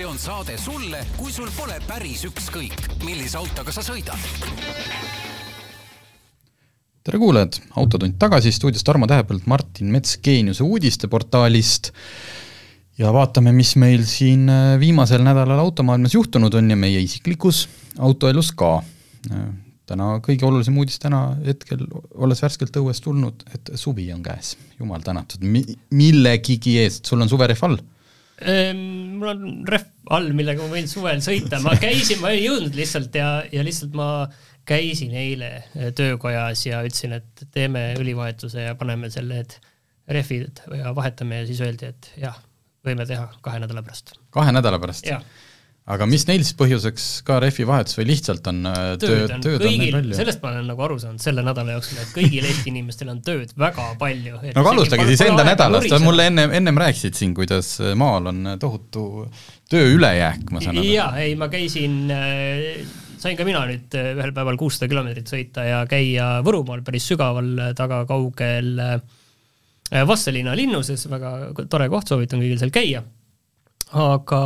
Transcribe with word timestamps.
see 0.00 0.06
on 0.08 0.16
saade 0.18 0.54
sulle, 0.56 1.02
kui 1.18 1.28
sul 1.28 1.50
pole 1.52 1.74
päris 1.84 2.22
ükskõik, 2.24 2.86
millise 3.04 3.36
autoga 3.36 3.72
sa 3.74 3.82
sõidad. 3.84 4.16
tere 7.04 7.20
kuulajad, 7.20 7.58
Autotund 7.76 8.16
tagasi, 8.20 8.52
stuudios 8.54 8.86
Tarmo 8.86 9.04
Tähepõld, 9.10 9.44
Martin 9.50 9.90
Mets 9.92 10.16
Geeniuse 10.24 10.64
uudisteportaalist 10.64 11.90
ja 12.96 13.12
vaatame, 13.12 13.52
mis 13.52 13.74
meil 13.76 14.06
siin 14.08 14.48
äh, 14.48 14.78
viimasel 14.80 15.20
nädalal 15.26 15.60
automaailmas 15.66 16.16
juhtunud 16.16 16.56
on 16.56 16.72
ja 16.72 16.80
meie 16.80 17.04
isiklikus 17.04 17.66
autoelus 17.98 18.54
ka. 18.56 18.78
Äh, 19.28 19.46
täna 19.90 20.14
kõige 20.24 20.48
olulisem 20.48 20.80
uudis 20.80 20.96
täna 21.02 21.26
hetkel, 21.44 21.84
olles 22.14 22.40
värskelt 22.40 22.80
õuest 22.80 23.04
tulnud, 23.04 23.44
et 23.52 23.74
suvi 23.76 24.08
on 24.16 24.24
käes, 24.24 24.56
jumal 24.80 25.04
tänatud 25.04 25.44
Mi, 25.44 25.66
millegigi 25.92 26.78
eest, 26.86 27.04
sul 27.04 27.20
on 27.20 27.28
suverehv 27.28 27.68
all? 27.68 27.82
Ehm, 28.40 29.18
mul 29.20 29.32
on 29.34 29.42
rehv 29.68 30.14
all, 30.16 30.30
millega 30.36 30.64
ma 30.64 30.72
võin 30.72 30.88
suvel 30.90 31.20
sõita, 31.24 31.60
ma 31.64 31.74
käisin, 31.80 32.22
ma 32.22 32.32
ei 32.32 32.46
jõudnud 32.46 32.76
lihtsalt 32.76 33.14
ja, 33.14 33.42
ja 33.52 33.64
lihtsalt 33.66 33.92
ma 33.96 34.08
käisin 34.68 35.12
eile 35.16 35.50
äh, 35.60 35.90
töökojas 35.96 36.64
ja 36.66 36.80
ütlesin, 36.86 37.18
et 37.18 37.44
teeme 37.52 37.90
õlivahetuse 38.00 38.64
ja 38.70 38.76
paneme 38.80 39.10
selle, 39.12 39.42
et 39.44 39.58
rehvid 40.10 40.64
ja 40.74 40.94
vahetame 40.96 41.42
ja 41.42 41.50
siis 41.50 41.60
öeldi, 41.64 41.92
et 41.92 42.10
jah, 42.20 42.38
võime 42.86 43.06
teha 43.06 43.28
kahe 43.44 43.60
nädala 43.62 43.84
pärast. 43.86 44.16
kahe 44.34 44.56
nädala 44.56 44.80
pärast? 44.82 45.06
Aga 45.90 46.06
mis 46.08 46.24
neil 46.28 46.44
siis 46.44 46.56
põhjuseks 46.58 47.06
ka 47.26 47.38
rehvi 47.42 47.66
vahetus 47.68 47.98
või 47.98 48.06
lihtsalt 48.12 48.46
on 48.50 48.62
äh, 48.70 48.78
tööd 49.00 49.34
on, 49.34 49.42
kõigil, 49.62 49.96
on 49.98 50.08
sellest 50.16 50.42
ma 50.42 50.52
olen 50.52 50.70
nagu 50.70 50.84
aru 50.86 50.98
saanud 51.02 51.22
selle 51.22 51.44
nädala 51.46 51.74
jooksul, 51.76 52.00
et 52.02 52.14
kõigil 52.14 52.46
Eesti 52.46 52.70
inimestel 52.72 53.10
on 53.12 53.20
tööd 53.26 53.54
väga 53.58 53.90
palju. 54.00 54.38
no 54.38 54.62
aga 54.62 54.74
alustage 54.74 55.06
siis 55.10 55.24
enda 55.26 55.46
nädalast, 55.46 55.94
mulle 56.04 56.28
enne, 56.30 56.46
ennem 56.60 56.80
rääkisid 56.80 57.18
siin, 57.18 57.34
kuidas 57.36 57.76
maal 57.98 58.30
on 58.30 58.54
tohutu 58.62 59.04
töö 59.70 59.94
ülejääk, 59.96 60.46
ma 60.54 60.62
saan 60.62 60.80
aru. 60.80 60.88
jaa, 60.94 61.12
ei 61.24 61.36
ma 61.40 61.50
käisin 61.52 62.00
äh, 62.14 62.82
sain 63.20 63.38
ka 63.38 63.46
mina 63.48 63.66
nüüd 63.70 63.98
äh, 63.98 64.12
ühel 64.16 64.34
päeval 64.36 64.60
kuussada 64.60 64.90
kilomeetrit 64.90 65.30
sõita 65.30 65.66
ja 65.66 65.84
käia 65.90 66.36
Võrumaal 66.46 66.84
päris 66.86 67.08
sügaval 67.10 67.72
taga 67.78 68.04
kaugel 68.08 68.76
Vastseliina 69.90 70.52
linnuses, 70.54 71.08
väga 71.10 71.50
tore 71.66 71.88
koht, 71.90 72.12
soovitan 72.12 72.38
kõigil 72.38 72.60
seal 72.60 72.70
käia 72.70 73.02
aga 73.96 74.40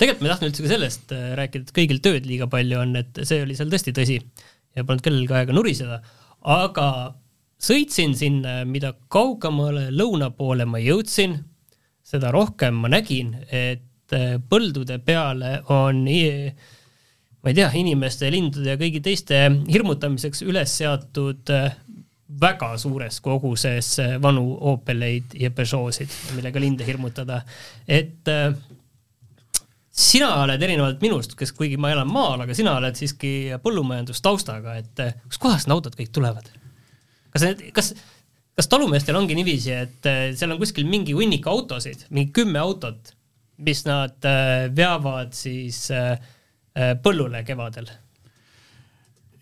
tegelikult 0.00 0.22
ma 0.22 0.28
ei 0.28 0.32
tahtnud 0.32 0.50
üldse 0.50 0.64
ka 0.64 0.72
sellest 0.72 1.12
äh, 1.14 1.26
rääkida, 1.38 1.66
et 1.66 1.74
kõigil 1.76 2.00
tööd 2.02 2.26
liiga 2.28 2.48
palju 2.50 2.80
on, 2.80 2.96
et 3.00 3.20
see 3.22 3.42
oli 3.44 3.56
seal 3.58 3.70
tõesti 3.72 3.94
tõsi 3.96 4.18
ja 4.76 4.84
polnud 4.86 5.04
kellelgi 5.04 5.36
aega 5.36 5.54
nuriseda, 5.54 6.00
aga 6.48 6.88
sõitsin 7.60 8.16
sinna, 8.18 8.60
mida 8.64 8.94
kaugemale 9.12 9.88
lõuna 9.92 10.30
poole 10.34 10.66
ma 10.66 10.80
jõudsin, 10.82 11.36
seda 12.06 12.32
rohkem 12.34 12.80
ma 12.82 12.90
nägin, 12.90 13.34
et 13.46 14.16
äh, 14.16 14.38
põldude 14.50 14.98
peale 15.04 15.58
on 15.70 16.02
ma 16.06 17.52
ei 17.52 17.56
tea, 17.56 17.70
inimeste, 17.80 18.28
lindude 18.32 18.74
ja 18.74 18.80
kõigi 18.80 19.02
teiste 19.04 19.44
hirmutamiseks 19.70 20.42
üles 20.48 20.74
seatud 20.80 21.52
äh, 21.54 21.70
väga 22.40 22.72
suures 22.78 23.18
koguses 23.20 23.96
vanu 24.22 24.52
Opeleid 24.72 25.34
ja 25.38 25.50
Peugeotsid, 25.50 26.12
millega 26.36 26.62
linde 26.62 26.86
hirmutada. 26.86 27.42
et 27.88 28.28
sina 30.00 30.30
oled 30.42 30.62
erinevalt 30.62 31.02
minust, 31.04 31.36
kes, 31.38 31.52
kuigi 31.56 31.78
ma 31.80 31.92
elan 31.92 32.08
maal, 32.10 32.44
aga 32.44 32.56
sina 32.56 32.76
oled 32.78 32.96
siiski 32.98 33.32
põllumajandustaustaga, 33.64 34.76
et 34.80 35.04
eh, 35.04 35.14
kustkohast 35.28 35.68
need 35.68 35.76
autod 35.76 35.98
kõik 35.98 36.12
tulevad? 36.16 36.50
kas 37.30 37.46
need, 37.46 37.64
kas, 37.76 37.92
kas 38.58 38.70
talumeestel 38.70 39.18
ongi 39.18 39.36
niiviisi, 39.38 39.74
et 39.76 40.10
eh, 40.10 40.20
seal 40.38 40.54
on 40.54 40.60
kuskil 40.62 40.88
mingi 40.90 41.14
hunnik 41.16 41.46
autosid, 41.50 42.08
mingi 42.10 42.32
kümme 42.40 42.58
autot, 42.62 43.12
mis 43.60 43.84
nad 43.88 44.28
eh, 44.28 44.68
veavad 44.74 45.34
siis 45.36 45.88
põllule 47.04 47.42
kevadel? 47.44 47.88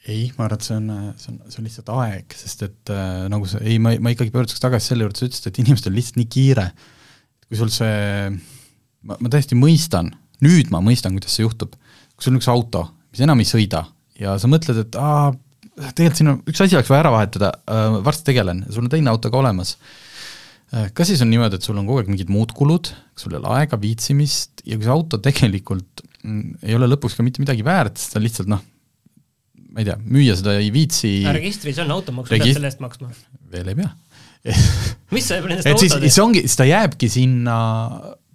ei, 0.09 0.29
ma 0.39 0.47
arvan, 0.47 0.57
et 0.57 0.65
see 0.65 0.77
on, 0.79 0.87
see 1.21 1.33
on, 1.33 1.41
see 1.53 1.61
on 1.61 1.67
lihtsalt 1.69 1.91
aeg, 1.93 2.37
sest 2.41 2.65
et 2.65 2.93
äh, 2.95 3.27
nagu 3.29 3.49
sa, 3.51 3.61
ei, 3.61 3.77
ma, 3.83 3.93
ma 4.01 4.13
ikkagi 4.15 4.33
pöörduks 4.33 4.63
tagasi 4.63 4.93
selle 4.93 5.05
juurde, 5.05 5.21
sa 5.21 5.29
ütlesid, 5.29 5.51
et 5.51 5.61
inimestel 5.61 5.95
lihtsalt 5.97 6.21
nii 6.21 6.31
kiire. 6.33 6.71
kui 7.49 7.61
sul 7.61 7.71
see, 7.73 8.31
ma, 9.09 9.19
ma 9.21 9.33
täiesti 9.33 9.59
mõistan 9.59 10.11
nüüd 10.45 10.73
ma 10.75 10.81
mõistan, 10.85 11.17
kuidas 11.17 11.35
see 11.37 11.47
juhtub. 11.47 11.75
kui 12.17 12.27
sul 12.27 12.35
on 12.35 12.41
üks 12.41 12.51
auto, 12.51 12.89
mis 13.13 13.23
enam 13.25 13.41
ei 13.43 13.49
sõida 13.49 13.85
ja 14.19 14.35
sa 14.41 14.51
mõtled, 14.51 14.81
et 14.83 14.99
aa, 14.99 15.31
tegelikult 15.95 16.21
siin 16.21 16.33
on, 16.33 16.41
üks 16.51 16.63
asi 16.65 16.79
oleks 16.79 16.91
vaja 16.91 17.05
ära 17.05 17.15
vahetada 17.15 17.53
äh,, 17.71 17.99
varsti 18.07 18.31
tegelen, 18.33 18.65
sul 18.73 18.87
on 18.87 18.93
teine 18.93 19.13
auto 19.13 19.31
ka 19.33 19.41
olemas 19.41 19.77
äh,. 20.75 20.89
kas 20.97 21.13
siis 21.13 21.23
on 21.25 21.31
niimoodi, 21.33 21.61
et 21.61 21.69
sul 21.69 21.79
on 21.79 21.87
kogu 21.89 22.03
aeg 22.03 22.11
mingid 22.13 22.33
muud 22.33 22.55
kulud, 22.57 22.91
sul 23.19 23.35
ei 23.35 23.41
ole 23.41 23.55
aega, 23.61 23.79
viitsimist 23.83 24.65
ja 24.65 24.79
kui 24.79 24.89
see 24.89 24.95
auto 24.95 25.23
tegelikult 25.23 26.03
mm, 26.25 26.59
ei 26.67 26.79
ole 26.79 26.91
lõpuks 26.91 27.19
ka 27.19 27.27
mitte 27.27 27.45
midagi 27.45 27.67
väärt, 27.67 28.01
sest 28.01 28.17
ta 28.17 28.23
lihtsalt 28.23 28.51
noh, 28.51 28.65
ma 29.69 29.83
ei 29.83 29.89
tea, 29.91 29.99
müüa 30.03 30.37
seda 30.39 30.59
ei 30.59 30.73
viitsi 30.75 31.21
registris 31.29 31.79
on 31.85 31.95
automaks 31.99 32.35
Regist..., 32.35 32.55
pead 32.55 32.61
selle 32.61 32.73
eest 32.73 32.85
maksma? 32.85 33.15
veel 33.53 33.75
ei 33.75 33.79
pea 33.79 33.95
mis 35.15 35.27
sa 35.27 35.41
nendest 35.43 35.67
autodest 35.67 35.99
siis, 35.99 36.01
siis 36.09 36.23
ongi, 36.23 36.45
siis 36.47 36.59
ta 36.59 36.67
jääbki 36.69 37.11
sinna 37.11 37.59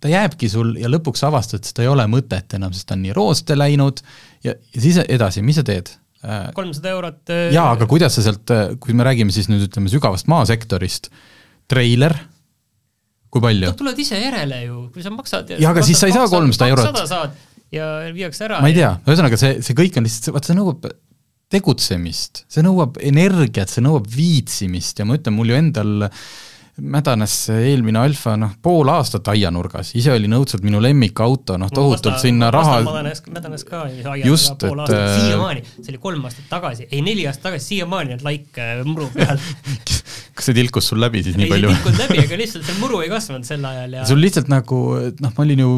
ta 0.04 0.12
jääbki 0.12 0.50
sul 0.52 0.74
ja 0.82 0.90
lõpuks 0.92 1.24
avastad, 1.28 1.64
seda 1.68 1.86
ei 1.86 1.92
ole 1.92 2.06
mõtet 2.12 2.58
enam, 2.58 2.74
sest 2.76 2.90
ta 2.90 2.98
on 2.98 3.06
nii 3.06 3.16
rooste 3.16 3.56
läinud 3.56 4.02
ja, 4.44 4.52
ja 4.52 4.84
siis 4.84 5.00
edasi, 5.06 5.44
mis 5.46 5.60
sa 5.62 5.66
teed? 5.68 5.94
Äh, 6.24 6.50
kolmsada 6.56 6.92
eurot 6.92 7.32
jaa, 7.54 7.70
aga 7.76 7.88
kuidas 7.90 8.18
sa 8.18 8.26
sealt, 8.26 8.52
äh, 8.52 8.76
kui 8.84 8.96
me 8.96 9.08
räägime 9.08 9.34
siis 9.36 9.50
nüüd 9.52 9.66
ütleme 9.68 9.92
sügavast 9.92 10.30
maasektorist, 10.32 11.10
treiler, 11.72 12.16
kui 13.32 13.44
palju? 13.44 13.72
tuled 13.80 14.04
ise 14.04 14.20
järele 14.20 14.62
ju, 14.66 14.86
kui 14.94 15.06
sa 15.06 15.14
maksad 15.16 15.56
jaa, 15.56 15.72
aga 15.72 15.86
siis 15.88 16.04
sa 16.04 16.12
ei 16.12 16.16
saa 16.16 16.28
kolmsada 16.32 16.72
eurot. 16.74 17.40
ja 17.74 17.90
viiakse 18.16 18.48
ära. 18.50 18.62
ma 18.64 18.72
ei 18.72 18.80
tea, 18.80 18.94
ühesõnaga 19.08 19.40
see, 19.40 19.58
see 19.64 19.80
kõik 19.80 20.00
on 20.00 20.08
lihtsalt, 20.08 20.34
vaata 20.36 20.52
see 20.52 20.60
nõuab 20.60 20.88
tegutsemist, 21.54 22.48
see 22.50 22.64
nõuab 22.66 22.98
energiat, 23.04 23.72
see 23.72 23.84
nõuab 23.86 24.08
viitsimist 24.10 25.00
ja 25.00 25.08
ma 25.08 25.20
ütlen, 25.20 25.36
mul 25.38 25.52
ju 25.52 25.60
endal 25.60 26.08
äh, 26.10 26.24
mädanes 26.82 27.34
eelmine 27.54 28.00
Alfa 28.02 28.34
noh, 28.40 28.56
pool 28.62 28.90
aastat 28.90 29.28
aianurgas, 29.34 29.92
ise 30.00 30.14
oli 30.16 30.30
õudselt 30.34 30.64
minu 30.66 30.82
lemmikauto, 30.82 31.58
noh 31.62 31.70
tohutult 31.70 32.16
vasta, 32.16 32.24
sinna 32.26 32.50
raha 32.54 32.80
mädanes, 32.88 33.22
mädanes 33.30 33.66
ka 33.68 33.84
just, 34.26 34.56
pool 34.64 34.82
aastat. 34.82 34.98
äh... 34.98 35.20
siiamaani, 35.20 35.64
see 35.76 35.94
oli 35.94 36.02
kolm 36.02 36.26
aastat 36.30 36.48
tagasi, 36.50 36.88
ei 36.90 37.04
neli 37.06 37.28
aastat 37.30 37.52
tagasi, 37.52 37.76
siiamaani 37.76 38.18
on 38.18 38.26
laik 38.26 38.58
äh, 38.58 38.82
muru 38.88 39.10
peal. 39.14 39.38
Kas 40.34 40.50
see 40.50 40.58
tilkus 40.58 40.88
sul 40.90 40.98
läbi 41.04 41.22
siis 41.22 41.38
nii 41.38 41.46
ei, 41.46 41.54
palju? 41.54 41.70
ei, 41.70 41.76
see 41.76 41.84
tilkus 41.84 42.02
läbi, 42.02 42.22
aga 42.26 42.42
lihtsalt 42.42 42.66
see 42.66 42.80
muru 42.82 43.04
ei 43.06 43.12
kasvanud 43.12 43.46
sel 43.46 43.70
ajal 43.70 44.00
ja 44.00 44.08
sul 44.10 44.24
lihtsalt 44.24 44.50
nagu, 44.50 44.80
noh, 45.22 45.36
ma 45.38 45.46
olin 45.46 45.62
ju 45.62 45.76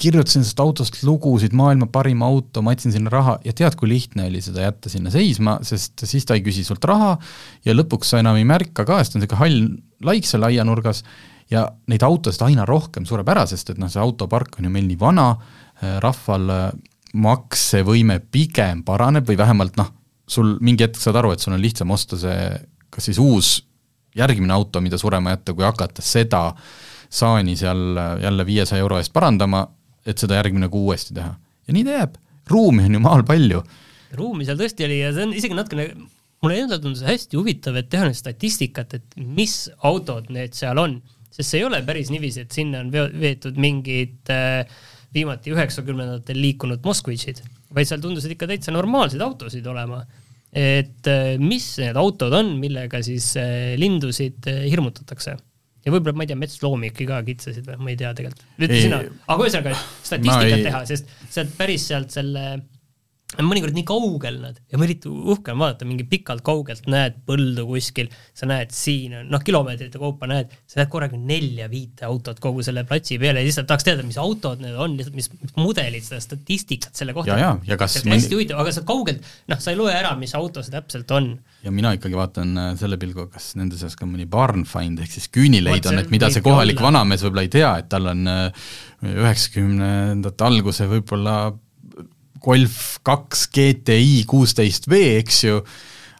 kirjutasin 0.00 0.42
sellest 0.42 0.60
autost 0.62 1.00
lugusid, 1.06 1.54
maailma 1.56 1.88
parim 1.92 2.22
auto, 2.26 2.62
ma 2.62 2.74
andsin 2.74 2.94
sinna 2.94 3.12
raha 3.12 3.36
ja 3.44 3.52
tead, 3.56 3.76
kui 3.78 3.90
lihtne 3.90 4.28
oli 4.30 4.40
seda 4.44 4.66
jätta 4.66 4.92
sinna 4.92 5.12
seisma, 5.14 5.58
sest 5.66 6.06
siis 6.08 6.26
ta 6.26 6.36
ei 6.38 6.44
küsi 6.44 6.64
sult 6.66 6.84
raha 6.88 7.14
ja 7.66 7.74
lõpuks 7.76 8.14
sa 8.14 8.22
enam 8.22 8.38
ei 8.40 8.46
märka 8.48 8.86
ka, 8.88 9.00
sest 9.02 9.18
on 9.18 9.24
niisugune 9.24 9.42
hall 9.42 10.08
laik 10.10 10.28
seal 10.28 10.46
aianurgas 10.48 11.04
ja 11.52 11.66
neid 11.90 12.04
autosid 12.06 12.46
aina 12.46 12.66
rohkem 12.68 13.06
sureb 13.08 13.28
ära, 13.34 13.44
sest 13.48 13.74
et 13.74 13.80
noh, 13.80 13.90
see 13.92 14.02
autopark 14.02 14.58
on 14.58 14.68
ju 14.68 14.72
meil 14.72 14.88
nii 14.88 15.00
vana, 15.00 15.28
äh, 15.80 15.98
rahval 16.04 16.50
äh, 16.54 16.64
maksevõime 17.14 18.18
pigem 18.32 18.82
paraneb 18.86 19.28
või 19.28 19.38
vähemalt 19.38 19.78
noh, 19.78 19.92
sul 20.26 20.56
mingi 20.64 20.86
hetk 20.86 20.98
saad 21.00 21.20
aru, 21.20 21.34
et 21.34 21.44
sul 21.44 21.54
on 21.54 21.62
lihtsam 21.62 21.92
osta 21.94 22.18
see 22.18 22.48
kas 22.94 23.10
siis 23.10 23.20
uus 23.22 23.58
järgmine 24.14 24.54
auto, 24.54 24.80
mida 24.80 24.98
surema 24.98 25.34
jätta, 25.34 25.54
kui 25.54 25.66
hakata 25.66 26.02
seda 26.04 26.48
saani 27.14 27.56
seal 27.58 27.96
äh, 27.98 28.12
jälle 28.24 28.46
viiesaja 28.46 28.82
euro 28.82 28.98
eest 28.98 29.12
parandama 29.12 29.66
et 30.06 30.20
seda 30.20 30.38
järgmine 30.40 30.68
kuu 30.72 30.88
uuesti 30.90 31.16
teha. 31.16 31.34
ja 31.66 31.76
nii 31.76 31.86
ta 31.86 31.98
jääb, 31.98 32.18
ruumi 32.50 32.86
on 32.88 32.98
ju 32.98 33.02
maal 33.04 33.24
palju. 33.26 33.62
ruumi 34.18 34.46
seal 34.46 34.60
tõesti 34.60 34.86
oli 34.86 35.00
ja 35.00 35.12
see 35.14 35.26
on 35.26 35.34
isegi 35.36 35.56
natukene, 35.58 35.88
mulle 36.44 36.60
endale 36.60 36.82
tundus 36.82 37.04
hästi 37.06 37.38
huvitav, 37.40 37.78
et 37.80 37.90
teha 37.92 38.08
nüüd 38.08 38.18
statistikat, 38.18 38.98
et 38.98 39.16
mis 39.16 39.56
autod 39.86 40.28
need 40.34 40.56
seal 40.56 40.80
on, 40.80 40.98
sest 41.32 41.48
see 41.48 41.62
ei 41.62 41.68
ole 41.68 41.80
päris 41.86 42.12
niiviisi, 42.12 42.44
et 42.44 42.54
sinna 42.54 42.82
on 42.84 42.92
veetud 42.92 43.58
mingid 43.60 44.32
äh, 44.32 44.68
viimati 45.14 45.54
üheksakümnendatel 45.54 46.38
liikunud 46.40 46.84
Moskvitšid, 46.84 47.40
vaid 47.74 47.88
seal 47.90 48.02
tundusid 48.02 48.34
ikka 48.34 48.48
täitsa 48.50 48.74
normaalseid 48.74 49.24
autosid 49.24 49.66
olema. 49.70 50.04
et 50.54 51.08
äh, 51.10 51.34
mis 51.42 51.64
need 51.82 51.96
autod 51.98 52.30
on, 52.38 52.52
millega 52.62 53.00
siis 53.02 53.32
äh, 53.40 53.74
lindusid 53.74 54.46
äh, 54.46 54.60
hirmutatakse 54.70 55.34
ja 55.84 55.92
võib-olla, 55.92 56.16
ma 56.16 56.24
ei 56.26 56.30
tea, 56.32 56.38
metsloomi 56.40 56.90
ikka 56.90 57.08
ka 57.10 57.22
kitsasid 57.26 57.66
või, 57.68 57.80
ma 57.80 57.92
ei 57.92 57.98
tea 58.00 58.12
tegelikult. 58.16 58.46
ütle 58.58 58.80
sina, 58.80 59.00
aga 59.28 59.48
ühesõnaga 59.48 59.74
statistikat 59.80 60.58
ei... 60.58 60.64
teha, 60.68 60.84
sest 60.88 61.12
sealt 61.34 61.52
päris 61.58 61.88
sealt 61.90 62.14
selle 62.14 62.46
mõnikord 63.42 63.74
nii 63.74 63.86
kaugel 63.88 64.38
nad 64.42 64.58
ja 64.70 64.78
eriti 64.84 65.10
uhke 65.10 65.54
on 65.54 65.62
vaadata, 65.62 65.86
mingi 65.88 66.06
pikalt 66.08 66.44
kaugelt 66.46 66.86
näed 66.90 67.16
põldu 67.26 67.64
kuskil, 67.68 68.10
sa 68.36 68.46
näed 68.50 68.70
siin, 68.74 69.16
noh, 69.30 69.42
kilomeetrite 69.44 69.98
kaupa 70.00 70.28
näed, 70.30 70.52
sa 70.70 70.80
näed 70.80 70.90
korraga 70.92 71.18
nelja-viite 71.18 72.06
autot 72.06 72.38
kogu 72.42 72.62
selle 72.66 72.84
platsi 72.88 73.18
peale 73.22 73.42
ja 73.42 73.48
lihtsalt 73.48 73.68
tahaks 73.70 73.86
teada, 73.88 74.04
mis 74.06 74.18
autod 74.20 74.62
need 74.62 74.76
on, 74.78 74.94
lihtsalt 74.98 75.18
mis, 75.18 75.30
mudelid, 75.58 76.04
seda 76.06 76.20
statistikat 76.22 76.94
selle 76.94 77.16
kohta. 77.16 77.34
ja, 77.34 77.50
ja, 77.50 77.74
ja 77.74 77.80
kas 77.80 77.98
see 77.98 78.06
on 78.06 78.14
hästi 78.14 78.38
huvitav, 78.38 78.62
aga 78.62 78.76
sa 78.76 78.84
kaugelt, 78.86 79.26
noh, 79.50 79.62
sa 79.64 79.74
ei 79.74 79.80
loe 79.80 79.94
ära, 79.94 80.14
mis 80.20 80.36
auto 80.38 80.62
see 80.62 80.74
täpselt 80.74 81.10
on. 81.16 81.32
ja 81.64 81.74
mina 81.74 81.94
ikkagi 81.98 82.18
vaatan 82.18 82.54
äh, 82.60 82.70
selle 82.78 83.00
pilguga, 83.00 83.32
kas 83.34 83.52
nende 83.58 83.80
seas 83.80 83.98
ka 83.98 84.06
mõni 84.06 84.28
barn 84.30 84.66
find 84.68 85.02
ehk 85.02 85.18
siis 85.18 85.30
küünileid 85.34 85.90
on, 85.90 85.98
et 86.02 86.12
mida 86.14 86.30
see 86.30 86.44
kohalik 86.44 86.78
olla. 86.78 86.92
vanamees 86.92 87.26
võib-olla 87.26 87.46
ei 87.48 87.52
tea, 87.56 87.74
et 87.82 87.90
tal 87.90 88.12
on 88.12 88.26
äh, 88.30 88.72
üheksakümnendate 89.14 90.46
alguse 90.46 90.86
võib-olla 90.90 91.38
Golf 92.44 92.78
kaks 93.06 93.48
GTI 93.54 94.22
kuusteist 94.28 94.88
V, 94.90 95.00
eks 95.20 95.40
ju, 95.46 95.60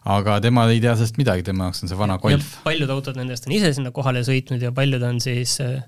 aga 0.09 0.39
tema 0.43 0.65
ei 0.71 0.81
tea 0.81 0.95
sellest 0.97 1.19
midagi, 1.21 1.45
tema 1.45 1.67
jaoks 1.69 1.83
on 1.85 1.91
see 1.91 1.99
vana 1.99 2.17
Golf. 2.21 2.57
paljud 2.65 2.91
autod 2.93 3.19
nendest 3.19 3.45
on 3.49 3.55
ise 3.57 3.73
sinna 3.77 3.93
kohale 3.95 4.23
sõitnud 4.25 4.63
ja 4.63 4.71
paljud 4.75 5.03
on 5.05 5.21
siis 5.23 5.57
äh, 5.63 5.81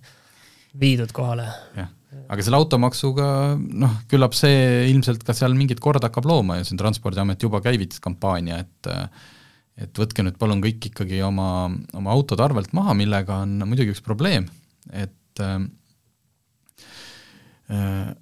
viidud 0.77 1.13
kohale. 1.15 1.47
jah, 1.77 1.89
aga 2.27 2.45
selle 2.45 2.59
automaksuga 2.59 3.29
noh, 3.57 3.97
küllap 4.11 4.37
see 4.37 4.85
ilmselt 4.91 5.25
ka 5.25 5.35
seal 5.37 5.57
mingit 5.57 5.81
korda 5.83 6.11
hakkab 6.11 6.29
looma 6.29 6.59
ja 6.59 6.67
siin 6.67 6.79
Transpordiamet 6.81 7.43
juba 7.47 7.61
käivitas 7.65 8.03
kampaania, 8.03 8.61
et 8.65 8.93
et 9.77 9.99
võtke 10.01 10.23
nüüd 10.25 10.37
palun 10.41 10.61
kõik 10.63 10.89
ikkagi 10.89 11.19
oma, 11.21 11.67
oma 11.97 12.13
autod 12.13 12.41
arvelt 12.41 12.71
maha, 12.73 12.95
millega 12.97 13.43
on 13.45 13.59
muidugi 13.65 13.93
üks 13.93 14.01
probleem, 14.05 14.47
et 14.89 15.43
äh, 15.43 15.59
äh 17.73 18.15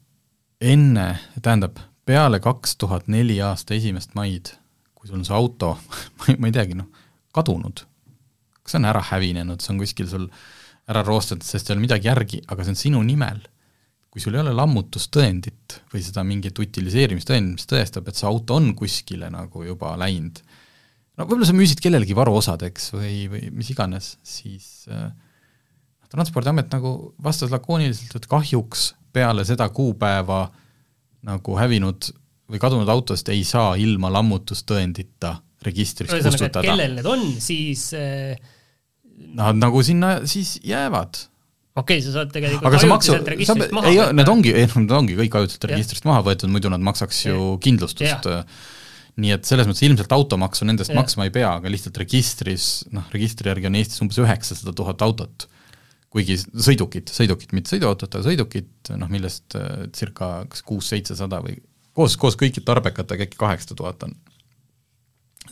enne, 0.66 1.08
tähendab, 1.44 1.80
peale 2.06 2.40
kaks 2.40 2.78
tuhat 2.82 3.10
neli 3.12 3.40
aasta 3.42 3.76
esimest 3.76 4.14
maid, 4.18 4.54
kui 4.96 5.10
sul 5.10 5.20
on 5.20 5.26
see 5.28 5.36
auto 5.36 5.74
ma 6.40 6.50
ei 6.50 6.56
teagi, 6.56 6.78
noh, 6.78 6.90
kadunud, 7.36 7.84
kas 8.62 8.76
see 8.76 8.82
on 8.82 8.90
ära 8.92 9.02
hävinenud, 9.10 9.64
see 9.64 9.74
on 9.74 9.82
kuskil 9.82 10.10
sul 10.12 10.30
ära 10.92 11.02
roostatud, 11.06 11.46
sest 11.46 11.70
ei 11.70 11.76
ole 11.76 11.86
midagi 11.88 12.10
järgi, 12.10 12.42
aga 12.46 12.66
see 12.66 12.76
on 12.76 12.82
sinu 12.84 13.04
nimel. 13.06 13.42
kui 14.16 14.24
sul 14.24 14.38
ei 14.38 14.40
ole 14.46 14.54
lammutustõendit 14.56 15.74
või 15.92 16.00
seda 16.00 16.22
mingit 16.24 16.56
utiliseerimistõendit, 16.64 17.58
mis 17.58 17.68
tõestab, 17.68 18.06
et 18.08 18.16
see 18.16 18.28
auto 18.30 18.56
on 18.56 18.70
kuskile 18.80 19.28
nagu 19.28 19.66
juba 19.66 19.90
läinud, 20.00 20.40
no 21.18 21.26
võib-olla 21.26 21.50
sa 21.50 21.56
müüsid 21.58 21.82
kellelegi 21.84 22.16
varuosadeks 22.16 22.94
või, 22.94 23.26
või 23.34 23.50
mis 23.52 23.74
iganes, 23.74 24.14
siis 24.24 24.86
äh, 24.88 25.10
Transpordiamet 26.16 26.70
nagu 26.72 27.16
vastas 27.20 27.52
lakooniliselt, 27.52 28.14
et 28.16 28.30
kahjuks 28.32 28.94
peale 29.12 29.44
seda 29.44 29.68
kuupäeva 29.74 30.46
äh, 30.46 30.62
nagu 31.26 31.58
hävinud 31.60 32.10
või 32.52 32.62
kadunud 32.62 32.90
autost 32.94 33.30
ei 33.34 33.44
saa 33.48 33.74
ilma 33.82 34.12
lammutustõendita 34.14 35.36
registrist 35.66 36.14
Ühesõnaga, 36.14 36.38
kustutada. 36.38 36.68
kellel 36.68 37.00
need 37.00 37.10
on, 37.10 37.26
siis 37.42 37.90
äh... 37.98 38.36
Nad 39.36 39.56
nagu 39.56 39.80
sinna 39.86 40.18
siis 40.28 40.58
jäävad. 40.68 41.18
okei 41.80 41.98
okay,, 41.98 42.04
sa 42.04 42.12
saad 42.18 42.34
tegelikult 42.36 42.68
aga 42.68 42.82
ajutiselt 42.84 43.30
registrist 43.32 43.76
maha 43.76 43.92
ei, 43.92 44.00
need 44.20 44.32
ongi, 44.32 44.52
need 44.52 44.96
ongi 44.98 45.16
kõik 45.22 45.38
ajutiselt 45.40 45.70
registrist 45.72 46.08
maha 46.08 46.26
võetud, 46.28 46.52
muidu 46.52 46.72
nad 46.74 46.84
maksaks 46.84 47.22
ju 47.30 47.38
ja. 47.38 47.56
kindlustust. 47.64 48.30
nii 49.16 49.32
et 49.32 49.48
selles 49.48 49.70
mõttes 49.70 49.86
ilmselt 49.88 50.12
automaksu 50.12 50.68
nendest 50.68 50.92
ja. 50.92 51.00
maksma 51.00 51.30
ei 51.30 51.34
pea, 51.34 51.54
aga 51.62 51.72
lihtsalt 51.72 51.98
registris, 52.04 52.84
noh, 52.92 53.08
registri 53.16 53.48
järgi 53.50 53.72
on 53.72 53.80
Eestis 53.80 54.04
umbes 54.04 54.20
üheksasada 54.20 54.76
tuhat 54.76 55.02
autot 55.08 55.48
kuigi 56.16 56.38
sõidukit, 56.40 57.12
sõidukit, 57.12 57.52
mitte 57.56 57.74
sõiduautot, 57.74 58.14
aga 58.14 58.30
sõidukit, 58.30 58.94
noh 58.96 59.12
millest 59.12 59.58
äh, 59.60 59.88
circa 59.96 60.38
kas 60.52 60.64
kuus-seitsesada 60.68 61.42
või 61.44 61.58
koos, 61.96 62.16
koos 62.20 62.38
kõikide 62.40 62.68
tarbekatega 62.68 63.28
äkki 63.28 63.40
kaheksasada 63.40 63.82
tuhat 63.82 64.08
on 64.08 64.16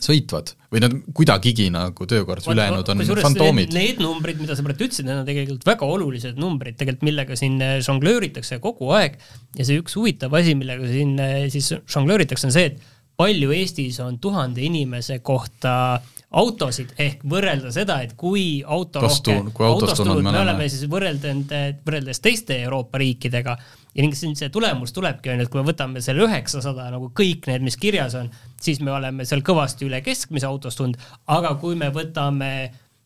sõitvad 0.04 0.54
või 0.72 0.82
nad 0.82 0.94
kuidagigi 1.16 1.68
nagu 1.72 2.06
töökorras, 2.10 2.48
ülejäänud 2.50 2.88
on 2.90 3.02
fantoomid. 3.22 3.74
Need 3.76 4.00
numbrid, 4.02 4.40
mida 4.42 4.56
sa 4.56 4.64
praegu 4.66 4.88
ütlesid, 4.88 5.06
need 5.06 5.20
on 5.20 5.28
tegelikult 5.28 5.68
väga 5.68 5.88
olulised 5.96 6.40
numbrid 6.40 6.78
tegelikult, 6.80 7.06
millega 7.10 7.38
siin 7.38 7.60
äh, 7.62 7.76
žonglööritakse 7.84 8.58
kogu 8.64 8.90
aeg 8.96 9.20
ja 9.58 9.68
see 9.68 9.78
üks 9.82 9.96
huvitav 9.98 10.34
asi, 10.40 10.56
millega 10.58 10.88
siin 10.90 11.14
äh, 11.22 11.36
siis 11.52 11.70
žonglööritakse, 11.78 12.48
on 12.48 12.56
see, 12.56 12.72
et 12.72 12.82
palju 13.20 13.54
Eestis 13.54 14.00
on 14.02 14.18
tuhande 14.22 14.64
inimese 14.66 15.20
kohta 15.24 16.00
autosid 16.34 16.94
ehk 16.98 17.22
võrrelda 17.30 17.70
seda, 17.74 18.00
et 18.04 18.14
kui 18.18 18.58
auto 18.66 19.02
Tostu, 19.04 19.34
kui 19.54 19.66
autostunud 19.66 20.22
me 20.26 20.34
oleme 20.40 20.66
siis 20.72 20.88
võrreldenud, 20.90 21.52
võrreldes 21.86 22.22
teiste 22.24 22.58
Euroopa 22.64 23.00
riikidega. 23.02 23.56
Ja 23.94 24.02
ning 24.02 24.16
siin 24.18 24.34
see 24.34 24.50
tulemus 24.50 24.90
tulebki, 24.94 25.30
on 25.30 25.38
ju, 25.38 25.46
et 25.46 25.52
kui 25.52 25.60
me 25.60 25.68
võtame 25.68 26.02
selle 26.02 26.24
üheksasada 26.26 26.88
nagu 26.90 27.12
kõik 27.14 27.46
need, 27.46 27.62
mis 27.62 27.78
kirjas 27.78 28.16
on, 28.18 28.32
siis 28.60 28.80
me 28.82 28.90
oleme 28.90 29.26
seal 29.28 29.44
kõvasti 29.46 29.86
üle 29.86 30.00
keskmise 30.02 30.48
autostunud, 30.50 30.98
aga 31.30 31.54
kui 31.62 31.78
me 31.78 31.92
võtame 31.94 32.50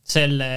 selle 0.08 0.48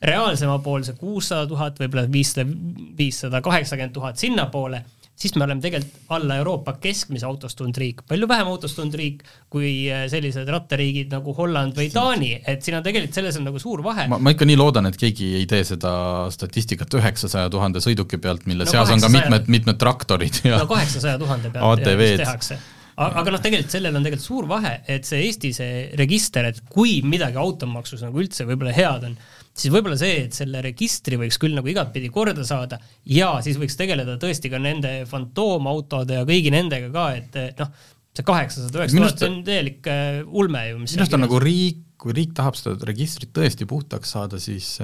reaalsema 0.00 0.60
pool, 0.62 0.86
see 0.86 0.94
kuussada 0.96 1.48
tuhat, 1.50 1.82
võib-olla 1.82 2.06
viissada, 2.12 2.54
viissada 2.98 3.42
kaheksakümmend 3.44 3.96
tuhat 3.98 4.22
sinnapoole 4.22 4.84
siis 5.20 5.34
me 5.36 5.44
oleme 5.44 5.60
tegelikult 5.60 6.14
alla 6.16 6.38
Euroopa 6.40 6.74
keskmise 6.80 7.26
autostunud 7.28 7.76
riik, 7.76 8.02
palju 8.08 8.28
vähem 8.30 8.48
autostunud 8.50 8.96
riik 8.96 9.22
kui 9.52 9.72
äh, 9.92 10.06
sellised 10.12 10.48
rattariigid 10.48 11.12
nagu 11.12 11.34
Holland 11.36 11.76
või 11.76 11.90
Taani, 11.92 12.32
et 12.48 12.64
siin 12.64 12.78
on 12.78 12.86
tegelikult, 12.86 13.16
selles 13.18 13.38
on 13.40 13.46
nagu 13.50 13.60
suur 13.62 13.84
vahe. 13.84 14.08
ma, 14.10 14.34
ikka 14.34 14.48
nii 14.48 14.58
loodan, 14.60 14.88
et 14.90 14.98
keegi 15.00 15.34
ei 15.42 15.46
tee 15.50 15.62
seda 15.68 15.92
statistikat 16.32 16.98
üheksasaja 17.00 17.52
tuhande 17.52 17.84
sõiduki 17.84 18.20
pealt, 18.22 18.48
mille 18.50 18.68
no, 18.68 18.72
seas 18.72 18.92
on 18.94 19.02
ka 19.02 19.12
mitmed, 19.12 19.48
mitmed 19.52 19.80
traktorid 19.80 20.42
ja 20.48 20.62
no 20.62 20.68
kaheksasaja 20.70 21.18
tuhande 21.20 21.52
pealt 21.54 21.84
tehakse 21.84 22.60
aga 23.00 23.32
noh, 23.32 23.42
tegelikult 23.42 23.74
sellel 23.74 23.96
on 23.96 24.06
tegelikult 24.06 24.26
suur 24.26 24.48
vahe, 24.50 24.72
et 24.90 25.08
see 25.08 25.22
Eesti 25.26 25.52
see 25.56 25.84
register, 26.00 26.48
et 26.50 26.60
kui 26.70 26.98
midagi 27.06 27.40
automaksus 27.40 28.02
nagu 28.04 28.20
üldse 28.20 28.46
võib-olla 28.48 28.74
head 28.76 29.06
on, 29.08 29.14
siis 29.50 29.72
võib-olla 29.72 29.98
see, 30.00 30.26
et 30.26 30.36
selle 30.36 30.62
registri 30.64 31.18
võiks 31.20 31.38
küll 31.40 31.56
nagu 31.56 31.70
igatpidi 31.70 32.10
korda 32.12 32.44
saada 32.46 32.80
ja 33.08 33.32
siis 33.44 33.58
võiks 33.60 33.78
tegeleda 33.78 34.18
tõesti 34.20 34.52
ka 34.52 34.60
nende 34.62 34.92
fantoomautode 35.10 36.20
ja 36.20 36.28
kõigi 36.28 36.52
nendega 36.54 36.92
ka, 36.94 37.06
et 37.18 37.60
noh, 37.60 37.72
see 38.16 38.26
kaheksasada, 38.26 38.82
üheksasada 38.82 39.06
tuhat, 39.06 39.22
see 39.22 39.30
on 39.30 39.38
täielik 39.46 39.90
äh, 39.90 40.20
ulme 40.26 40.66
ju, 40.68 40.82
mis 40.82 40.94
minu 40.94 41.06
arust 41.06 41.16
on 41.16 41.24
nagu 41.24 41.40
riik, 41.42 41.84
kui 42.00 42.14
riik 42.16 42.30
tahab 42.36 42.56
seda 42.56 42.88
registrit 42.88 43.32
tõesti 43.36 43.66
puhtaks 43.68 44.14
saada, 44.14 44.38
siis 44.40 44.78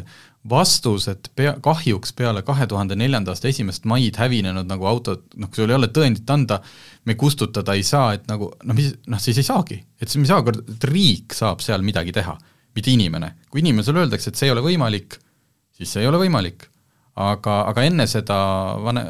vastus, 0.48 1.06
et 1.08 1.30
pea, 1.38 1.54
kahjuks 1.64 2.12
peale 2.16 2.42
kahe 2.46 2.66
tuhande 2.68 2.98
neljanda 2.98 3.32
aasta 3.32 3.48
esimest 3.48 3.86
maid 3.88 4.18
hävinenud 4.20 4.68
nagu 4.68 4.88
autod, 4.90 5.24
noh, 5.40 5.48
kui 5.48 5.62
sul 5.62 5.72
ei 5.72 5.78
ole 5.78 5.88
tõendit 5.96 6.28
anda, 6.32 6.60
me 7.08 7.16
kustutada 7.18 7.76
ei 7.76 7.86
saa, 7.86 8.12
et 8.18 8.28
nagu 8.28 8.50
noh, 8.62 8.76
mis, 8.76 8.92
noh 9.08 9.22
siis 9.22 9.40
ei 9.40 9.48
saagi. 9.48 9.80
et 10.00 10.12
see, 10.12 10.20
me 10.20 10.28
ei 10.28 10.34
saa, 10.34 10.44
et 10.76 10.88
riik 10.90 11.36
saab 11.36 11.64
seal 11.64 11.84
midagi 11.86 12.12
teha 12.16 12.36
mitte 12.76 12.92
inimene. 12.92 13.32
kui 13.50 13.64
inimesele 13.64 14.04
öeldakse, 14.04 14.30
et 14.30 14.36
see 14.36 14.50
ei 14.50 14.54
ole 14.54 14.64
võimalik, 14.66 15.16
siis 15.76 15.96
see 15.96 16.04
ei 16.04 16.10
ole 16.10 16.20
võimalik. 16.20 16.68
aga, 17.16 17.62
aga 17.70 17.86
enne 17.88 18.04
seda 18.06 18.36
vane, 18.84 19.06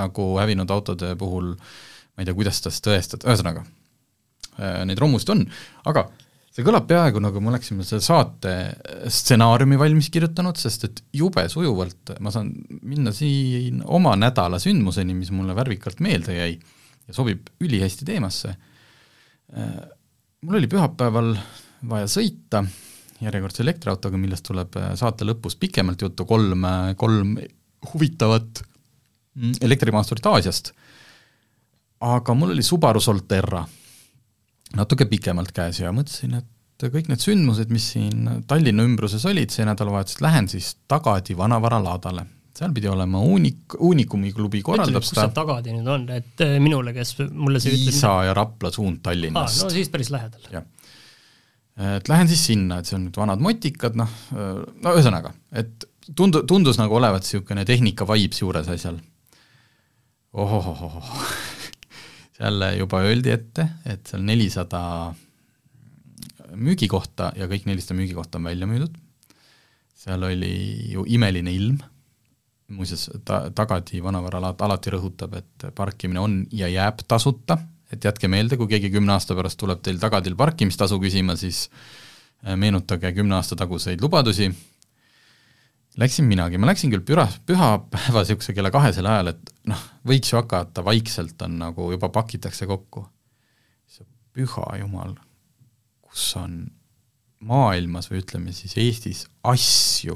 nagu 0.00 0.30
hävinud 0.40 0.70
autode 0.72 1.12
puhul 1.20 1.52
ma 1.52 2.22
ei 2.22 2.28
tea, 2.28 2.36
kuidas 2.36 2.56
seda 2.56 2.72
siis 2.72 2.86
tõestada, 2.88 3.28
ühesõnaga, 3.28 3.66
äh, 4.56 4.80
neid 4.88 5.00
romusid 5.02 5.36
on, 5.36 5.44
aga 5.92 6.08
see 6.50 6.66
kõlab 6.66 6.88
peaaegu 6.90 7.22
nagu 7.22 7.40
me 7.42 7.52
oleksime 7.52 7.84
selle 7.86 8.02
saate 8.02 8.54
stsenaariumi 9.12 9.78
valmis 9.78 10.10
kirjutanud, 10.12 10.58
sest 10.58 10.88
et 10.88 11.02
jube 11.14 11.44
sujuvalt 11.52 12.16
ma 12.22 12.32
saan 12.34 12.50
minna 12.82 13.14
siin 13.14 13.84
oma 13.86 14.16
nädala 14.18 14.58
sündmuseni, 14.62 15.14
mis 15.14 15.30
mulle 15.34 15.54
värvikalt 15.56 16.02
meelde 16.02 16.36
jäi 16.36 16.52
ja 16.58 17.14
sobib 17.14 17.50
ülihästi 17.62 18.06
teemasse. 18.08 18.54
Äh, 19.56 19.80
mul 20.42 20.58
oli 20.60 20.70
pühapäeval 20.70 21.34
vaja 21.90 22.10
sõita 22.10 22.64
järjekordse 23.20 23.64
elektriautoga, 23.64 24.18
millest 24.20 24.46
tuleb 24.48 24.76
äh, 24.80 24.92
saate 24.98 25.26
lõpus 25.28 25.56
pikemalt 25.60 26.02
juttu, 26.02 26.26
kolm, 26.28 26.66
äh, 26.66 26.92
kolm 26.98 27.36
huvitavat 27.92 28.62
mm, 29.38 29.60
elektrimaasturit 29.66 30.26
Aasiast. 30.26 30.72
aga 32.00 32.34
mul 32.34 32.56
oli 32.56 32.62
Subaru 32.64 33.00
Solterra 33.00 33.62
natuke 34.76 35.06
pikemalt 35.10 35.52
käes 35.56 35.80
ja 35.82 35.92
mõtlesin, 35.94 36.38
et 36.40 36.88
kõik 36.88 37.10
need 37.10 37.20
sündmused, 37.20 37.72
mis 37.72 37.90
siin 37.94 38.44
Tallinna 38.48 38.84
ümbruses 38.86 39.24
olid 39.28 39.52
see 39.52 39.66
nädalavahetus, 39.68 40.20
lähen 40.24 40.48
siis 40.48 40.72
tagasi 40.88 41.36
vanavaralaadale. 41.36 42.24
seal 42.56 42.72
pidi 42.76 42.88
olema 42.88 43.20
Uunik, 43.24 43.76
Uunikumi 43.78 44.32
klubi 44.36 44.62
korraldab 44.62 45.04
seda. 45.04 45.26
kus 45.26 45.28
see 45.28 45.36
tagasi 45.36 45.76
nüüd 45.76 45.88
on, 45.88 46.08
et 46.14 46.44
äh, 46.44 46.56
minule, 46.62 46.94
kes 46.96 47.16
mulle 47.30 47.60
see 47.60 47.74
ütleb 47.76 47.94
Iisa 47.94 48.14
ja 48.28 48.34
Rapla 48.36 48.72
suund 48.72 49.02
Tallinnast 49.02 49.60
ah,. 49.60 49.68
no 49.68 49.76
siis 49.76 49.92
päris 49.92 50.10
lähedal. 50.12 50.48
jah 50.52 50.66
et 51.96 52.08
lähen 52.08 52.28
siis 52.28 52.42
sinna, 52.50 52.80
et 52.80 52.88
see 52.88 52.96
on 52.98 53.06
nüüd 53.06 53.16
vanad 53.16 53.40
motikad, 53.40 53.94
noh, 53.96 54.10
no 54.34 54.92
ühesõnaga, 54.92 55.32
et 55.56 55.86
tundu-, 56.16 56.42
tundus 56.48 56.80
nagu 56.80 56.96
olevat 56.98 57.24
niisugune 57.24 57.64
tehnika 57.68 58.06
vibes 58.08 58.42
juures 58.42 58.68
asjal. 58.68 58.98
ohohohoh, 60.32 60.98
seal 62.40 62.64
juba 62.78 63.02
öeldi 63.04 63.34
ette, 63.34 63.66
et 63.84 64.08
seal 64.08 64.22
nelisada 64.24 64.80
müügikohta 66.56 67.30
ja 67.36 67.46
kõik 67.50 67.66
nelisada 67.68 67.98
müügikohta 67.98 68.40
on 68.40 68.48
välja 68.48 68.68
müüdud, 68.70 68.94
seal 70.00 70.24
oli 70.24 70.54
ju 70.94 71.04
imeline 71.12 71.52
ilm, 71.52 71.76
muuseas 72.72 73.10
ta-, 73.28 73.50
Tagati 73.54 74.00
vanavaralaat 74.02 74.62
alati 74.64 74.94
rõhutab, 74.94 75.36
et 75.36 75.68
parkimine 75.76 76.22
on 76.22 76.40
ja 76.52 76.70
jääb 76.72 77.04
tasuta, 77.08 77.58
et 77.92 78.04
jätke 78.04 78.30
meelde, 78.30 78.56
kui 78.56 78.70
keegi 78.70 78.92
kümne 78.94 79.12
aasta 79.16 79.36
pärast 79.36 79.60
tuleb 79.60 79.82
teil 79.84 80.00
tagadil 80.00 80.36
parkimistasu 80.38 81.00
küsima, 81.02 81.36
siis 81.36 81.66
äh, 81.68 82.56
meenutage 82.56 83.12
kümne 83.12 83.36
aasta 83.36 83.58
taguseid 83.58 84.00
lubadusi. 84.00 84.48
Läksin 86.00 86.24
minagi, 86.24 86.56
ma 86.56 86.70
läksin 86.70 86.92
küll 86.92 87.04
püha, 87.04 87.26
pühapäeva 87.46 88.22
niisuguse 88.22 88.54
kella 88.56 88.70
kahesel 88.72 89.08
ajal, 89.10 89.34
et 89.34 89.50
noh, 89.68 89.80
võiks 90.08 90.32
ju 90.32 90.38
hakata, 90.38 90.84
vaikselt 90.86 91.42
on 91.44 91.58
nagu 91.60 91.90
juba 91.92 92.08
pakitakse 92.12 92.68
kokku. 92.70 93.06
püha 94.30 94.64
jumal, 94.78 95.16
kus 96.06 96.28
on 96.38 96.52
maailmas 97.44 98.06
või 98.10 98.20
ütleme 98.22 98.52
siis 98.54 98.76
Eestis 98.78 99.24
asju, 99.42 100.14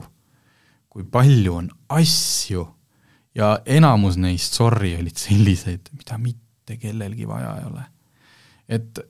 kui 0.88 1.04
palju 1.04 1.56
on 1.58 1.70
asju 1.92 2.62
ja 3.34 3.56
enamus 3.66 4.16
neist, 4.20 4.54
sorry, 4.54 4.94
olid 5.00 5.18
sellised, 5.18 5.90
mida 5.98 6.18
mitte 6.22 6.78
kellelgi 6.80 7.26
vaja 7.28 7.56
ei 7.58 7.66
ole. 7.72 7.84
et 8.68 9.02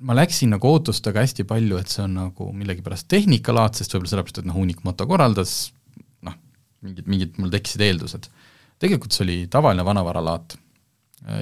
ma 0.00 0.14
läksin 0.14 0.52
nagu 0.54 0.68
ootustega 0.68 1.22
hästi 1.24 1.46
palju, 1.48 1.78
et 1.78 1.90
see 1.90 2.04
on 2.04 2.14
nagu 2.18 2.50
millegipärast 2.54 3.08
tehnikalaadsest, 3.10 3.94
võib-olla 3.94 4.12
sellepärast, 4.12 4.42
et 4.42 4.48
noh, 4.50 4.58
hunnik 4.58 4.84
moto 4.86 5.06
korraldas, 5.10 5.72
mingid, 6.86 7.10
mingid 7.10 7.36
mul 7.42 7.52
tekkisid 7.52 7.84
eeldused. 7.88 8.30
tegelikult 8.78 9.14
see 9.14 9.24
oli 9.26 9.38
tavaline 9.50 9.84
vanavaralaat 9.86 10.58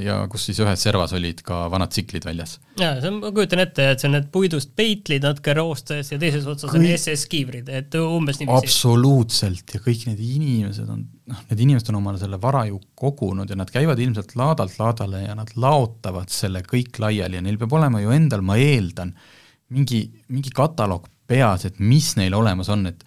ja 0.00 0.16
kus 0.30 0.46
siis 0.48 0.58
ühes 0.64 0.80
servas 0.82 1.12
olid 1.16 1.42
ka 1.46 1.66
vanad 1.70 1.92
tsiklid 1.92 2.24
väljas. 2.26 2.56
jaa, 2.80 2.96
see 3.00 3.10
on, 3.10 3.18
ma 3.20 3.30
kujutan 3.34 3.60
ette, 3.62 3.88
et 3.92 4.00
see 4.00 4.08
on 4.08 4.14
need 4.16 4.28
puidust 4.32 4.72
peitlid 4.78 5.26
natuke 5.26 5.52
roostes 5.56 6.10
ja 6.12 6.18
teises 6.20 6.46
otsas 6.48 6.72
kõik... 6.72 6.80
on 6.80 6.96
SS-kiivrid, 6.96 7.68
et 7.80 7.98
umbes 8.00 8.40
niiviisi. 8.40 8.70
absoluutselt, 8.70 9.76
ja 9.76 9.82
kõik 9.84 10.06
need 10.08 10.22
inimesed 10.24 10.88
on, 10.92 11.04
noh, 11.32 11.42
need 11.50 11.64
inimesed 11.66 11.92
on 11.92 12.00
omale 12.00 12.22
selle 12.22 12.40
vara 12.42 12.64
ju 12.70 12.80
kogunud 12.98 13.52
ja 13.52 13.58
nad 13.60 13.70
käivad 13.72 14.00
ilmselt 14.02 14.32
laadalt 14.40 14.78
laadale 14.80 15.26
ja 15.26 15.36
nad 15.38 15.52
laotavad 15.60 16.32
selle 16.32 16.64
kõik 16.66 16.96
laiali 17.02 17.38
ja 17.38 17.44
neil 17.44 17.60
peab 17.60 17.76
olema 17.76 18.00
ju 18.02 18.16
endal, 18.16 18.44
ma 18.46 18.56
eeldan, 18.60 19.12
mingi, 19.76 20.06
mingi 20.32 20.54
kataloog 20.56 21.10
peas, 21.28 21.68
et 21.68 21.78
mis 21.82 22.14
neil 22.16 22.34
olemas 22.38 22.72
on, 22.72 22.88
et 22.88 23.04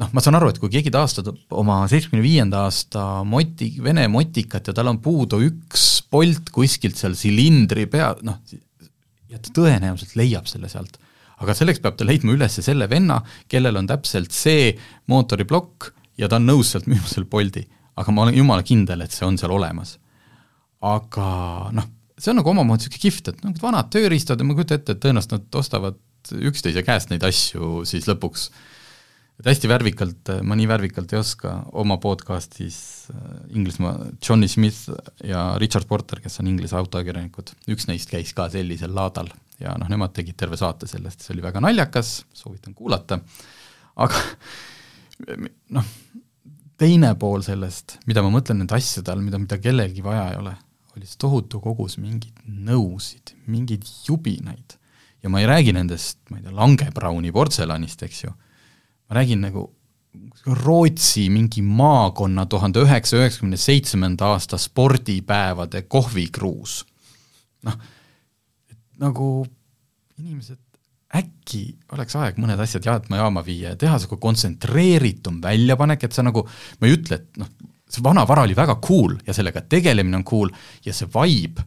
noh, 0.00 0.10
ma 0.14 0.22
saan 0.22 0.38
aru, 0.38 0.50
et 0.50 0.58
kui 0.62 0.72
keegi 0.72 0.92
taastab 0.94 1.30
oma 1.54 1.82
seitsmekümne 1.90 2.24
viienda 2.24 2.64
aasta 2.66 3.22
moti, 3.28 3.70
Vene 3.84 4.06
motikat 4.10 4.70
ja 4.70 4.74
tal 4.76 4.90
on 4.90 5.00
puudu 5.04 5.40
üks 5.46 5.86
polt 6.10 6.50
kuskilt 6.54 6.98
seal 6.98 7.16
silindri 7.18 7.86
pea, 7.90 8.12
noh, 8.26 8.40
ja 9.30 9.40
ta 9.42 9.54
tõenäoliselt 9.54 10.16
leiab 10.18 10.50
selle 10.50 10.70
sealt. 10.72 10.98
aga 11.42 11.54
selleks 11.56 11.82
peab 11.82 11.96
ta 11.98 12.06
leidma 12.06 12.34
üles 12.34 12.60
selle 12.62 12.86
venna, 12.90 13.18
kellel 13.50 13.76
on 13.80 13.88
täpselt 13.90 14.32
see 14.32 14.72
mootoriplokk 15.10 15.90
ja 16.18 16.28
ta 16.30 16.38
on 16.38 16.46
nõus 16.48 16.70
sealt 16.72 16.86
müüma 16.90 17.08
selle 17.10 17.30
Bolti. 17.30 17.66
aga 17.96 18.12
ma 18.12 18.26
olen 18.26 18.38
jumala 18.38 18.62
kindel, 18.66 19.02
et 19.02 19.14
see 19.14 19.26
on 19.26 19.38
seal 19.38 19.54
olemas. 19.54 19.98
aga 20.82 21.28
noh, 21.74 21.90
see 22.18 22.32
on 22.32 22.42
nagu 22.42 22.50
omamoodi 22.50 22.88
niisugune 22.88 23.06
kihvt, 23.06 23.28
et 23.30 23.44
noh, 23.46 23.54
vanad 23.62 23.90
tööriistad 23.94 24.40
ja 24.40 24.46
ma 24.46 24.58
kujutan 24.58 24.82
ette, 24.82 24.94
et 24.94 25.02
tõenäoliselt 25.02 25.38
nad 25.38 25.60
ostavad 25.62 26.00
üksteise 26.34 26.82
käest 26.82 27.10
neid 27.10 27.24
asju 27.26 27.82
siis 27.84 28.06
lõpuks 28.08 28.48
äh, 28.48 28.73
et 29.40 29.48
hästi 29.50 29.70
värvikalt, 29.70 30.30
ma 30.46 30.56
nii 30.58 30.68
värvikalt 30.70 31.12
ei 31.14 31.18
oska, 31.18 31.54
oma 31.80 31.96
podcastis 32.02 32.78
äh, 33.10 33.22
Inglismaa 33.56 33.96
Johnny 34.22 34.48
Smith 34.48 34.90
ja 35.26 35.46
Richard 35.58 35.88
Porter, 35.90 36.22
kes 36.22 36.38
on 36.42 36.50
Inglise 36.52 36.76
autoajakirjanikud, 36.78 37.54
üks 37.74 37.88
neist 37.90 38.12
käis 38.12 38.30
ka 38.36 38.46
sellisel 38.52 38.94
laadal 38.94 39.32
ja 39.62 39.74
noh, 39.78 39.90
nemad 39.90 40.14
tegid 40.14 40.38
terve 40.38 40.58
saate 40.60 40.88
sellest, 40.90 41.24
see 41.24 41.34
oli 41.34 41.44
väga 41.44 41.62
naljakas, 41.64 42.20
soovitan 42.34 42.76
kuulata, 42.78 43.18
aga 44.02 44.22
noh, 45.76 45.90
teine 46.80 47.14
pool 47.18 47.42
sellest, 47.46 47.98
mida 48.08 48.22
ma 48.24 48.30
mõtlen 48.34 48.62
nende 48.62 48.78
asjade 48.78 49.12
all, 49.12 49.24
mida, 49.24 49.40
mida 49.42 49.58
kellelgi 49.62 50.04
vaja 50.04 50.28
ei 50.30 50.38
ole, 50.42 50.54
oli 50.94 51.10
see 51.10 51.18
tohutu 51.22 51.58
kogus 51.62 51.98
mingeid 51.98 52.38
nõusid, 52.46 53.34
mingeid 53.50 53.86
jubinaid. 54.06 54.78
ja 55.24 55.30
ma 55.32 55.40
ei 55.40 55.50
räägi 55.50 55.72
nendest, 55.74 56.20
ma 56.30 56.38
ei 56.38 56.46
tea, 56.46 56.54
Langebrauni 56.54 57.32
portselanist, 57.34 58.02
eks 58.06 58.24
ju 58.26 58.34
ma 59.08 59.20
räägin 59.20 59.40
nagu 59.44 59.68
Rootsi 60.46 61.28
mingi 61.32 61.62
maakonna 61.62 62.44
tuhande 62.46 62.82
üheksasaja 62.84 63.24
üheksakümne 63.24 63.56
seitsmenda 63.58 64.28
aasta 64.34 64.58
spordipäevade 64.60 65.82
kohvikruus. 65.82 66.84
noh, 67.64 67.78
nagu 69.00 69.28
inimesed, 70.20 70.60
äkki 71.16 71.62
oleks 71.96 72.16
aeg 72.20 72.36
mõned 72.38 72.60
asjad 72.60 72.84
jäätmejaama 72.84 73.40
viia 73.46 73.72
ja 73.72 73.78
teha 73.80 73.96
sihuke 73.98 74.20
kontsentreeritum 74.20 75.40
väljapanek, 75.42 76.04
et 76.04 76.12
sa 76.12 76.22
nagu, 76.22 76.44
ma 76.44 76.86
ei 76.90 76.98
ütle, 76.98 77.22
et 77.22 77.40
noh, 77.40 77.48
see 77.88 78.04
vana 78.04 78.26
vara 78.28 78.44
oli 78.44 78.56
väga 78.56 78.76
cool 78.84 79.16
ja 79.26 79.32
sellega 79.34 79.64
tegelemine 79.64 80.20
on 80.20 80.26
cool 80.28 80.52
ja 80.84 80.92
see 80.92 81.08
vibe 81.16 81.64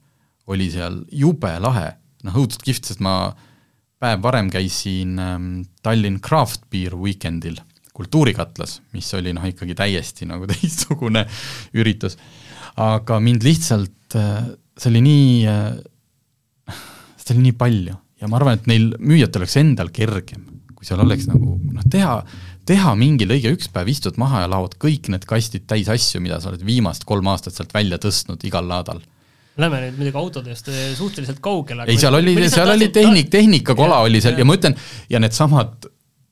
oli 0.48 0.70
seal 0.72 1.02
jube 1.12 1.52
lahe, 1.60 1.90
noh 2.24 2.38
õudselt 2.38 2.64
kihvt, 2.64 2.92
sest 2.92 3.02
ma 3.04 3.18
äh, 3.32 3.47
päev 4.02 4.22
varem 4.24 4.52
käisin 4.54 5.18
ähm, 5.20 5.48
Tallinn 5.84 6.22
Craft 6.24 6.68
Beer 6.72 6.96
Weekendil 6.96 7.58
kultuurikatlas, 7.98 8.82
mis 8.94 9.10
oli 9.18 9.34
noh, 9.34 9.46
ikkagi 9.50 9.76
täiesti 9.78 10.28
nagu 10.30 10.48
teistsugune 10.52 11.26
üritus. 11.78 12.18
aga 12.78 13.20
mind 13.24 13.46
lihtsalt, 13.46 14.18
äh, 14.18 14.52
see 14.78 14.92
oli 14.94 15.02
nii, 15.08 15.32
äh, 15.50 16.76
seda 17.18 17.38
oli 17.38 17.48
nii 17.48 17.58
palju 17.58 17.98
ja 18.22 18.30
ma 18.30 18.38
arvan, 18.40 18.60
et 18.60 18.70
neil 18.70 18.92
müüjatel 19.00 19.44
oleks 19.44 19.58
endal 19.62 19.90
kergem, 19.94 20.46
kui 20.78 20.86
seal 20.86 21.02
oleks 21.02 21.26
nagu 21.30 21.58
noh, 21.58 21.90
teha, 21.90 22.20
teha 22.70 22.94
mingi 23.00 23.26
lõige, 23.30 23.56
üks 23.58 23.72
päev 23.74 23.90
istud 23.94 24.22
maha 24.22 24.46
ja 24.46 24.54
laod 24.54 24.78
kõik 24.82 25.10
need 25.14 25.26
kastid 25.30 25.66
täis 25.70 25.90
asju, 25.90 26.22
mida 26.22 26.42
sa 26.42 26.52
oled 26.52 26.66
viimast 26.66 27.06
kolm 27.10 27.30
aastat 27.34 27.58
sealt 27.58 27.74
välja 27.74 27.98
tõstnud 28.02 28.46
igal 28.46 28.70
laadal 28.70 29.02
Lähme 29.58 29.82
nüüd 29.88 29.96
muidugi 29.98 30.20
autodest 30.22 30.68
eh, 30.70 30.90
suhteliselt 30.98 31.40
kaugele. 31.44 31.88
ei, 31.90 31.98
seal 31.98 32.14
oli, 32.14 32.36
seal 32.50 32.70
oli 32.76 32.92
tehnik, 32.94 33.32
tehnikakola 33.34 34.04
oli 34.06 34.22
seal 34.22 34.38
ja, 34.38 34.44
ja 34.44 34.50
ma 34.50 34.58
ütlen, 34.58 34.78
ja 35.10 35.22
needsamad 35.24 35.88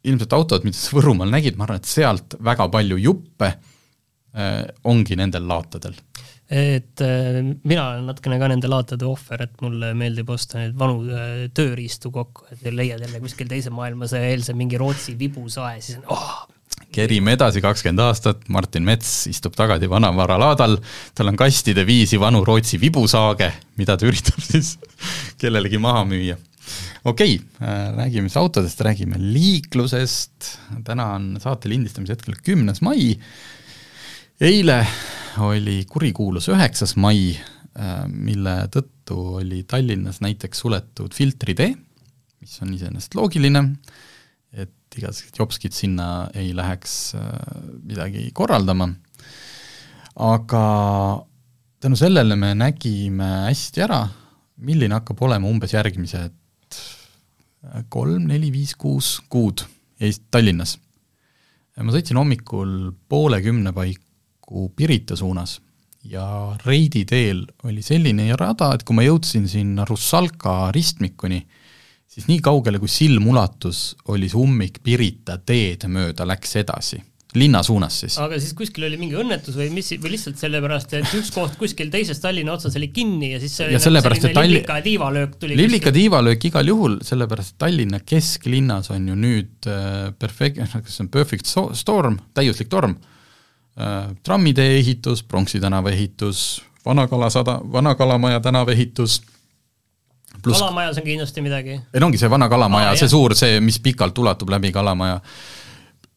ilmselt 0.06 0.36
autod, 0.38 0.66
mida 0.66 0.78
sa 0.78 0.96
Võrumaal 0.96 1.32
nägid, 1.34 1.58
ma 1.58 1.66
arvan, 1.66 1.82
et 1.82 1.90
sealt 1.90 2.38
väga 2.46 2.68
palju 2.74 3.00
juppe 3.02 3.50
äh, 3.50 4.62
ongi 4.92 5.18
nendel 5.18 5.48
laatadel. 5.50 5.98
et 6.46 7.02
äh, 7.02 7.40
mina 7.64 7.88
olen 7.90 8.06
natukene 8.12 8.38
ka 8.42 8.50
nende 8.52 8.70
laatade 8.70 9.08
ohver, 9.10 9.48
et 9.48 9.62
mulle 9.66 9.94
meeldib 9.98 10.30
osta 10.30 10.62
neid 10.62 10.76
vanu 10.78 11.02
äh, 11.10 11.46
tööriistu 11.58 12.14
kokku, 12.14 12.46
et 12.54 12.66
leiad 12.70 13.02
jälle 13.02 13.22
kuskil 13.24 13.50
teise 13.50 13.74
maailmasõja 13.74 14.30
eelse 14.34 14.54
mingi 14.58 14.78
Rootsi 14.78 15.18
vibusae, 15.18 15.82
siis 15.82 16.04
on 16.04 16.14
oh, 16.14 16.44
kerime 16.96 17.36
edasi 17.36 17.62
kakskümmend 17.64 18.04
aastat, 18.06 18.46
Martin 18.54 18.86
Mets 18.88 19.26
istub 19.32 19.56
tagasi 19.58 19.90
vanavaralaadal, 19.92 20.78
tal 21.16 21.32
on 21.32 21.40
kastide 21.40 21.86
viisi 21.88 22.20
vanu 22.22 22.44
Rootsi 22.48 22.80
vibusaage, 22.82 23.52
mida 23.80 23.98
ta 24.00 24.08
üritab 24.08 24.44
siis 24.52 24.76
kellelegi 25.42 25.82
maha 25.82 26.06
müüa. 26.08 26.38
okei 27.06 27.36
okay,, 27.36 27.82
räägime 27.98 28.30
siis 28.30 28.40
autodest, 28.42 28.82
räägime 28.82 29.20
liiklusest, 29.22 30.56
täna 30.88 31.12
on 31.18 31.36
saate 31.44 31.70
lindistamise 31.70 32.16
hetkel 32.16 32.40
kümnes 32.46 32.82
mai, 32.86 33.14
eile 34.42 34.80
oli 35.44 35.84
kurikuulus 35.90 36.50
üheksas 36.54 36.96
mai, 36.96 37.36
mille 38.08 38.56
tõttu 38.72 39.20
oli 39.42 39.66
Tallinnas 39.68 40.22
näiteks 40.24 40.64
suletud 40.64 41.14
filtritee, 41.14 41.74
mis 42.40 42.60
on 42.64 42.72
iseenesest 42.78 43.18
loogiline, 43.20 43.66
et 44.56 44.98
igasugused 44.98 45.40
jopskid 45.40 45.76
sinna 45.76 46.30
ei 46.38 46.54
läheks 46.56 47.16
äh, 47.20 47.30
midagi 47.84 48.30
korraldama, 48.34 48.90
aga 50.26 50.64
tänu 51.84 52.00
sellele 52.00 52.38
me 52.40 52.54
nägime 52.58 53.30
hästi 53.50 53.84
ära, 53.86 54.02
milline 54.66 54.96
hakkab 54.98 55.22
olema 55.28 55.52
umbes 55.52 55.76
järgmised 55.76 56.34
kolm, 57.90 58.28
neli, 58.30 58.52
viis, 58.54 58.76
kuus 58.78 59.18
kuud 59.30 59.66
Eest-, 60.00 60.28
Tallinnas. 60.32 60.78
ma 61.82 61.92
sõitsin 61.92 62.18
hommikul 62.20 62.92
poole 63.10 63.42
kümne 63.44 63.74
paiku 63.76 64.70
Pirita 64.76 65.18
suunas 65.20 65.60
ja 66.06 66.26
Reidi 66.66 67.04
teel 67.10 67.44
oli 67.66 67.84
selline 67.86 68.30
rada, 68.38 68.74
et 68.76 68.86
kui 68.86 68.98
ma 68.98 69.06
jõudsin 69.06 69.48
sinna 69.50 69.86
Russalka 69.90 70.72
ristmikuni, 70.76 71.42
siis 72.16 72.30
nii 72.30 72.40
kaugele, 72.44 72.80
kui 72.80 72.92
silm 72.92 73.28
ulatus, 73.32 73.90
oli 74.14 74.30
see 74.32 74.40
ummik 74.40 74.80
Pirita 74.86 75.38
teed 75.42 75.88
mööda 75.92 76.28
läks 76.28 76.58
edasi. 76.62 77.02
Linna 77.36 77.60
suunas 77.68 77.98
siis. 78.00 78.14
aga 78.24 78.38
siis 78.40 78.54
kuskil 78.56 78.86
oli 78.88 78.96
mingi 78.96 79.18
õnnetus 79.20 79.58
või 79.60 79.66
mis, 79.76 79.90
või 80.00 80.14
lihtsalt 80.14 80.40
sellepärast, 80.40 80.94
et 80.96 81.16
üks 81.18 81.34
koht 81.36 81.58
kuskil 81.60 81.90
teises 81.92 82.22
Tallinna 82.24 82.54
otsas 82.54 82.78
oli 82.80 82.88
kinni 82.96 83.34
ja 83.34 83.42
siis 83.44 83.58
see 83.60 83.74
ja 83.74 83.82
sellepärast, 83.84 84.30
et 84.30 84.38
Talli-... 84.38 84.62
liblika 84.62 84.78
tiivalöök 84.86 85.34
tuli 85.42 85.58
liblika 85.60 85.92
tiivalöök 85.92 86.48
igal 86.48 86.72
juhul, 86.72 86.96
sellepärast 87.04 87.52
et 87.52 87.60
Tallinna 87.66 88.00
kesklinnas 88.00 88.88
on 88.96 89.12
ju 89.12 89.18
nüüd 89.20 89.68
äh, 89.68 90.14
perfect, 90.16 90.64
kas 90.64 90.96
see 90.96 91.04
on 91.04 91.12
perfect 91.12 91.52
storm, 91.52 92.22
täiuslik 92.40 92.72
torm. 92.72 92.96
Äh,, 93.76 94.16
trammitee 94.24 94.78
ehitus, 94.80 95.26
Pronksi 95.28 95.60
tänava 95.60 95.92
ehitus, 95.92 96.62
Vana-Kala 96.88 97.34
sada, 97.36 97.60
Vana-Kalamaja 97.60 98.40
tänava 98.48 98.72
ehitus 98.72 99.20
pluss 100.44 100.62
kalamajas 100.62 101.00
on 101.02 101.06
kindlasti 101.06 101.44
midagi. 101.46 101.78
ei 101.94 102.02
no 102.02 102.10
ongi 102.10 102.22
see 102.22 102.32
vana 102.32 102.50
kalamaja 102.52 102.94
ah,, 102.94 103.00
see 103.00 103.12
suur, 103.12 103.36
see, 103.38 103.60
mis 103.64 103.80
pikalt 103.84 104.18
ulatub 104.24 104.52
läbi 104.54 104.72
kalamaja, 104.76 105.20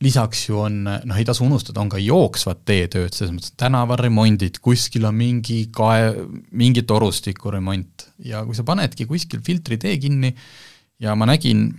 lisaks 0.04 0.44
ju 0.48 0.60
on, 0.62 0.78
noh 0.86 1.18
ei 1.18 1.26
tasu 1.26 1.44
unustada, 1.46 1.82
on 1.82 1.90
ka 1.92 2.00
jooksvad 2.02 2.62
teetööd, 2.68 3.14
selles 3.14 3.34
mõttes 3.34 3.54
tänavaremondid, 3.58 4.60
kuskil 4.64 5.08
on 5.08 5.18
mingi 5.18 5.64
kae, 5.74 6.12
mingi 6.50 6.84
torustiku 6.88 7.52
remont, 7.54 8.08
ja 8.24 8.44
kui 8.46 8.56
sa 8.58 8.66
panedki 8.66 9.08
kuskil 9.10 9.42
filtri 9.46 9.80
tee 9.80 9.98
kinni 10.02 10.32
ja 11.02 11.14
ma 11.18 11.28
nägin 11.30 11.70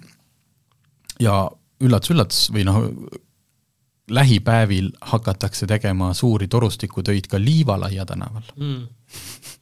ja 1.20 1.42
üllatus-üllatus 1.80 2.50
või 2.56 2.66
noh, 2.68 2.84
lähipäevil 4.10 4.92
hakatakse 5.12 5.68
tegema 5.68 6.14
suuri 6.14 6.48
torustikutöid 6.48 7.28
ka 7.30 7.40
Liivalaia 7.40 8.06
tänaval 8.06 8.42
mm. 8.56 8.88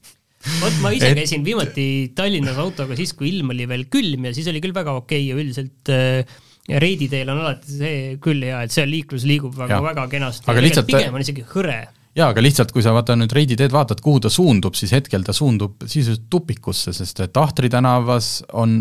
vot 0.61 0.81
ma 0.83 0.91
ise 0.95 1.11
et... 1.11 1.19
käisin 1.21 1.45
viimati 1.45 1.87
Tallinnas 2.17 2.59
autoga 2.61 2.97
siis, 2.99 3.13
kui 3.17 3.31
ilm 3.31 3.53
oli 3.55 3.67
veel 3.69 3.87
külm 3.91 4.29
ja 4.29 4.35
siis 4.35 4.49
oli 4.51 4.61
küll 4.63 4.75
väga 4.75 4.95
okei 4.99 5.23
okay 5.23 5.29
ja 5.29 5.39
üldiselt 5.41 5.93
äh, 5.93 6.37
Reidi 6.67 7.07
teel 7.07 7.29
on 7.31 7.39
alati 7.45 7.77
see 7.77 7.99
küll 8.23 8.43
hea, 8.43 8.65
et 8.65 8.73
seal 8.73 8.89
liiklus 8.91 9.23
liigub 9.27 9.53
väga, 9.55 9.79
väga 9.85 10.07
kenasti. 10.11 10.49
aga 10.51 10.63
lihtsalt 10.65 10.89
pigem 10.89 11.15
on 11.15 11.23
isegi 11.23 11.45
hõre 11.53 11.77
jaa, 12.17 12.31
aga 12.31 12.43
lihtsalt, 12.43 12.73
kui 12.75 12.83
sa 12.83 12.93
vaata 12.95 13.15
nüüd 13.19 13.33
Reidi 13.35 13.57
teed 13.59 13.73
vaatad, 13.73 14.01
kuhu 14.03 14.23
ta 14.25 14.31
suundub, 14.33 14.75
siis 14.77 14.93
hetkel 14.95 15.23
ta 15.25 15.35
suundub 15.35 15.85
sisuliselt 15.85 16.27
tupikusse, 16.33 16.93
sest 16.97 17.21
et 17.23 17.39
Ahtri 17.39 17.69
tänavas 17.71 18.39
on 18.57 18.79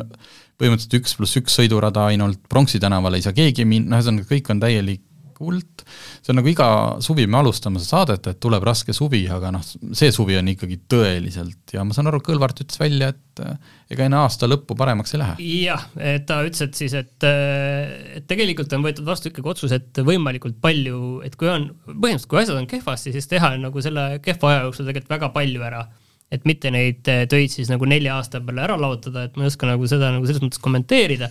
põhimõtteliselt 0.56 0.96
üks 1.00 1.16
pluss 1.18 1.38
üks 1.38 1.58
sõidurada 1.60 2.08
ainult, 2.10 2.40
Pronksi 2.48 2.80
tänaval 2.82 3.18
ei 3.18 3.26
saa 3.26 3.36
keegi 3.36 3.66
minna, 3.68 3.98
ühesõnaga 4.00 4.30
kõik 4.30 4.50
on 4.54 4.62
täielik 4.62 5.04
kuld, 5.36 5.84
see 6.24 6.32
on 6.32 6.40
nagu 6.40 6.50
iga 6.50 6.68
suvi 7.04 7.26
me 7.30 7.40
alustame 7.40 7.80
seda 7.82 8.00
saadet, 8.00 8.30
et 8.32 8.40
tuleb 8.42 8.64
raske 8.66 8.94
suvi, 8.96 9.22
aga 9.32 9.52
noh, 9.54 9.64
see 9.66 10.12
suvi 10.14 10.38
on 10.40 10.48
ikkagi 10.52 10.80
tõeliselt 10.90 11.76
ja 11.76 11.84
ma 11.86 11.96
saan 11.96 12.10
aru, 12.10 12.22
Kõlvart 12.26 12.64
ütles 12.64 12.80
välja, 12.80 13.12
et 13.14 13.44
äh, 13.44 13.74
ega 13.92 14.08
enne 14.08 14.18
aasta 14.22 14.48
lõppu 14.50 14.74
paremaks 14.78 15.14
ei 15.14 15.22
lähe. 15.22 15.36
jah, 15.66 15.84
et 16.00 16.26
ta 16.28 16.40
ütles, 16.46 16.64
et 16.66 16.80
siis, 16.80 16.96
et, 16.98 17.28
äh, 17.28 18.16
et 18.20 18.26
tegelikult 18.30 18.72
on 18.76 18.86
võetud 18.86 19.06
vastu 19.06 19.30
ikkagi 19.30 19.52
otsus, 19.52 19.76
et 19.76 20.02
võimalikult 20.06 20.58
palju, 20.62 21.20
et 21.26 21.36
kui 21.38 21.52
on, 21.52 21.70
põhimõtteliselt 21.86 22.32
kui 22.32 22.42
asjad 22.42 22.58
on 22.58 22.70
kehvasti, 22.70 23.14
siis 23.14 23.30
teha 23.30 23.54
nagu 23.60 23.84
selle 23.84 24.08
kehva 24.24 24.52
aja 24.52 24.66
jooksul 24.66 24.88
tegelikult 24.88 25.16
väga 25.18 25.32
palju 25.36 25.68
ära 25.68 25.86
et 26.32 26.46
mitte 26.48 26.70
neid 26.74 27.06
äh, 27.10 27.24
töid 27.30 27.52
siis 27.52 27.68
nagu 27.70 27.86
nelja 27.88 28.16
aasta 28.18 28.40
peale 28.42 28.64
ära 28.64 28.78
laotada, 28.80 29.26
et 29.26 29.36
ma 29.38 29.46
ei 29.46 29.52
oska 29.52 29.68
nagu 29.68 29.86
seda 29.90 30.10
nagu 30.14 30.26
selles 30.26 30.42
mõttes 30.42 30.62
kommenteerida 30.62 31.30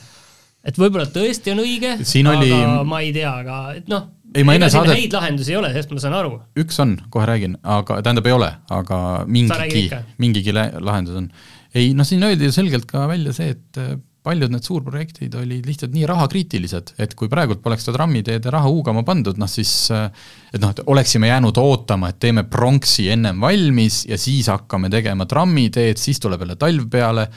et 0.65 0.79
võib-olla 0.81 1.05
tõesti 1.13 1.53
on 1.53 1.63
õige, 1.63 1.95
aga 2.01 2.37
oli... 2.37 2.51
ma 2.89 3.01
ei 3.05 3.13
tea, 3.15 3.33
aga 3.43 3.59
et 3.77 3.91
noh, 3.91 4.07
ega 4.35 4.55
siin 4.55 4.73
saadet... 4.73 4.97
häid 4.97 5.15
lahendusi 5.15 5.53
ei 5.53 5.59
ole, 5.59 5.69
sellest 5.75 5.93
ma 5.93 6.01
saan 6.03 6.17
aru. 6.17 6.33
üks 6.61 6.81
on, 6.83 6.97
kohe 7.13 7.27
räägin, 7.29 7.59
aga 7.61 8.01
tähendab, 8.05 8.27
ei 8.29 8.35
ole, 8.35 8.49
aga 8.73 8.99
mingigi, 9.29 9.85
mingigi 10.21 10.55
lahendus 10.55 11.21
on. 11.21 11.29
ei 11.75 11.93
noh, 11.97 12.07
siin 12.07 12.25
öeldi 12.25 12.49
ju 12.49 12.55
selgelt 12.55 12.89
ka 12.89 13.05
välja 13.11 13.35
see, 13.35 13.55
et 13.55 13.81
äh, 13.81 13.95
paljud 14.25 14.49
need 14.49 14.65
suurprojektid 14.65 15.35
olid 15.37 15.67
lihtsalt 15.69 15.93
nii 15.93 16.07
rahakriitilised, 16.09 16.95
et 17.01 17.13
kui 17.17 17.29
praegult 17.31 17.61
poleks 17.61 17.85
seda 17.85 17.99
trammiteede 17.99 18.53
raha 18.53 18.71
huugama 18.71 19.05
pandud, 19.05 19.37
noh 19.41 19.51
siis 19.51 19.73
äh, 19.93 20.07
et 20.51 20.63
noh, 20.63 20.73
et 20.73 20.81
oleksime 20.89 21.29
jäänud 21.29 21.59
ootama, 21.61 22.09
et 22.09 22.19
teeme 22.23 22.45
pronksi 22.49 23.09
ennem 23.13 23.43
valmis 23.43 24.03
ja 24.09 24.17
siis 24.21 24.49
hakkame 24.51 24.89
tegema 24.93 25.29
trammiteed, 25.29 26.01
siis 26.01 26.21
tuleb 26.23 26.41
jälle 26.45 26.57
talv 26.59 26.89
peale 26.91 27.29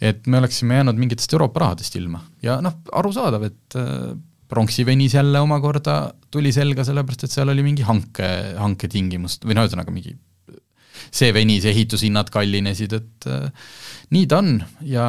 et 0.00 0.26
me 0.26 0.40
oleksime 0.42 0.80
jäänud 0.80 0.98
mingitest 1.00 1.32
Euroopa 1.32 1.66
rahadest 1.66 1.96
ilma 1.96 2.22
ja 2.42 2.60
noh, 2.64 2.80
arusaadav, 2.92 3.46
et 3.46 3.78
äh, 3.78 4.14
pronksi 4.48 4.86
venis 4.86 5.14
jälle 5.14 5.40
omakorda 5.40 6.14
tuli 6.30 6.52
selga, 6.52 6.84
sellepärast 6.86 7.26
et 7.26 7.34
seal 7.34 7.50
oli 7.50 7.64
mingi 7.66 7.86
hanke, 7.86 8.28
hanketingimust 8.58 9.46
või 9.46 9.56
no 9.58 9.64
ühesõnaga 9.66 9.94
mingi 9.94 10.16
see 11.14 11.30
venis, 11.34 11.66
ehitushinnad 11.68 12.30
kallinesid, 12.34 12.94
et 12.98 13.30
äh, 13.30 13.72
nii 14.14 14.28
ta 14.30 14.40
on 14.42 14.58
ja 14.88 15.08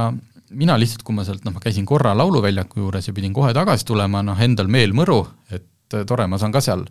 mina 0.56 0.78
lihtsalt, 0.80 1.04
kui 1.06 1.16
ma 1.18 1.26
sealt 1.28 1.46
noh, 1.46 1.56
ma 1.56 1.64
käisin 1.64 1.88
korra 1.88 2.14
Lauluväljaku 2.18 2.84
juures 2.84 3.10
ja 3.10 3.16
pidin 3.16 3.34
kohe 3.36 3.54
tagasi 3.56 3.88
tulema, 3.88 4.22
noh 4.26 4.40
endal 4.42 4.70
meel 4.72 4.94
mõru, 4.98 5.24
et 5.50 5.98
äh, 5.98 6.06
tore, 6.08 6.28
ma 6.32 6.40
saan 6.42 6.54
ka 6.56 6.62
seal, 6.64 6.86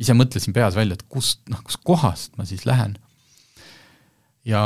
ise 0.00 0.16
mõtlesin 0.16 0.54
peas 0.56 0.76
välja, 0.78 0.98
et 0.98 1.06
kust, 1.08 1.42
noh 1.52 1.62
kust 1.64 1.82
kohast 1.86 2.36
ma 2.38 2.46
siis 2.48 2.66
lähen. 2.68 2.98
ja 4.44 4.62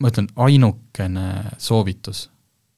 ma 0.00 0.10
ütlen, 0.10 0.28
ainukene 0.40 1.26
soovitus, 1.60 2.28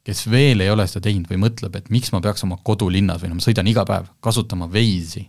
kes 0.03 0.25
veel 0.31 0.65
ei 0.65 0.71
ole 0.73 0.87
seda 0.91 1.07
teinud 1.07 1.31
või 1.31 1.41
mõtleb, 1.45 1.77
et 1.79 1.91
miks 1.95 2.11
ma 2.15 2.21
peaks 2.23 2.43
oma 2.47 2.59
kodulinnas 2.67 3.23
või 3.23 3.31
no 3.31 3.39
ma 3.39 3.45
sõidan 3.45 3.69
iga 3.71 3.85
päev, 3.87 4.09
kasutama 4.25 4.67
Waze'i, 4.73 5.29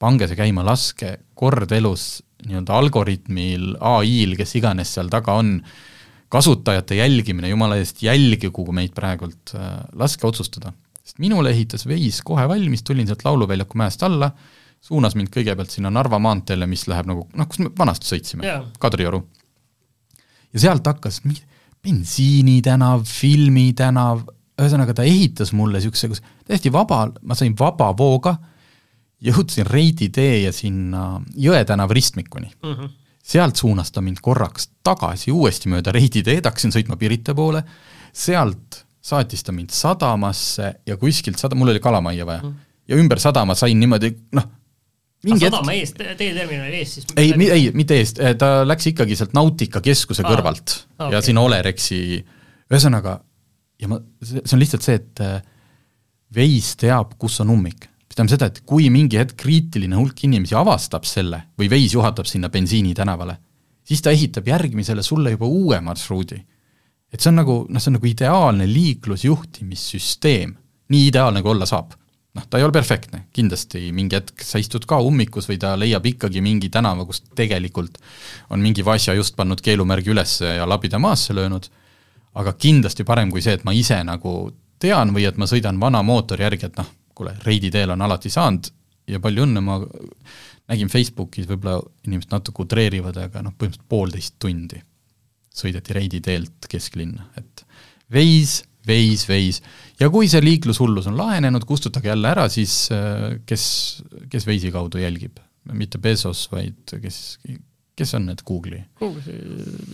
pange 0.00 0.28
see 0.30 0.38
käima, 0.38 0.64
laske 0.64 1.16
kord 1.36 1.72
elus 1.74 2.20
nii-öelda 2.46 2.76
algoritmil, 2.78 3.72
ai-l, 3.84 4.36
kes 4.38 4.54
iganes 4.60 4.94
seal 4.94 5.10
taga 5.12 5.34
on, 5.40 5.58
kasutajate 6.30 7.00
jälgimine, 7.00 7.50
jumala 7.50 7.80
eest, 7.80 8.04
jälgigu 8.06 8.64
meid 8.72 8.94
praegult, 8.96 9.52
laske 9.98 10.28
otsustada. 10.28 10.72
sest 11.02 11.18
minule 11.18 11.50
ehitas 11.50 11.86
Waze 11.90 12.22
kohe 12.24 12.46
valmis, 12.48 12.84
tulin 12.86 13.08
sealt 13.10 13.26
Lauluväljaku 13.26 13.76
mäest 13.82 14.02
alla, 14.06 14.30
suunas 14.80 15.18
mind 15.18 15.34
kõigepealt 15.34 15.74
sinna 15.74 15.90
Narva 15.90 16.22
maanteele, 16.22 16.70
mis 16.70 16.86
läheb 16.88 17.10
nagu 17.10 17.26
noh, 17.34 17.50
kus 17.50 17.58
me 17.60 17.74
vanasti 17.76 18.14
sõitsime 18.14 18.46
yeah., 18.46 18.64
Kadrioru 18.78 19.24
ja 20.52 20.60
sealt 20.66 20.86
hakkas 20.86 21.22
mingi 21.24 21.42
bensiinitänav, 21.80 23.04
filmitänav, 23.08 24.24
ühesõnaga 24.60 24.94
ta 24.96 25.06
ehitas 25.08 25.54
mulle 25.56 25.78
niisuguse, 25.80 26.10
kus 26.12 26.22
täiesti 26.44 26.72
vaba, 26.72 27.06
ma 27.24 27.36
sain 27.38 27.54
vaba 27.58 27.90
vooga, 27.96 28.34
jõudsin 29.24 29.68
Reidi 29.68 30.10
tee 30.12 30.42
ja 30.44 30.52
sinna 30.52 31.20
Jõe 31.36 31.62
tänava 31.68 31.96
ristmikuni 31.96 32.50
mm. 32.50 32.74
-hmm. 32.74 32.92
sealt 33.22 33.56
suunas 33.56 33.92
ta 33.92 34.00
mind 34.04 34.20
korraks 34.22 34.70
tagasi 34.82 35.32
uuesti 35.32 35.72
mööda 35.72 35.92
Reidi 35.92 36.22
teed, 36.22 36.44
hakkasin 36.44 36.72
sõitma 36.72 36.96
Pirita 37.00 37.34
poole, 37.34 37.62
sealt 38.12 38.84
saatis 39.00 39.44
ta 39.44 39.52
mind 39.52 39.72
sadamasse 39.72 40.74
ja 40.86 40.96
kuskilt 40.96 41.38
sada, 41.38 41.56
mul 41.56 41.72
oli 41.72 41.80
kalamajja 41.80 42.26
vaja 42.26 42.42
mm, 42.42 42.48
-hmm. 42.48 42.88
ja 42.88 42.96
ümber 42.96 43.18
sadama 43.18 43.54
sain 43.54 43.80
niimoodi 43.80 44.12
noh, 44.32 44.48
mingi 45.26 45.44
hetk 45.44 45.52
sadama 45.56 45.74
eest, 45.76 45.98
teeterminali 46.18 46.80
eest 46.80 46.98
siis? 46.98 47.08
ei, 47.20 47.34
ei, 47.50 47.68
mitte 47.76 47.98
eest, 48.00 48.20
ta 48.40 48.62
läks 48.66 48.90
ikkagi 48.92 49.18
sealt 49.18 49.34
Nautika 49.36 49.82
keskuse 49.84 50.24
Aa, 50.24 50.32
kõrvalt 50.32 50.76
okay. 50.96 51.12
ja 51.14 51.20
sinna 51.24 51.44
Olerexi, 51.44 52.00
ühesõnaga, 52.70 53.18
ja 53.80 53.90
ma, 53.90 54.00
see 54.24 54.56
on 54.56 54.62
lihtsalt 54.62 54.86
see, 54.86 55.00
et 55.00 55.24
eh, 55.24 55.38
Waze 56.36 56.76
teab, 56.78 57.16
kus 57.20 57.40
on 57.42 57.50
ummik. 57.56 57.88
mis 58.06 58.16
tähendab 58.16 58.32
seda, 58.32 58.48
et 58.50 58.62
kui 58.66 58.88
mingi 58.90 59.18
hetk 59.18 59.36
kriitiline 59.38 59.98
hulk 59.98 60.24
inimesi 60.26 60.56
avastab 60.58 61.04
selle 61.08 61.44
või 61.58 61.68
Waze 61.72 61.98
juhatab 61.98 62.28
sinna 62.30 62.48
bensiinitänavale, 62.52 63.36
siis 63.84 64.02
ta 64.02 64.14
ehitab 64.14 64.48
järgmisele 64.48 65.02
sulle 65.04 65.36
juba 65.36 65.46
uue 65.50 65.80
marsruudi. 65.84 66.40
et 67.12 67.20
see 67.20 67.28
on 67.28 67.40
nagu, 67.42 67.64
noh, 67.68 67.82
see 67.82 67.90
on 67.90 67.98
nagu 67.98 68.06
ideaalne 68.06 68.66
liiklusjuhtimissüsteem, 68.70 70.54
nii 70.88 71.06
ideaalne, 71.10 71.42
kui 71.42 71.52
olla 71.52 71.66
saab 71.66 71.99
noh, 72.36 72.46
ta 72.50 72.58
ei 72.58 72.64
ole 72.64 72.74
perfektne, 72.74 73.24
kindlasti 73.34 73.90
mingi 73.96 74.18
hetk 74.18 74.44
sa 74.46 74.60
istud 74.62 74.86
ka 74.88 75.00
ummikus 75.02 75.48
või 75.50 75.58
ta 75.62 75.74
leiab 75.78 76.06
ikkagi 76.06 76.42
mingi 76.44 76.70
tänava, 76.72 77.06
kus 77.08 77.22
tegelikult 77.36 77.98
on 78.50 78.62
mingi 78.62 78.84
Vasja 78.86 79.16
just 79.18 79.36
pannud 79.38 79.62
keelumärgi 79.64 80.12
üles 80.14 80.36
ja 80.44 80.68
labida 80.68 81.00
maasse 81.02 81.34
löönud, 81.36 81.66
aga 82.38 82.54
kindlasti 82.54 83.06
parem 83.06 83.32
kui 83.32 83.42
see, 83.42 83.56
et 83.58 83.64
ma 83.66 83.74
ise 83.74 83.98
nagu 84.06 84.52
tean 84.80 85.14
või 85.14 85.26
et 85.28 85.40
ma 85.40 85.48
sõidan 85.50 85.80
vana 85.80 86.02
mootori 86.06 86.46
järgi, 86.46 86.70
et 86.70 86.78
noh, 86.78 86.92
kuule, 87.14 87.34
Reidi 87.44 87.70
teel 87.74 87.90
on 87.96 88.06
alati 88.06 88.30
saanud 88.32 88.70
ja 89.10 89.20
palju 89.20 89.44
õnne, 89.48 89.64
ma 89.64 89.80
nägin 90.70 90.90
Facebookis, 90.92 91.48
võib-olla 91.50 91.82
inimesed 92.06 92.30
natuke 92.30 92.62
utreerivad, 92.62 93.18
aga 93.18 93.42
noh, 93.42 93.56
põhimõtteliselt 93.58 93.90
poolteist 93.90 94.38
tundi 94.38 94.78
sõideti 95.60 95.96
Reidi 95.96 96.20
teelt 96.22 96.68
kesklinna, 96.70 97.26
et 97.36 97.64
veis 98.12 98.60
veis, 98.86 99.24
veis. 99.28 99.60
ja 100.00 100.10
kui 100.12 100.28
see 100.30 100.42
liiklushullus 100.44 101.08
on 101.10 101.18
lahenenud, 101.20 101.66
kustutage 101.68 102.10
jälle 102.10 102.30
ära, 102.32 102.48
siis 102.52 102.86
äh, 102.94 103.40
kes, 103.46 103.64
kes 104.32 104.46
veisi 104.48 104.72
kaudu 104.74 105.02
jälgib? 105.02 105.40
mitte 105.76 106.00
Bezos, 106.00 106.46
vaid 106.50 106.94
kes, 107.02 107.18
kes 107.98 108.14
on 108.16 108.24
need 108.30 108.40
Google'i? 108.48 108.80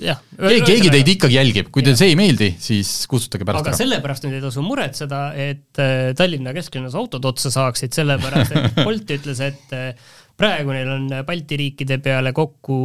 jah. 0.01 0.21
keegi 0.39 0.93
teid 0.95 1.11
ikkagi 1.17 1.39
jälgib, 1.39 1.73
kui 1.75 1.85
teile 1.85 1.99
see 1.99 2.13
ei 2.13 2.19
meeldi, 2.19 2.53
siis 2.63 2.93
kustutage 3.11 3.49
pärast 3.49 3.67
aga 3.67 3.75
ära. 3.75 3.81
sellepärast 3.83 4.29
nüüd 4.29 4.39
ei 4.39 4.45
tasu 4.45 4.63
muretseda, 4.65 5.25
et 5.35 5.83
äh, 5.83 6.13
Tallinna 6.19 6.55
kesklinnas 6.57 6.95
autod 6.99 7.27
otsa 7.33 7.53
saaksid, 7.55 7.97
sellepärast 7.97 8.55
et 8.55 8.79
Bolt 8.87 9.11
ütles, 9.19 9.43
et 9.45 9.77
äh, 9.77 10.15
praegu 10.39 10.73
neil 10.77 10.95
on 10.95 11.11
Balti 11.27 11.59
riikide 11.59 11.99
peale 12.05 12.31
kokku 12.37 12.79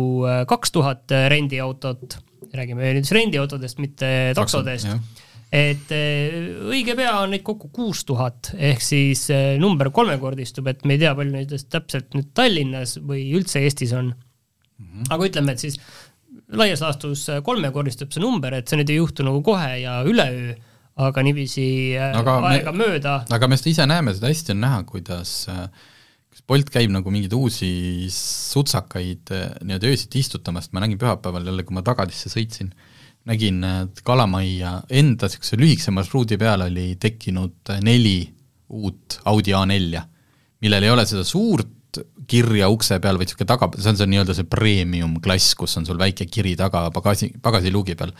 kaks 0.49 0.71
tuhat 0.73 1.13
rendiautot, 1.29 2.17
räägime 2.55 2.95
nüüd 2.95 3.05
siis 3.05 3.19
rendiautodest, 3.19 3.83
mitte 3.83 4.07
taksodest 4.35 4.95
et 5.51 5.91
eh, 5.91 6.35
õige 6.71 6.95
pea 6.95 7.11
on 7.19 7.33
neid 7.35 7.43
kokku 7.43 7.67
kuus 7.75 8.05
tuhat, 8.07 8.53
ehk 8.55 8.83
siis 8.83 9.25
eh, 9.35 9.57
number 9.59 9.89
kolmekordistub, 9.91 10.69
et 10.71 10.85
me 10.87 10.95
ei 10.95 11.01
tea, 11.03 11.11
palju 11.17 11.35
neid 11.35 11.51
täpselt 11.73 12.15
nüüd 12.15 12.29
Tallinnas 12.37 12.95
või 13.03 13.25
üldse 13.35 13.59
Eestis 13.59 13.91
on 13.91 14.13
mm. 14.13 14.85
-hmm. 14.85 15.09
aga 15.11 15.27
ütleme, 15.27 15.51
et 15.51 15.63
siis 15.63 15.75
laias 16.55 16.83
laastus 16.83 17.27
eh, 17.29 17.41
kolmekordistub 17.43 18.15
see 18.15 18.23
number, 18.23 18.55
et 18.55 18.71
see 18.71 18.79
nüüd 18.79 18.93
ei 18.93 19.01
juhtu 19.01 19.27
nagu 19.27 19.41
kohe 19.43 19.73
ja 19.81 19.99
üleöö, 20.07 20.55
aga 21.03 21.23
niiviisi 21.23 21.65
aga 21.99 22.37
aega 22.53 22.71
me, 22.71 22.85
mööda. 22.85 23.17
aga 23.27 23.51
me 23.51 23.59
seda 23.59 23.75
ise 23.75 23.89
näeme, 23.91 24.15
seda 24.15 24.31
hästi 24.31 24.55
on 24.55 24.63
näha, 24.63 24.83
kuidas 24.87 25.33
kas 26.31 26.45
Bolt 26.47 26.71
käib 26.71 26.95
nagu 26.95 27.11
mingeid 27.11 27.35
uusi 27.35 28.07
sutsakaid 28.15 29.35
nii-öelda 29.67 29.91
öösiti 29.91 30.23
istutamas, 30.23 30.71
ma 30.71 30.79
nägin 30.79 30.99
pühapäeval 30.99 31.43
jälle, 31.51 31.67
kui 31.67 31.75
ma 31.75 31.83
Tagadisse 31.83 32.31
sõitsin 32.31 32.71
nägin, 33.29 33.61
et 33.63 34.01
Kalamajja 34.05 34.77
enda 34.89 35.29
niisuguse 35.29 35.59
lühikese 35.61 35.93
marsruudi 35.93 36.39
peale 36.41 36.69
oli 36.71 36.95
tekkinud 37.01 37.75
neli 37.85 38.17
uut 38.71 39.19
Audi 39.29 39.53
A4-ja, 39.53 40.01
millel 40.63 40.87
ei 40.87 40.93
ole 40.93 41.05
seda 41.09 41.23
suurt 41.27 41.99
kirja 42.31 42.69
ukse 42.71 42.97
peal, 43.03 43.19
vaid 43.19 43.29
niisugune 43.29 43.49
taga, 43.49 43.69
see 43.75 43.91
on 43.91 43.99
see 43.99 44.09
nii-öelda 44.13 44.35
see 44.37 44.47
premium 44.49 45.17
klass, 45.23 45.53
kus 45.59 45.75
on 45.79 45.87
sul 45.87 45.99
väike 45.99 46.27
kiri 46.31 46.55
taga 46.59 46.85
pagasi, 46.95 47.33
pagasiluugi 47.43 47.97
peal. 47.99 48.13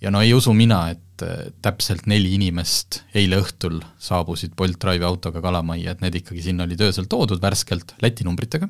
ja 0.00 0.10
no 0.10 0.20
ei 0.24 0.32
usu 0.34 0.52
mina, 0.56 0.88
et 0.92 1.24
täpselt 1.62 2.08
neli 2.10 2.34
inimest 2.34 3.02
eile 3.14 3.38
õhtul 3.40 3.78
saabusid 4.02 4.56
Bolt 4.56 4.80
Drive'i 4.82 5.06
autoga 5.06 5.42
Kalamajja, 5.44 5.94
et 5.94 6.02
need 6.02 6.18
ikkagi 6.22 6.42
sinna 6.48 6.66
olid 6.66 6.80
öösel 6.80 7.06
toodud 7.10 7.42
värskelt 7.42 7.94
Läti 8.02 8.26
numbritega, 8.26 8.68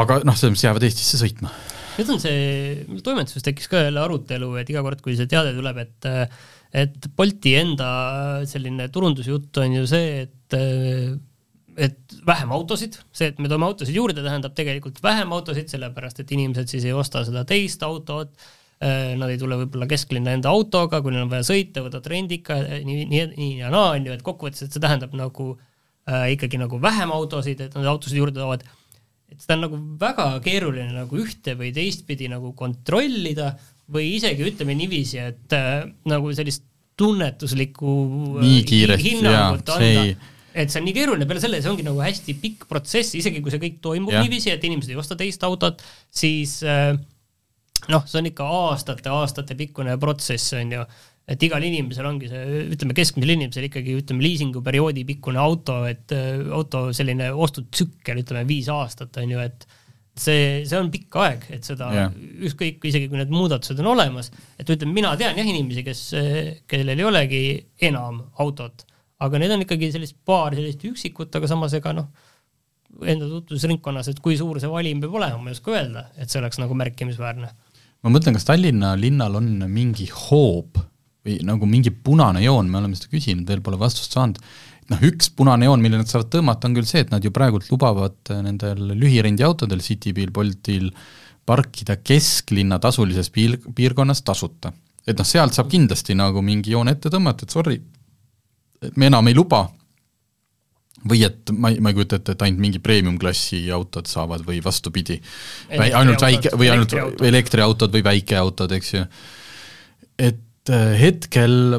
aga 0.00 0.22
noh, 0.24 0.38
selles 0.38 0.54
mõttes 0.54 0.68
jäävad 0.68 0.86
Eestisse 0.88 1.20
sõitma. 1.20 1.52
Nüüd 1.96 2.12
on 2.12 2.20
see, 2.22 2.82
mul 2.90 3.02
toimetuses 3.04 3.44
tekkis 3.46 3.70
ka 3.72 3.86
jälle 3.86 4.02
arutelu, 4.02 4.50
et 4.60 4.72
iga 4.72 4.82
kord, 4.86 5.00
kui 5.04 5.16
see 5.18 5.30
teade 5.30 5.54
tuleb, 5.56 5.82
et 5.84 6.10
et 6.76 7.06
Bolti 7.16 7.54
enda 7.56 7.88
selline 8.48 8.90
turundusjutt 8.92 9.62
on 9.62 9.78
ju 9.78 9.86
see, 9.88 10.26
et 10.26 10.58
et 11.76 12.14
vähem 12.26 12.52
autosid, 12.56 12.96
see, 13.12 13.30
et 13.30 13.40
me 13.42 13.50
toome 13.52 13.68
autosid 13.68 13.96
juurde, 13.96 14.22
tähendab 14.24 14.54
tegelikult 14.56 15.02
vähem 15.04 15.32
autosid, 15.36 15.68
sellepärast 15.68 16.22
et 16.22 16.30
inimesed 16.32 16.72
siis 16.72 16.86
ei 16.88 16.94
osta 16.96 17.20
seda 17.26 17.44
teist 17.48 17.84
autot, 17.84 18.32
nad 18.80 19.30
ei 19.32 19.38
tule 19.40 19.56
võib-olla 19.62 19.88
kesklinna 19.88 20.34
enda 20.36 20.50
autoga, 20.52 21.00
kui 21.04 21.14
neil 21.14 21.24
on 21.24 21.32
vaja 21.32 21.46
sõita, 21.48 21.84
võtavad 21.84 22.08
rendika, 22.12 22.58
nii, 22.84 23.06
nii, 23.08 23.22
nii 23.36 23.52
ja 23.62 23.70
naa, 23.72 23.94
on 23.96 24.08
ju, 24.08 24.16
et 24.16 24.24
kokkuvõttes, 24.24 24.66
et 24.66 24.74
see 24.74 24.82
tähendab 24.84 25.14
nagu 25.16 25.54
äh, 25.54 26.26
ikkagi 26.34 26.60
nagu 26.60 26.80
vähem 26.82 27.12
autosid, 27.16 27.62
et 27.64 27.76
nad 27.78 27.88
autosid 27.92 28.20
juurde 28.20 28.40
toovad, 28.40 28.66
et 29.32 29.42
seda 29.42 29.56
on 29.56 29.66
nagu 29.66 29.80
väga 30.00 30.28
keeruline 30.44 30.94
nagu 30.94 31.18
ühte 31.20 31.56
või 31.58 31.72
teistpidi 31.76 32.30
nagu 32.32 32.52
kontrollida 32.58 33.52
või 33.92 34.16
isegi 34.16 34.46
ütleme 34.46 34.76
niiviisi, 34.78 35.20
et 35.22 35.56
äh, 35.56 35.84
nagu 36.10 36.32
sellist 36.34 36.64
tunnetuslikku 36.96 37.92
nii 38.40 38.62
kiiresti, 38.66 39.18
jaa, 39.26 39.50
see 39.76 39.92
ei 39.92 40.16
et 40.56 40.72
see 40.72 40.80
on 40.80 40.86
nii 40.88 40.94
keeruline, 40.96 41.26
peale 41.28 41.42
selle 41.42 41.58
see 41.60 41.68
ongi 41.68 41.84
nagu 41.84 42.00
hästi 42.00 42.34
pikk 42.40 42.64
protsess, 42.70 43.12
isegi 43.18 43.42
kui 43.44 43.52
see 43.52 43.60
kõik 43.60 43.76
toimub 43.84 44.14
ja. 44.14 44.22
niiviisi, 44.24 44.48
et 44.54 44.64
inimesed 44.64 44.94
ei 44.94 45.00
osta 45.00 45.18
teist 45.18 45.44
autot, 45.44 45.82
siis 46.08 46.58
äh, 46.64 46.94
noh, 47.92 48.06
see 48.08 48.22
on 48.22 48.30
ikka 48.30 48.46
aastate-aastate 48.62 49.56
pikkune 49.58 49.98
protsess, 50.00 50.54
on 50.56 50.72
ju, 50.78 50.86
et 51.26 51.42
igal 51.42 51.64
inimesel 51.66 52.06
ongi 52.06 52.30
see, 52.30 52.60
ütleme 52.76 52.94
keskmisel 52.96 53.34
inimesel 53.34 53.66
ikkagi 53.68 53.96
ütleme 54.00 54.22
liisinguperioodi 54.26 55.06
pikkune 55.08 55.40
auto, 55.42 55.80
et 55.90 56.14
äh, 56.14 56.44
auto 56.54 56.88
selline 56.96 57.32
ostutsükkel, 57.34 58.22
ütleme 58.22 58.46
viis 58.48 58.70
aastat, 58.72 59.16
on 59.22 59.34
ju, 59.34 59.42
et 59.42 59.66
see, 60.16 60.64
see 60.64 60.78
on 60.78 60.90
pikk 60.92 61.18
aeg, 61.20 61.48
et 61.52 61.66
seda 61.66 61.92
yeah. 61.92 62.18
ükskõik, 62.46 62.78
isegi 62.88 63.10
kui 63.10 63.20
need 63.20 63.34
muudatused 63.34 63.80
on 63.82 63.90
olemas, 63.96 64.30
et 64.56 64.68
ütleme, 64.70 64.94
mina 64.96 65.16
tean 65.18 65.38
jah 65.38 65.54
inimesi, 65.54 65.84
kes, 65.86 66.04
kellel 66.70 66.94
ei 66.94 67.10
olegi 67.10 67.42
enam 67.90 68.22
autot 68.42 68.86
aga 69.22 69.40
need 69.40 69.54
on 69.54 69.64
ikkagi 69.64 69.90
sellist 69.94 70.18
paar 70.28 70.56
sellist 70.56 70.82
üksikut, 70.86 71.32
aga 71.38 71.48
samas 71.50 71.74
ega 71.76 71.92
noh, 71.96 72.08
enda 73.06 73.28
tutvusringkonnas, 73.30 74.10
et 74.12 74.20
kui 74.24 74.36
suur 74.40 74.60
see 74.62 74.70
valim 74.72 75.00
peab 75.02 75.16
olema, 75.18 75.40
ma 75.40 75.52
ei 75.52 75.56
oska 75.56 75.72
öelda, 75.74 76.06
et 76.20 76.32
see 76.32 76.40
oleks 76.40 76.60
nagu 76.62 76.76
märkimisväärne. 76.78 77.48
ma 78.04 78.12
mõtlen, 78.12 78.36
kas 78.36 78.46
Tallinna 78.48 78.94
linnal 79.00 79.40
on 79.40 79.50
mingi 79.72 80.08
hoob 80.12 80.80
või 81.26 81.40
nagu 81.46 81.66
mingi 81.68 81.90
punane 81.90 82.44
joon, 82.44 82.70
me 82.70 82.80
oleme 82.80 82.98
seda 82.98 83.10
küsinud, 83.10 83.46
veel 83.48 83.62
pole 83.64 83.78
vastust 83.80 84.14
saanud, 84.14 84.38
noh, 84.92 85.04
üks 85.08 85.30
punane 85.34 85.66
joon, 85.66 85.82
mille 85.82 85.98
nad 85.98 86.10
saavad 86.10 86.30
tõmmata, 86.32 86.68
on 86.68 86.76
küll 86.78 86.88
see, 86.88 87.02
et 87.04 87.12
nad 87.14 87.24
ju 87.24 87.32
praegult 87.34 87.68
lubavad 87.72 88.34
nendel 88.44 88.92
lühirendiautodel, 88.94 89.82
Citybil, 89.82 90.30
Boltil, 90.34 90.92
parkida 91.46 91.98
kesklinna 92.02 92.78
tasulises 92.82 93.30
piir, 93.34 93.58
piirkonnas 93.74 94.22
tasuta. 94.26 94.72
et 95.06 95.18
noh, 95.18 95.26
sealt 95.26 95.54
saab 95.54 95.68
kindlasti 95.70 96.16
nagu 96.18 96.42
mingi 96.42 96.72
joon 96.74 96.90
ette 96.90 97.10
tõmmata, 97.10 97.46
et 97.46 97.54
sorry, 97.54 97.76
et 98.82 98.96
me 98.98 99.06
enam 99.06 99.28
ei 99.30 99.36
luba, 99.38 99.60
või 101.06 101.22
et 101.26 101.52
ma 101.54 101.70
ei, 101.70 101.78
ma 101.78 101.92
ei 101.92 101.98
kujuta 101.98 102.18
ette, 102.18 102.34
et 102.34 102.42
ainult 102.42 102.62
mingi 102.64 102.80
premium-klassi 102.82 103.60
autod 103.74 104.10
saavad 104.10 104.42
või 104.46 104.58
vastupidi, 104.64 105.20
ainult 105.70 106.22
väike 106.22 106.54
või 106.58 106.72
ainult 106.72 106.96
elektriautod. 107.22 107.94
või 107.94 108.02
väikeautod, 108.06 108.74
eks 108.78 108.92
ju. 108.94 109.04
et 110.18 110.34
äh, 110.34 110.45
hetkel 110.72 111.76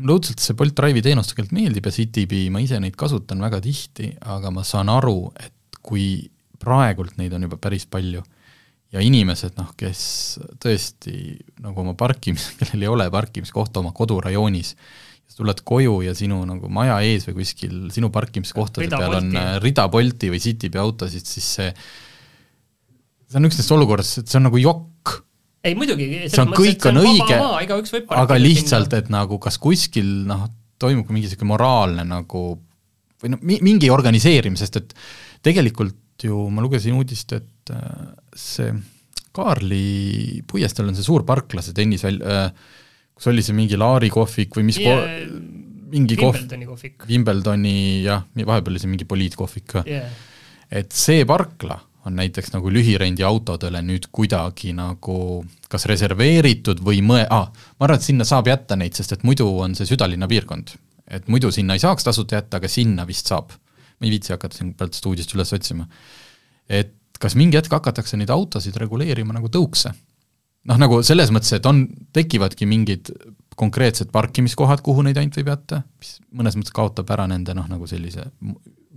mulle 0.00 0.16
õudselt 0.16 0.42
see 0.42 0.56
Bolt 0.56 0.76
Drive'i 0.76 1.04
teenus 1.04 1.30
tegelikult 1.30 1.56
meeldib 1.56 1.86
ja 1.88 1.94
Citybee, 1.94 2.50
ma 2.52 2.62
ise 2.64 2.80
neid 2.82 2.96
kasutan 2.98 3.40
väga 3.44 3.60
tihti, 3.64 4.14
aga 4.32 4.52
ma 4.54 4.64
saan 4.66 4.92
aru, 4.92 5.30
et 5.40 5.80
kui 5.84 6.28
praegult 6.60 7.16
neid 7.20 7.34
on 7.36 7.46
juba 7.46 7.58
päris 7.60 7.86
palju 7.88 8.22
ja 8.90 9.02
inimesed, 9.04 9.54
noh, 9.58 9.70
kes 9.78 10.02
tõesti 10.62 11.14
nagu 11.62 11.84
oma 11.84 11.94
parkimis, 11.98 12.50
kellel 12.60 12.84
ei 12.86 12.90
ole 12.90 13.08
parkimiskohta 13.12 13.82
oma 13.82 13.94
kodurajoonis, 13.96 14.74
sa 15.30 15.38
tuled 15.38 15.62
koju 15.66 16.00
ja 16.08 16.14
sinu 16.18 16.40
nagu 16.48 16.70
maja 16.72 16.98
ees 17.06 17.28
või 17.28 17.40
kuskil 17.42 17.90
sinu 17.94 18.10
parkimiskohtade 18.10 18.88
rida 18.88 18.98
peal 18.98 19.14
Bolti. 19.14 19.28
on 19.28 19.42
äh, 19.42 19.50
rida 19.62 19.86
Bolti 19.92 20.32
või 20.32 20.42
Citybee 20.42 20.82
autosid, 20.82 21.28
siis 21.28 21.50
see, 21.58 21.74
see 23.30 23.38
on 23.38 23.46
üks 23.46 23.60
nendest 23.60 23.76
olukordadest, 23.76 24.24
et 24.24 24.32
see 24.32 24.40
on 24.40 24.48
nagu 24.48 24.62
jokk. 24.62 24.89
Ei 25.64 25.76
muidugi, 25.76 26.08
see 26.32 26.42
on, 26.42 26.54
kõik 26.56 26.86
on 26.88 27.00
õige, 27.02 27.36
aga 28.16 28.38
lihtsalt, 28.40 28.94
et 28.96 29.10
nagu 29.12 29.38
kas 29.42 29.58
kuskil 29.60 30.08
noh, 30.28 30.46
toimub 30.80 31.10
mingi 31.12 31.28
niisugune 31.28 31.52
moraalne 31.52 32.06
nagu 32.08 32.44
või 33.20 33.34
noh, 33.34 33.42
mingi 33.44 33.90
organiseerimine, 33.92 34.60
sest 34.60 34.80
et 34.80 34.94
tegelikult 35.44 36.24
ju 36.24 36.46
ma 36.52 36.64
lugesin 36.64 36.96
uudist, 36.96 37.36
et 37.36 37.74
äh, 37.74 38.08
see 38.36 38.72
Kaarli 39.30 40.42
puiesteel 40.50 40.88
on 40.90 40.96
see 40.98 41.06
suur 41.06 41.22
parkla, 41.28 41.62
see 41.62 41.76
tennisväl- 41.76 42.24
äh,, 42.26 42.48
kas 43.14 43.28
oli 43.30 43.44
see 43.46 43.54
mingi 43.54 43.78
Laari 43.78 44.08
kohvik 44.10 44.56
või 44.58 44.64
mis 44.66 44.80
yeah, 44.80 45.04
ko-, 45.04 45.36
mingi 45.92 46.16
kohvik. 46.18 47.06
Wimbledoni 47.06 47.76
jah, 48.06 48.24
vahepeal 48.40 48.74
oli 48.74 48.82
see 48.82 48.90
mingi 48.90 49.06
poliitkohvik 49.06 49.68
ka. 49.76 49.84
Yeah.. 49.86 50.10
et 50.70 50.90
see 50.96 51.22
parkla 51.28 51.78
on 52.10 52.18
näiteks 52.18 52.52
nagu 52.54 52.72
lühirendiautodele 52.74 53.80
nüüd 53.86 54.10
kuidagi 54.12 54.74
nagu 54.76 55.16
kas 55.70 55.86
reserveeritud 55.90 56.82
või 56.84 57.00
mõe-, 57.06 57.26
ah, 57.30 57.48
ma 57.78 57.86
arvan, 57.86 58.00
et 58.00 58.06
sinna 58.06 58.26
saab 58.28 58.50
jätta 58.50 58.78
neid, 58.78 58.98
sest 58.98 59.16
et 59.16 59.26
muidu 59.26 59.46
on 59.62 59.76
see 59.78 59.88
südalinna 59.88 60.28
piirkond. 60.30 60.76
et 61.10 61.26
muidu 61.26 61.50
sinna 61.50 61.74
ei 61.74 61.82
saaks 61.82 62.06
tasuta 62.06 62.36
jätta, 62.38 62.60
aga 62.60 62.68
sinna 62.68 63.06
vist 63.06 63.30
saab. 63.30 63.54
ma 64.00 64.06
ei 64.06 64.14
viitsi 64.16 64.34
hakata 64.34 64.56
siin 64.56 64.74
praegu 64.74 64.96
seda 64.98 65.12
uudist 65.12 65.34
üles 65.34 65.52
otsima. 65.56 65.88
et 66.68 66.94
kas 67.20 67.34
mingi 67.36 67.56
hetk 67.56 67.72
hakatakse 67.72 68.16
neid 68.16 68.30
autosid 68.30 68.76
reguleerima 68.76 69.36
nagu 69.36 69.48
tõukse 69.48 69.94
noh, 70.68 70.80
nagu 70.80 71.00
selles 71.06 71.30
mõttes, 71.32 71.52
et 71.56 71.66
on, 71.68 71.84
tekivadki 72.16 72.68
mingid 72.68 73.12
konkreetsed 73.60 74.10
parkimiskohad, 74.14 74.82
kuhu 74.84 75.04
neid 75.06 75.20
ainult 75.20 75.38
võib 75.40 75.52
jätta, 75.52 75.82
mis 76.00 76.18
mõnes 76.36 76.56
mõttes 76.58 76.74
kaotab 76.76 77.10
ära 77.14 77.26
nende 77.30 77.56
noh, 77.56 77.68
nagu 77.70 77.88
sellise 77.90 78.30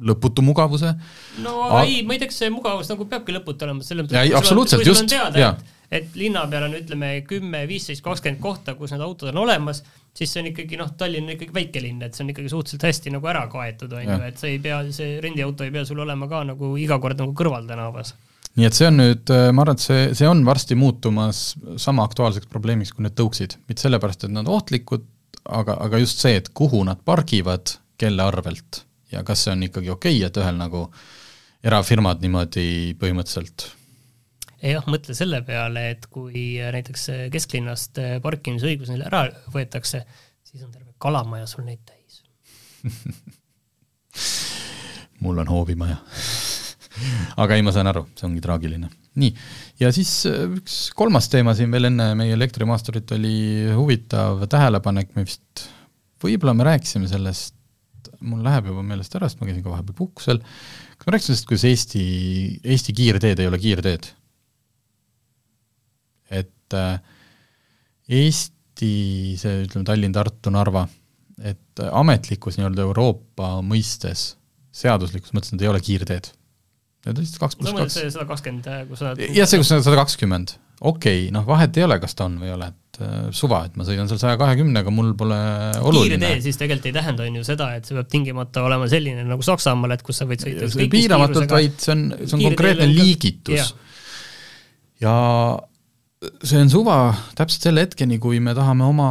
lõputu 0.04 0.44
mugavuse. 0.46 0.96
no 1.44 1.60
aga 1.68 1.84
ei, 1.86 2.02
ma 2.08 2.16
ei 2.16 2.24
tea, 2.24 2.32
kas 2.32 2.42
see 2.42 2.52
mugavus 2.54 2.90
nagu 2.92 3.06
peabki 3.10 3.36
lõputu 3.36 3.68
olema, 3.68 3.86
selles 3.86 4.08
mõttes 4.08 4.36
absoluutselt, 4.40 4.86
just, 4.88 5.14
jaa. 5.38 5.54
et 5.94 6.18
linna 6.18 6.46
peal 6.50 6.68
on 6.68 6.76
ütleme 6.80 7.12
kümme, 7.30 7.64
viisteist, 7.70 8.04
kakskümmend 8.06 8.42
kohta, 8.44 8.76
kus 8.80 8.96
need 8.96 9.06
autod 9.06 9.32
on 9.32 9.44
olemas, 9.46 9.84
siis 10.18 10.34
see 10.34 10.42
on 10.42 10.50
ikkagi 10.50 10.82
noh, 10.82 10.92
Tallinn 10.98 11.30
on 11.30 11.38
ikkagi 11.38 11.56
väike 11.56 11.84
linn, 11.84 12.02
et 12.06 12.18
see 12.18 12.26
on 12.26 12.34
ikkagi 12.34 12.52
suhteliselt 12.52 12.88
hästi 12.90 13.14
nagu 13.14 13.30
ära 13.32 13.46
kaetud, 13.52 13.94
on 13.94 14.08
ju, 14.08 14.20
et 14.28 14.42
sa 14.42 14.50
ei 14.50 14.60
pea, 14.64 14.82
see 14.96 15.18
rendiauto 15.24 15.68
ei 15.68 15.74
pea 15.76 15.86
sul 15.88 16.02
olema 16.04 16.30
ka 16.32 16.42
nagu 16.50 16.74
iga 16.82 17.00
kord 17.04 17.22
nagu 17.22 17.38
kõrvaltänavas 17.38 18.16
nii 18.60 18.68
et 18.68 18.78
see 18.78 18.88
on 18.90 19.00
nüüd, 19.02 19.34
äh, 19.34 19.50
ma 19.56 19.66
arvan, 19.66 19.80
et 19.80 19.84
see, 19.84 20.08
see 20.18 20.30
on 20.30 20.44
varsti 20.46 20.78
muutumas 20.78 21.44
sama 21.82 22.06
aktuaalseks 22.08 22.50
probleemiks 22.52 22.94
kui 22.94 23.06
need 23.06 23.18
tõuksid, 23.18 23.58
mitte 23.70 23.86
sellepärast, 23.86 24.28
et 24.28 24.34
nad 24.34 24.50
ohtlikud, 24.50 25.06
aga, 25.44 25.78
aga 25.88 26.02
just 26.04 26.24
see, 26.24 26.36
et 26.40 26.52
kuhu 26.56 26.84
nad 26.88 27.02
pargivad, 27.06 27.78
kelle 28.00 28.26
arvelt 28.26 28.84
ja 29.14 29.22
kas 29.26 29.46
see 29.46 29.54
on 29.54 29.68
ikkagi 29.68 29.92
okei 29.94 30.18
okay,, 30.18 30.28
et 30.28 30.42
ühel 30.42 30.58
nagu 30.58 30.88
erafirmad 31.64 32.24
niimoodi 32.24 32.66
põhimõtteliselt 33.00 33.68
jah, 34.64 34.86
mõtle 34.90 35.16
selle 35.18 35.42
peale, 35.46 35.90
et 35.94 36.08
kui 36.12 36.58
näiteks 36.58 37.10
kesklinnast 37.34 38.02
parkimisõigus 38.24 38.92
neile 38.92 39.08
ära 39.10 39.28
võetakse, 39.54 40.04
siis 40.46 40.66
on 40.66 40.74
terve 40.74 40.96
kalamaja 41.04 41.48
sul 41.50 41.68
neid 41.68 41.84
täis. 41.86 42.24
Mul 45.24 45.44
on 45.44 45.52
hoovimaja 45.52 45.98
aga 47.42 47.58
ei, 47.58 47.64
ma 47.66 47.74
saan 47.74 47.90
aru, 47.90 48.06
see 48.18 48.28
ongi 48.28 48.44
traagiline. 48.44 48.90
nii, 49.22 49.32
ja 49.82 49.92
siis 49.94 50.12
äh, 50.30 50.46
üks 50.60 50.78
kolmas 50.98 51.30
teema 51.32 51.54
siin 51.58 51.74
veel 51.74 51.90
enne 51.92 52.12
meie 52.18 52.34
elektrimaasturit 52.38 53.12
oli 53.18 53.36
huvitav 53.78 54.46
tähelepanek, 54.52 55.14
me 55.18 55.26
vist, 55.28 55.68
võib-olla 56.24 56.56
me 56.58 56.68
rääkisime 56.70 57.10
sellest, 57.10 57.56
mul 58.24 58.44
läheb 58.46 58.72
juba 58.72 58.84
meelest 58.86 59.16
ära, 59.18 59.30
sest 59.30 59.42
ma 59.42 59.50
käisin 59.50 59.64
ka 59.66 59.74
vahepeal 59.74 59.98
puhkusel, 59.98 60.42
kas 60.98 61.08
me 61.08 61.16
rääkisime 61.16 61.34
sellest, 61.36 61.50
kuidas 61.50 61.68
Eesti, 61.70 62.04
Eesti 62.64 62.98
kiirteed 63.00 63.42
ei 63.42 63.50
ole 63.52 63.62
kiirteed? 63.62 64.12
et 66.34 66.78
äh, 66.78 66.98
Eesti, 68.14 68.94
see 69.40 69.60
ütleme, 69.64 69.86
Tallinn, 69.88 70.16
Tartu, 70.16 70.52
Narva, 70.54 70.88
et 71.46 71.82
ametlikus 71.86 72.58
nii-öelda 72.58 72.84
Euroopa 72.88 73.60
mõistes, 73.66 74.34
seaduslikus 74.74 75.34
mõttes 75.38 75.54
nad 75.54 75.62
ei 75.62 75.70
ole 75.70 75.82
kiirteed 75.84 76.34
Need 77.04 77.20
on 77.20 77.26
siis 77.28 77.40
kaks 77.42 77.58
pluss 77.60 77.76
kaks. 77.76 77.98
sada 78.16 78.26
kakskümmend, 78.30 78.68
äh, 78.72 78.84
kus 78.88 79.02
sa 79.04 79.12
jah, 79.20 79.48
see, 79.50 79.60
kus 79.60 79.72
on 79.76 79.82
sada 79.84 79.98
kakskümmend. 80.00 80.56
okei 80.80 81.26
okay,, 81.26 81.34
noh 81.36 81.44
vahet 81.48 81.76
ei 81.80 81.84
ole, 81.84 81.98
kas 82.00 82.16
ta 82.16 82.30
on 82.30 82.38
või 82.40 82.48
ei 82.48 82.54
ole, 82.56 82.70
et 82.72 83.00
äh, 83.04 83.26
suva, 83.36 83.64
et 83.68 83.76
ma 83.80 83.88
sõidan 83.88 84.08
seal 84.12 84.22
saja 84.22 84.38
kahekümnega, 84.40 84.94
mul 84.94 85.12
pole 85.20 85.40
oluline. 85.82 86.16
kiire 86.16 86.22
tee 86.22 86.38
siis 86.46 86.60
tegelikult 86.62 86.88
ei 86.88 86.96
tähenda, 86.96 87.26
on 87.28 87.42
ju 87.42 87.44
seda, 87.48 87.74
et 87.76 87.90
see 87.90 87.98
peab 87.98 88.08
tingimata 88.12 88.64
olema 88.64 88.88
selline 88.92 89.26
nagu 89.28 89.44
Saksamaal, 89.44 89.98
et 89.98 90.06
kus 90.06 90.22
sa 90.22 90.28
võid 90.30 90.46
sõita 90.46 90.70
ükskõik 90.70 90.94
piiramatult, 90.96 91.52
vaid 91.52 91.76
see 91.84 91.96
on, 91.96 92.06
see 92.24 92.38
on 92.40 92.46
konkreetne 92.48 92.88
liigitus. 92.92 93.74
ja 95.04 95.16
see 96.44 96.62
on 96.64 96.72
suva 96.72 96.98
täpselt 97.36 97.68
selle 97.68 97.84
hetkeni, 97.84 98.16
kui 98.24 98.40
me 98.44 98.54
tahame 98.56 98.86
oma 98.88 99.10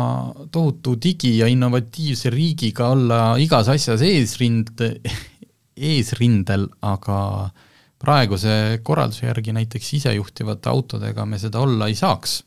tohutu 0.54 0.94
digi- 0.96 1.34
ja 1.42 1.50
innovatiivse 1.50 2.32
riigiga 2.32 2.88
olla 2.94 3.20
igas 3.42 3.68
asjas 3.72 4.00
eesrind, 4.06 4.80
eesrindel, 5.92 6.66
aga 6.80 7.18
praeguse 8.02 8.80
korralduse 8.82 9.26
järgi 9.26 9.54
näiteks 9.56 9.92
isejuhtivate 9.98 10.70
autodega 10.70 11.26
me 11.26 11.38
seda 11.38 11.62
olla 11.62 11.88
ei 11.88 11.94
saaks. 11.98 12.42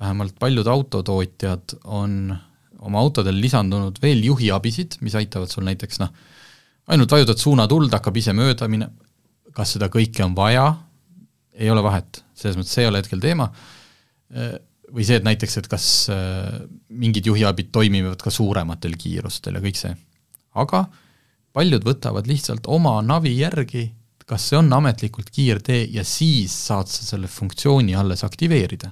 vähemalt 0.00 0.34
paljud 0.40 0.66
autotootjad 0.66 1.76
on 1.84 2.34
oma 2.84 3.00
autodel 3.00 3.40
lisandunud 3.40 4.00
veel 4.02 4.24
juhiabisid, 4.24 4.98
mis 5.00 5.14
aitavad 5.14 5.48
sul 5.48 5.64
näiteks 5.64 6.00
noh, 6.02 6.10
ainult 6.86 7.12
vajutad 7.12 7.40
suunatuld, 7.40 7.92
hakkab 7.92 8.16
ise 8.16 8.34
mööda 8.36 8.68
mine-, 8.68 8.90
kas 9.54 9.76
seda 9.76 9.88
kõike 9.92 10.24
on 10.24 10.34
vaja, 10.36 10.66
ei 11.54 11.70
ole 11.70 11.84
vahet, 11.84 12.24
selles 12.34 12.58
mõttes 12.58 12.74
see 12.74 12.84
ei 12.84 12.90
ole 12.90 13.00
hetkel 13.00 13.22
teema, 13.22 13.46
või 14.94 15.06
see, 15.06 15.18
et 15.18 15.26
näiteks, 15.26 15.58
et 15.60 15.68
kas 15.70 15.86
äh, 16.12 16.60
mingid 16.92 17.26
juhiabid 17.30 17.70
toimivad 17.74 18.20
ka 18.22 18.32
suurematel 18.34 18.96
kiirustel 19.00 19.58
ja 19.58 19.62
kõik 19.64 19.78
see. 19.80 19.94
aga 20.54 20.84
paljud 21.54 21.86
võtavad 21.86 22.28
lihtsalt 22.30 22.66
oma 22.70 22.98
navi 23.02 23.34
järgi, 23.38 23.88
kas 24.26 24.48
see 24.48 24.58
on 24.58 24.72
ametlikult 24.72 25.30
kiirtee 25.30 25.86
ja 25.92 26.04
siis 26.04 26.54
saad 26.66 26.88
sa 26.88 27.04
selle 27.04 27.28
funktsiooni 27.28 27.94
alles 27.94 28.24
aktiveerida. 28.24 28.90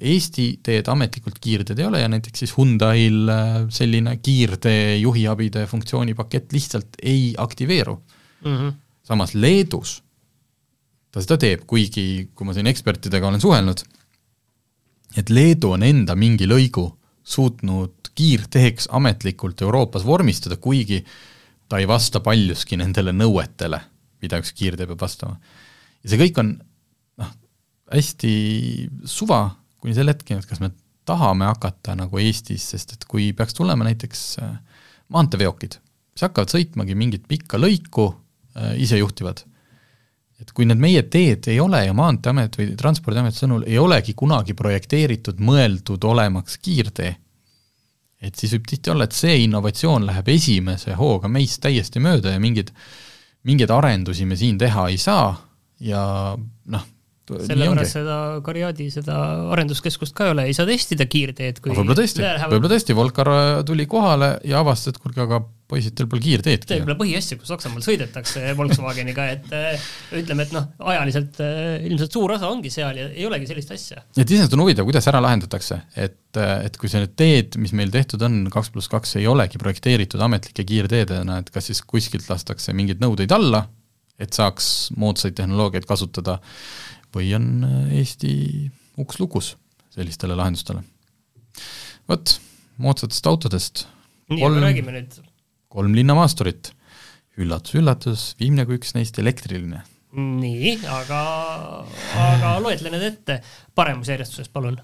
Eesti 0.00 0.58
teed 0.66 0.88
ametlikult 0.92 1.38
kiirteed 1.40 1.78
ei 1.78 1.86
ole 1.86 2.00
ja 2.02 2.08
näiteks 2.10 2.42
siis 2.42 2.52
Hyundai'l 2.56 3.30
äh, 3.32 3.54
selline 3.72 4.16
kiirtee 4.20 4.96
juhiabide 4.98 5.62
funktsioonipakett 5.70 6.52
lihtsalt 6.52 6.98
ei 7.02 7.34
aktiveeru 7.38 7.94
mm. 7.96 8.56
-hmm. 8.56 8.72
samas 9.02 9.34
Leedus 9.34 10.02
ta 11.10 11.22
seda 11.22 11.38
teeb, 11.42 11.64
kuigi 11.68 12.30
kui 12.34 12.46
ma 12.46 12.54
siin 12.54 12.70
ekspertidega 12.70 13.28
olen 13.28 13.42
suhelnud, 13.42 13.82
et 15.18 15.30
Leedu 15.30 15.74
on 15.74 15.84
enda 15.86 16.16
mingi 16.18 16.46
lõigu 16.48 16.86
suutnud 17.26 18.12
kiirteeks 18.16 18.88
ametlikult 18.94 19.62
Euroopas 19.62 20.06
vormistada, 20.06 20.56
kuigi 20.56 21.02
ta 21.70 21.78
ei 21.78 21.88
vasta 21.90 22.22
paljuski 22.22 22.78
nendele 22.78 23.14
nõuetele, 23.14 23.80
mida 24.22 24.40
üks 24.42 24.52
kiirtee 24.56 24.88
peab 24.90 25.00
vastama. 25.02 25.38
ja 26.02 26.12
see 26.12 26.20
kõik 26.20 26.40
on 26.42 26.54
noh, 27.20 27.34
hästi 27.92 28.32
suva 29.08 29.42
kuni 29.80 29.96
selle 29.96 30.14
hetkeni, 30.14 30.42
et 30.42 30.48
kas 30.48 30.60
me 30.62 30.72
tahame 31.08 31.48
hakata 31.48 31.96
nagu 31.98 32.20
Eestis, 32.22 32.68
sest 32.74 32.96
et 32.96 33.06
kui 33.08 33.30
peaks 33.36 33.56
tulema 33.56 33.86
näiteks 33.88 34.24
äh, 34.44 34.56
maanteeveokid, 35.10 35.78
mis 36.14 36.26
hakkavad 36.26 36.52
sõitmagi 36.52 36.98
mingit 36.98 37.24
pikka 37.30 37.58
lõiku 37.58 38.10
äh, 38.10 38.76
isejuhtivad 38.84 39.46
et 40.40 40.52
kui 40.56 40.64
need 40.64 40.80
meie 40.80 41.02
teed 41.12 41.50
ei 41.52 41.58
ole 41.60 41.82
ja 41.84 41.94
Maanteeamet 41.96 42.56
või 42.56 42.70
Transpordiameti 42.78 43.42
sõnul 43.42 43.66
ei 43.68 43.76
olegi 43.80 44.14
kunagi 44.16 44.56
projekteeritud, 44.56 45.40
mõeldud 45.44 46.04
olemaks 46.08 46.56
kiirtee, 46.64 47.10
et 48.20 48.40
siis 48.40 48.54
võib 48.56 48.68
tihti 48.70 48.92
olla, 48.92 49.04
et 49.04 49.16
see 49.16 49.36
innovatsioon 49.44 50.06
läheb 50.08 50.30
esimese 50.32 50.96
hooga 50.96 51.28
meist 51.28 51.60
täiesti 51.64 52.00
mööda 52.00 52.34
ja 52.34 52.40
mingeid, 52.40 52.72
mingeid 53.48 53.70
arendusi 53.72 54.26
me 54.28 54.36
siin 54.36 54.58
teha 54.60 54.88
ei 54.92 54.98
saa 55.00 55.32
ja 55.80 56.02
noh, 56.36 56.88
sellepärast 57.30 57.96
seda 58.00 58.16
Kariadi, 58.44 58.88
seda 58.92 59.16
arenduskeskust 59.54 60.14
ka 60.16 60.26
ei 60.26 60.34
ole, 60.34 60.44
ei 60.50 60.56
saa 60.56 60.68
testida 60.68 61.06
kiirteed, 61.10 61.62
kui 61.62 61.72
võib-olla 61.72 61.96
tõesti, 62.02 62.24
võib-olla 62.24 62.74
tõesti, 62.74 62.96
Volkar 62.98 63.32
tuli 63.68 63.86
kohale 63.90 64.34
ja 64.48 64.60
avastas, 64.64 64.94
et 64.94 65.02
kuulge, 65.02 65.24
aga 65.24 65.40
poisid, 65.70 65.94
teil 65.96 66.08
pole 66.10 66.22
kiirteedki. 66.24 66.68
see 66.72 66.84
pole 66.84 66.96
põhiasja, 66.98 67.38
kus 67.40 67.50
Saksamaal 67.52 67.84
sõidetakse 67.84 68.54
Volkswageniga, 68.58 69.26
et 69.36 69.54
äh, 69.56 69.86
ütleme, 70.20 70.46
et 70.46 70.54
noh, 70.56 70.66
ajaliselt 70.92 71.40
äh, 71.44 71.76
ilmselt 71.88 72.16
suur 72.16 72.34
osa 72.36 72.50
ongi 72.50 72.72
seal 72.74 72.98
ja 72.98 73.08
ei 73.10 73.26
olegi 73.28 73.48
sellist 73.50 73.74
asja. 73.76 74.02
et 74.16 74.24
iseenesest 74.24 74.56
on 74.58 74.64
huvitav, 74.64 74.88
kuidas 74.88 75.08
ära 75.10 75.22
lahendatakse, 75.24 75.80
et, 75.94 76.18
äh, 76.40 76.54
et 76.66 76.78
kui 76.80 76.90
see 76.92 77.02
need 77.04 77.14
teed, 77.20 77.60
mis 77.62 77.74
meil 77.76 77.92
tehtud 77.94 78.22
on, 78.26 78.42
kaks 78.52 78.72
pluss 78.74 78.90
kaks, 78.92 79.16
ei 79.20 79.28
olegi 79.30 79.60
projekteeritud 79.62 80.22
ametlike 80.26 80.66
kiirteedena, 80.66 81.40
et 81.42 81.54
kas 81.54 81.70
siis 81.70 81.84
kuskilt 81.86 82.28
lastakse 82.30 82.74
mingeid 82.76 83.02
nõudeid 83.02 83.32
alla, 83.36 83.64
et 84.20 84.36
saaks 84.36 84.90
moodsaid 85.00 85.38
tehnoloogiaid 85.38 85.86
kasutada 85.88 86.40
või 87.14 87.32
on 87.38 87.64
Eesti 87.96 88.32
uks 89.00 89.18
lukus 89.22 89.54
sellistele 89.94 90.36
lahendustele. 90.38 90.82
vot, 92.08 92.36
moodsatest 92.80 93.26
autodest. 93.26 93.86
nii, 94.30 94.44
aga 94.46 94.62
räägime 94.66 94.94
nüüd. 94.94 95.18
Kolm 95.70 95.94
linnamaasturit, 95.96 96.72
üllatus-üllatus, 97.40 98.34
viimne 98.40 98.66
kui 98.68 98.80
üks 98.80 98.94
neist 98.96 99.18
elektriline. 99.22 99.84
nii, 100.16 100.74
aga, 100.90 101.20
aga 102.18 102.56
loetle 102.62 102.90
need 102.90 103.04
ette 103.12 103.38
paremusjärjestuses, 103.78 104.50
palun. 104.50 104.80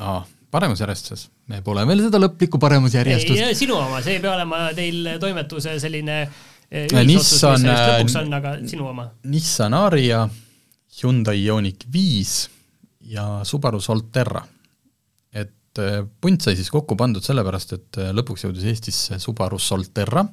aa, 0.00 0.22
paremusjärjestuses, 0.54 1.28
me 1.52 1.60
pole 1.66 1.84
veel 1.88 2.06
seda 2.06 2.22
lõplikku 2.22 2.60
paremusjärjestust. 2.62 3.44
sinu 3.60 3.76
oma, 3.76 4.00
see 4.04 4.16
ei 4.16 4.24
pea 4.24 4.32
olema 4.38 4.64
teil 4.76 5.12
toimetuse 5.20 5.76
selline 5.82 6.22
eh, 6.24 6.88
mis 7.04 7.28
sellest 7.36 7.68
lõpuks 7.68 8.18
on, 8.22 8.32
aga 8.40 8.56
sinu 8.64 8.88
oma. 8.94 9.10
Nissan 9.28 9.76
Aria 9.76 10.24
Hyundai 10.94 11.40
Ioniq 11.42 11.84
viis 11.92 12.44
ja 13.04 13.42
Subaru 13.44 13.80
Solterra. 13.80 14.44
Äh, 15.82 16.00
punt 16.20 16.44
sai 16.44 16.56
siis 16.58 16.70
kokku 16.72 16.96
pandud 16.98 17.24
sellepärast, 17.24 17.76
et 17.76 18.00
äh, 18.00 18.10
lõpuks 18.16 18.46
jõudis 18.46 18.66
Eestisse 18.70 19.18
Subaru 19.22 19.58
Solterra, 19.62 20.24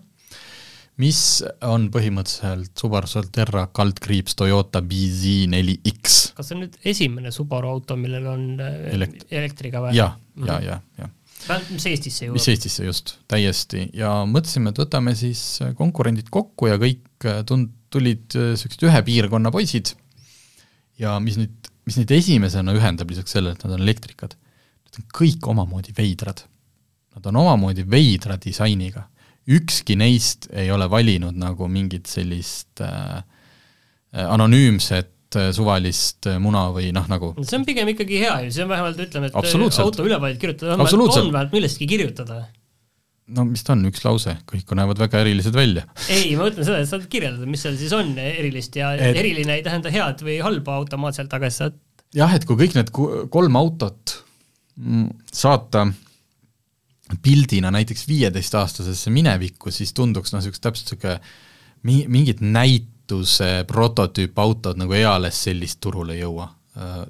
mis 1.01 1.21
on 1.65 1.87
põhimõtteliselt 1.93 2.75
Subaru 2.77 3.09
Solterra 3.09 3.65
kaldkriips 3.73 4.37
Toyota 4.39 4.83
BZ4X. 4.85 6.19
kas 6.37 6.51
see 6.51 6.57
on 6.57 6.65
nüüd 6.65 6.77
esimene 6.93 7.33
Subaru 7.35 7.71
auto, 7.71 7.97
millel 7.99 8.27
on 8.33 8.45
äh, 8.61 8.91
Elekt 8.97 9.25
elektriga 9.31 9.83
või? 9.85 9.95
jah, 9.97 10.17
ja, 10.45 10.59
ja, 10.67 10.77
ja, 11.01 11.09
ja 11.49 11.59
mis 11.71 11.87
Eestisse 11.89 12.27
jõuab? 12.27 12.37
mis 12.37 12.49
Eestisse 12.53 12.85
just, 12.85 13.15
täiesti, 13.31 13.87
ja 13.97 14.19
mõtlesime, 14.29 14.73
et 14.73 14.83
võtame 14.83 15.15
siis 15.17 15.41
konkurendid 15.79 16.29
kokku 16.33 16.69
ja 16.69 16.77
kõik 16.81 17.31
tund-, 17.49 17.73
tulid 17.91 18.27
niisugused 18.37 18.85
ühe 18.87 19.01
piirkonna 19.07 19.51
poisid 19.51 19.95
ja 21.01 21.17
mis 21.23 21.37
nüüd, 21.39 21.71
mis 21.87 21.97
neid 21.99 22.13
esimesena 22.15 22.75
ühendab 22.77 23.11
lisaks 23.11 23.35
sellele, 23.35 23.57
et 23.57 23.65
nad 23.65 23.75
on 23.77 23.85
elektrikad, 23.85 24.35
nad 24.91 24.99
on 24.99 25.07
kõik 25.15 25.47
omamoodi 25.47 25.95
veidrad. 25.97 26.43
Nad 27.15 27.27
on 27.31 27.41
omamoodi 27.43 27.85
veidra 27.87 28.37
disainiga. 28.39 29.07
ükski 29.47 29.95
neist 29.97 30.45
ei 30.53 30.69
ole 30.71 30.85
valinud 30.89 31.33
nagu 31.35 31.67
mingit 31.67 32.05
sellist 32.05 32.81
äh, 32.85 33.23
anonüümset 34.13 35.35
äh, 35.35 35.49
suvalist 35.51 36.27
äh, 36.29 36.37
muna 36.39 36.67
või 36.75 36.91
noh, 36.93 37.07
nagu 37.09 37.31
see 37.41 37.57
on 37.57 37.65
pigem 37.65 37.89
ikkagi 37.89 38.19
hea 38.21 38.35
ju, 38.45 38.51
see 38.53 38.63
on 38.63 38.69
vähemalt 38.69 39.01
ütleme, 39.01 39.31
et 39.31 39.79
auto 39.81 40.05
ülevaid 40.05 40.37
kirjutada, 40.37 40.77
on 40.77 40.85
vähemalt 40.85 41.57
millestki 41.57 41.89
kirjutada 41.89 42.43
no 43.33 43.45
mis 43.49 43.65
ta 43.65 43.73
on, 43.73 43.85
üks 43.89 44.05
lause, 44.05 44.35
kõik 44.49 44.71
näevad 44.77 45.01
väga 45.01 45.21
erilised 45.25 45.55
välja. 45.57 45.87
ei, 46.05 46.35
ma 46.35 46.45
mõtlen 46.45 46.67
seda, 46.67 46.81
et 46.83 46.89
saad 46.93 47.07
kirjeldada, 47.11 47.49
mis 47.49 47.65
seal 47.65 47.77
siis 47.81 47.93
on 47.97 48.13
erilist 48.21 48.77
ja 48.77 48.93
et... 48.97 49.17
eriline 49.23 49.57
ei 49.57 49.65
tähenda 49.65 49.93
head 49.93 50.21
või 50.25 50.37
halba 50.45 50.77
automaatselt, 50.83 51.33
aga 51.33 51.49
sa 51.53 51.71
jah, 52.17 52.35
et 52.35 52.45
kui 52.45 52.59
kõik 52.59 52.77
need 52.77 52.93
kolm 52.93 53.57
autot 53.59 54.20
saata 55.33 55.87
pildina 57.21 57.71
näiteks 57.71 58.07
viieteistaastasesse 58.07 59.11
minevikku, 59.11 59.71
siis 59.71 59.93
tunduks 59.93 60.31
noh, 60.31 60.39
niisugust 60.39 60.63
täpselt 60.63 60.93
niisugune 60.93 62.07
mingit 62.13 62.41
näituse 62.41 63.65
prototüüpautod 63.67 64.79
nagu 64.79 64.93
eales 64.95 65.43
sellist 65.43 65.81
turule 65.83 66.15
ei 66.15 66.21
jõua. 66.23 66.47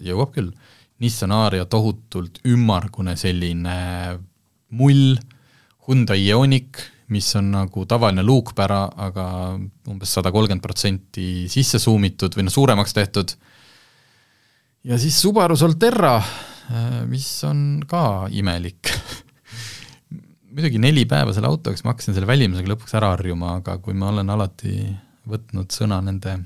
Jõuab 0.02 0.32
küll. 0.34 0.50
Nissan 1.02 1.34
Aria 1.34 1.66
tohutult 1.70 2.40
ümmargune 2.50 3.16
selline 3.18 3.76
mull 4.78 5.18
Hyundai 5.88 6.22
Ioniq, 6.24 6.80
mis 7.12 7.28
on 7.36 7.52
nagu 7.52 7.86
tavaline 7.90 8.24
luukpära, 8.24 8.86
aga 8.96 9.26
umbes 9.92 10.14
sada 10.16 10.32
kolmkümmend 10.32 10.64
protsenti 10.64 11.50
sisse 11.52 11.82
suumitud 11.82 12.38
või 12.38 12.46
noh, 12.48 12.54
suuremaks 12.54 12.94
tehtud, 12.96 13.34
ja 14.88 14.98
siis 15.02 15.18
Subaru 15.20 15.58
Solterra, 15.60 16.16
mis 17.10 17.28
on 17.48 17.82
ka 17.90 18.28
imelik 18.32 18.92
muidugi 20.54 20.82
neli 20.82 21.06
päeva 21.10 21.34
selle 21.36 21.50
autoks, 21.52 21.84
ma 21.84 21.94
hakkasin 21.94 22.16
selle 22.16 22.30
välimusega 22.30 22.74
lõpuks 22.74 22.96
ära 23.00 23.14
harjuma, 23.16 23.58
aga 23.62 23.78
kui 23.84 23.96
ma 23.98 24.12
olen 24.12 24.32
alati 24.34 24.76
võtnud 25.32 25.72
sõna 25.74 26.02
nende 26.04 26.38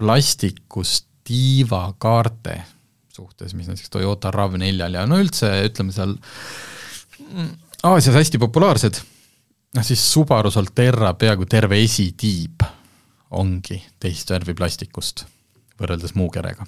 plastikust 0.00 1.08
tiivakaarte 1.26 2.56
suhtes, 3.12 3.54
mis 3.54 3.68
näiteks 3.68 3.90
Toyota 3.92 4.32
RAV4-l 4.34 4.96
ja 4.96 5.06
no 5.08 5.18
üldse 5.20 5.50
ütleme 5.66 5.92
seal 5.94 6.16
Aasias 7.84 8.16
hästi 8.16 8.40
populaarsed, 8.40 9.00
noh 9.76 9.86
siis 9.86 10.02
Subaru 10.12 10.50
Solterra 10.52 11.12
peaaegu 11.18 11.46
terve 11.48 11.78
esitiib 11.84 12.64
ongi 13.36 13.78
teist 14.00 14.30
värvi 14.32 14.56
plastikust 14.58 15.24
võrreldes 15.80 16.16
muukerega. 16.18 16.66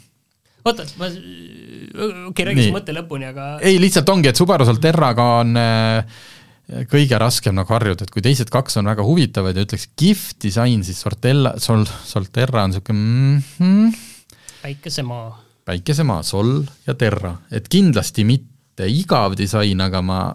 Oota, 0.65 0.87
ma, 1.01 1.09
okei 1.09 2.29
okay,, 2.29 2.47
räägi 2.49 2.69
su 2.69 2.75
mõtte 2.75 2.95
lõpuni, 2.97 3.29
aga 3.33 3.49
ei, 3.65 3.81
lihtsalt 3.83 4.09
ongi, 4.13 4.31
et 4.31 4.39
Subaru 4.39 4.67
Solterraga 4.69 5.27
on 5.41 5.59
äh, 5.61 6.23
kõige 6.91 7.19
raskem 7.21 7.57
nagu 7.59 7.75
harjuda, 7.75 8.07
et 8.07 8.15
kui 8.15 8.25
teised 8.25 8.51
kaks 8.53 8.79
on 8.81 8.91
väga 8.91 9.05
huvitavad 9.07 9.57
ja 9.57 9.67
ütleks 9.67 9.89
kihvt 9.99 10.39
disain, 10.47 10.85
siis 10.87 11.01
Sortella, 11.03 11.57
Sol-, 11.63 11.89
Solterra 12.07 12.65
on 12.65 12.73
niisugune 12.73 13.01
mm 13.01 13.43
-hmm. 13.59 13.99
päikesemaa. 14.63 15.43
päikesemaa, 15.65 16.23
Sol 16.23 16.63
ja 16.87 16.95
Terra, 16.95 17.37
et 17.51 17.69
kindlasti 17.69 18.25
mitte 18.25 18.87
igav 18.89 19.37
disain, 19.37 19.81
aga 19.81 20.03
ma, 20.03 20.35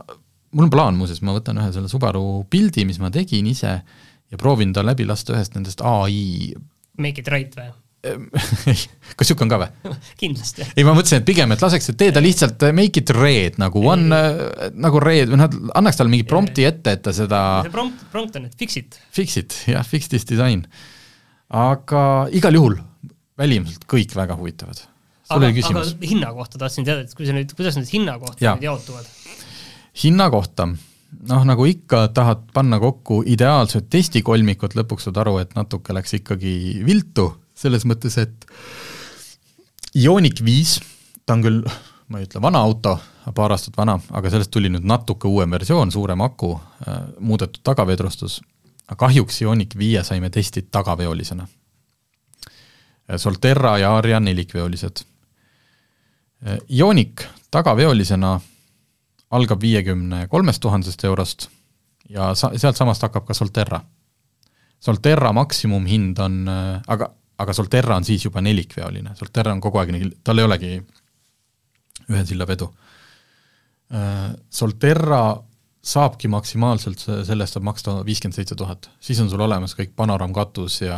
mul 0.52 0.68
on 0.68 0.70
plaan 0.70 0.96
muuseas, 0.96 1.22
ma 1.22 1.34
võtan 1.34 1.58
ühe 1.58 1.72
selle 1.72 1.88
Subaru 1.88 2.46
pildi, 2.50 2.86
mis 2.86 3.00
ma 3.00 3.12
tegin 3.12 3.48
ise 3.48 3.82
ja 4.32 4.38
proovin 4.38 4.74
ta 4.74 4.84
läbi 4.86 5.06
lasta 5.06 5.34
ühest 5.34 5.56
nendest 5.56 5.82
ai 5.82 6.54
Make 6.98 7.22
it 7.22 7.28
right 7.28 7.54
või? 7.56 7.72
kas 9.18 9.24
niisugune 9.24 9.48
on 9.48 9.52
ka 9.52 9.60
või? 9.62 9.94
kindlasti. 10.20 10.66
ei, 10.76 10.86
ma 10.86 10.94
mõtlesin, 10.96 11.22
et 11.22 11.28
pigem, 11.28 11.54
et 11.54 11.64
laseks, 11.64 11.92
et 11.92 11.98
tee 12.00 12.14
ta 12.14 12.22
lihtsalt 12.24 12.68
make 12.78 13.02
it 13.02 13.14
red 13.16 13.58
nagu 13.62 13.82
one, 13.82 14.20
nagu 14.78 15.02
red 15.04 15.32
või 15.32 15.40
noh, 15.42 15.56
annaks 15.80 16.00
talle 16.00 16.14
mingi 16.14 16.28
prompti 16.30 16.68
ette, 16.68 16.98
et 16.98 17.04
ta 17.06 17.14
seda 17.16 17.42
see 17.66 17.74
prompt, 17.74 18.04
prompt 18.14 18.38
on, 18.40 18.46
et 18.50 18.60
fix 18.60 18.78
it. 18.80 19.00
Fix 19.16 19.40
it, 19.42 19.56
jah, 19.72 19.86
fix 19.88 20.12
this 20.14 20.28
design. 20.30 20.66
aga 21.48 22.04
igal 22.36 22.60
juhul 22.60 22.78
välimuselt 23.40 23.88
kõik 23.90 24.14
väga 24.18 24.38
huvitavad. 24.38 24.84
sul 25.28 25.42
oli 25.42 25.58
küsimus? 25.58 25.96
hinna 26.02 26.30
kohta 26.38 26.62
tahtsin 26.62 26.86
teada, 26.86 27.02
et 27.08 27.18
kui 27.18 27.26
sa 27.26 27.36
nüüd, 27.36 27.56
kuidas 27.58 27.80
need 27.80 27.90
hinna 27.92 28.20
kohta 28.22 28.44
ja. 28.44 28.54
nüüd 28.56 28.70
jaotuvad? 28.70 29.10
hinna 30.04 30.30
kohta, 30.30 30.70
noh, 31.34 31.50
nagu 31.50 31.66
ikka, 31.66 32.08
tahad 32.14 32.46
panna 32.54 32.78
kokku 32.84 33.24
ideaalset 33.26 33.90
testikolmikut, 33.90 34.78
lõpuks 34.78 35.10
saad 35.10 35.18
aru, 35.26 35.40
et 35.42 35.58
natuke 35.58 35.98
läks 35.98 36.20
ikkagi 36.22 36.54
viltu 36.86 37.32
selles 37.58 37.86
mõttes, 37.90 38.18
et 38.22 38.48
Ioniq 39.98 40.44
viis, 40.46 40.78
ta 41.26 41.34
on 41.38 41.44
küll, 41.46 41.64
ma 42.12 42.20
ei 42.20 42.28
ütle 42.28 42.42
vana 42.44 42.62
auto, 42.62 42.98
paar 43.36 43.54
aastat 43.56 43.78
vana, 43.78 43.98
aga 44.16 44.30
sellest 44.32 44.52
tuli 44.54 44.70
nüüd 44.72 44.86
natuke 44.88 45.28
uuem 45.30 45.52
versioon, 45.56 45.92
suurem 45.92 46.22
aku, 46.22 46.54
äh, 46.86 47.00
muudetud 47.20 47.64
tagavedrustus, 47.66 48.40
aga 48.88 49.00
kahjuks 49.08 49.42
Ioniq 49.42 49.78
viie 49.80 50.04
saime 50.04 50.30
testida 50.30 50.70
tagaveolisena. 50.80 51.48
Äh, 51.48 53.18
Solterra 53.18 53.78
ja 53.82 53.96
Aria 53.98 54.20
nelikveolised. 54.20 55.04
Äh, 56.46 56.60
Ioniq 56.70 57.26
tagaveolisena 57.52 58.40
algab 59.32 59.62
viiekümne 59.62 60.28
kolmest 60.32 60.62
tuhandest 60.62 61.04
eurost 61.04 61.50
ja 62.10 62.36
sa-, 62.36 62.54
sealtsamast 62.56 63.02
hakkab 63.04 63.26
ka 63.28 63.34
Solterra. 63.34 63.82
Solterra 64.80 65.34
maksimumhind 65.34 66.20
on, 66.22 66.44
aga 66.88 67.10
aga 67.38 67.54
Solterra 67.54 67.98
on 67.98 68.06
siis 68.08 68.26
juba 68.26 68.42
nelikveoline, 68.42 69.16
Solterra 69.18 69.54
on 69.54 69.62
kogu 69.64 69.82
aeg 69.82 69.94
nii, 69.94 70.10
tal 70.26 70.42
ei 70.42 70.48
olegi 70.48 70.72
ühe 72.08 72.24
silla 72.26 72.48
vedu. 72.50 72.70
Äh, 73.94 74.32
Solterra 74.50 75.22
saabki 75.88 76.28
maksimaalselt, 76.32 77.04
selle 77.28 77.46
eest 77.46 77.56
saab 77.56 77.68
maksta 77.68 77.98
viiskümmend 78.08 78.36
seitse 78.36 78.58
tuhat, 78.60 78.90
siis 79.00 79.20
on 79.24 79.30
sul 79.32 79.44
olemas 79.46 79.76
kõik 79.78 79.94
panoraamkatus 79.96 80.82
ja 80.84 80.98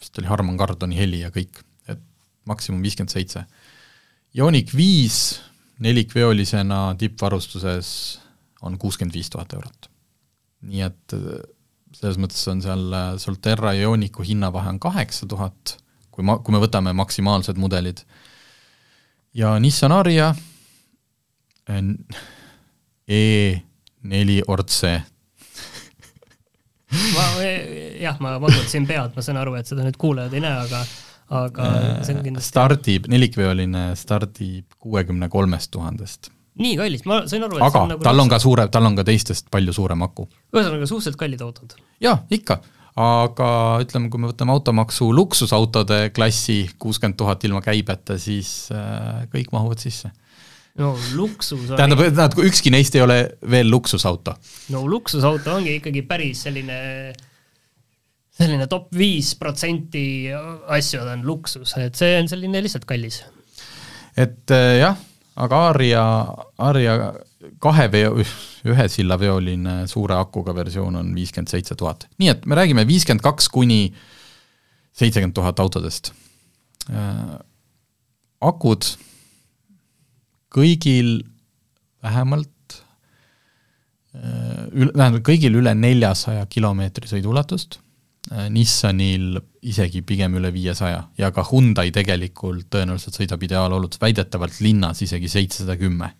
vist 0.00 0.20
oli 0.20 0.30
Harman 0.30 0.56
Kardoni 0.60 0.96
heli 0.96 1.20
ja 1.24 1.32
kõik, 1.34 1.60
et 1.90 2.00
maksimum 2.48 2.82
viiskümmend 2.84 3.12
seitse. 3.12 3.44
Ioniq 4.34 4.72
viis 4.76 5.40
nelikveolisena 5.84 6.94
tippvarustuses 6.98 7.90
on 8.64 8.78
kuuskümmend 8.80 9.14
viis 9.14 9.28
tuhat 9.30 9.52
eurot. 9.52 9.90
nii 10.64 10.80
et 10.80 11.12
selles 11.94 12.18
mõttes 12.20 12.42
on 12.50 12.62
seal 12.64 12.84
äh, 12.92 13.14
Solterra 13.22 13.74
ja 13.76 13.88
Ioniqu 13.88 14.24
hinnavahe 14.26 14.74
on 14.74 14.80
kaheksa 14.82 15.28
tuhat, 15.30 15.76
kui 16.14 16.26
ma, 16.26 16.38
kui 16.42 16.54
me 16.54 16.60
võtame 16.62 16.94
maksimaalsed 16.96 17.58
mudelid. 17.60 18.04
ja 19.34 19.58
Nissan 19.58 19.92
Aria 19.92 20.34
E4 23.08 24.42
Orce 24.48 24.92
ma, 27.14 27.24
jah, 28.00 28.20
ma 28.20 28.36
vangutasin 28.38 28.86
pead, 28.86 29.14
ma 29.16 29.24
saan 29.24 29.40
aru, 29.40 29.56
et 29.58 29.70
seda 29.70 29.86
nüüd 29.86 29.98
kuulajad 30.00 30.36
ei 30.36 30.44
näe, 30.44 30.60
aga 30.66 30.84
aga 31.34 31.68
see 32.04 32.14
on 32.18 32.24
kindlasti 32.26 32.52
stardib, 32.52 33.06
nelikveoline 33.10 33.86
stardib 33.96 34.76
kuuekümne 34.78 35.30
kolmest 35.32 35.72
tuhandest 35.72 36.30
nii 36.60 36.76
kallis, 36.78 37.02
ma 37.08 37.22
sain 37.30 37.42
aru, 37.44 37.58
et 37.58 37.66
aga 37.66 37.82
on 37.82 37.92
nagu 37.94 38.04
tal 38.04 38.22
on 38.22 38.30
ka 38.30 38.38
suure, 38.42 38.66
tal 38.72 38.86
on 38.86 38.96
ka 38.98 39.04
teistest 39.06 39.48
palju 39.52 39.74
suurem 39.74 40.04
aku. 40.06 40.26
ühesõnaga 40.54 40.86
suhteliselt 40.86 41.18
kallid 41.20 41.42
autod? 41.44 41.74
jaa, 42.04 42.16
ikka, 42.34 42.60
aga 43.00 43.48
ütleme, 43.82 44.10
kui 44.12 44.22
me 44.22 44.30
võtame 44.30 44.54
automaksu 44.54 45.10
luksusautode 45.14 46.12
klassi 46.14 46.62
kuuskümmend 46.78 47.18
tuhat 47.18 47.46
ilma 47.48 47.62
käibeta, 47.64 48.18
siis 48.22 48.68
äh, 48.74 49.24
kõik 49.32 49.50
mahuvad 49.54 49.82
sisse. 49.82 50.12
no 50.78 50.94
luksus 51.18 51.70
on 51.70 51.78
tähendab, 51.78 52.04
tähendab, 52.06 52.42
ükski 52.46 52.70
neist 52.74 52.94
ei 52.94 53.02
ole 53.02 53.18
veel 53.50 53.70
luksusauto. 53.70 54.36
no 54.74 54.84
luksusauto 54.90 55.56
ongi 55.58 55.78
ikkagi 55.80 56.04
päris 56.06 56.44
selline 56.46 56.78
selline 58.34 58.66
top 58.70 58.94
viis 58.94 59.34
protsenti 59.38 60.30
asju 60.74 61.02
on 61.02 61.26
luksus, 61.26 61.74
et 61.82 61.98
see 61.98 62.14
on 62.20 62.30
selline 62.30 62.62
lihtsalt 62.62 62.86
kallis. 62.86 63.24
et 64.14 64.54
äh, 64.54 64.78
jah 64.84 65.02
aga 65.34 65.60
Aria, 65.70 66.02
Aria 66.62 66.96
kahe 67.62 67.88
veo, 67.92 68.14
ühe 68.70 68.86
silla 68.88 69.18
veoline 69.20 69.84
suure 69.90 70.16
akuga 70.16 70.54
versioon 70.56 71.00
on 71.00 71.10
viiskümmend 71.16 71.50
seitse 71.50 71.76
tuhat. 71.78 72.06
nii 72.18 72.30
et 72.32 72.46
me 72.46 72.58
räägime 72.58 72.86
viiskümmend 72.88 73.24
kaks 73.24 73.48
kuni 73.48 73.94
seitsekümmend 74.94 75.34
tuhat 75.34 75.60
autodest 75.60 76.12
äh,. 76.90 77.36
akud 78.40 78.86
kõigil 80.54 81.24
vähemalt 82.04 82.78
äh, 84.14 84.66
üle, 84.72 84.92
tähendab 84.92 85.24
kõigil 85.26 85.58
üle 85.58 85.74
neljasaja 85.74 86.46
kilomeetri 86.46 87.10
sõiduulatust 87.10 87.80
Nissanil 88.32 89.36
isegi 89.68 90.00
pigem 90.06 90.38
üle 90.38 90.48
viiesaja 90.52 91.02
ja 91.20 91.30
ka 91.34 91.44
Hyundai 91.44 91.90
tegelikult 91.92 92.70
tõenäoliselt 92.72 93.18
sõidab 93.18 93.42
ideaaloludes, 93.44 94.00
väidetavalt 94.00 94.60
linnas 94.64 95.02
isegi 95.04 95.28
seitsesada 95.28 95.76
kümme. 95.80 96.14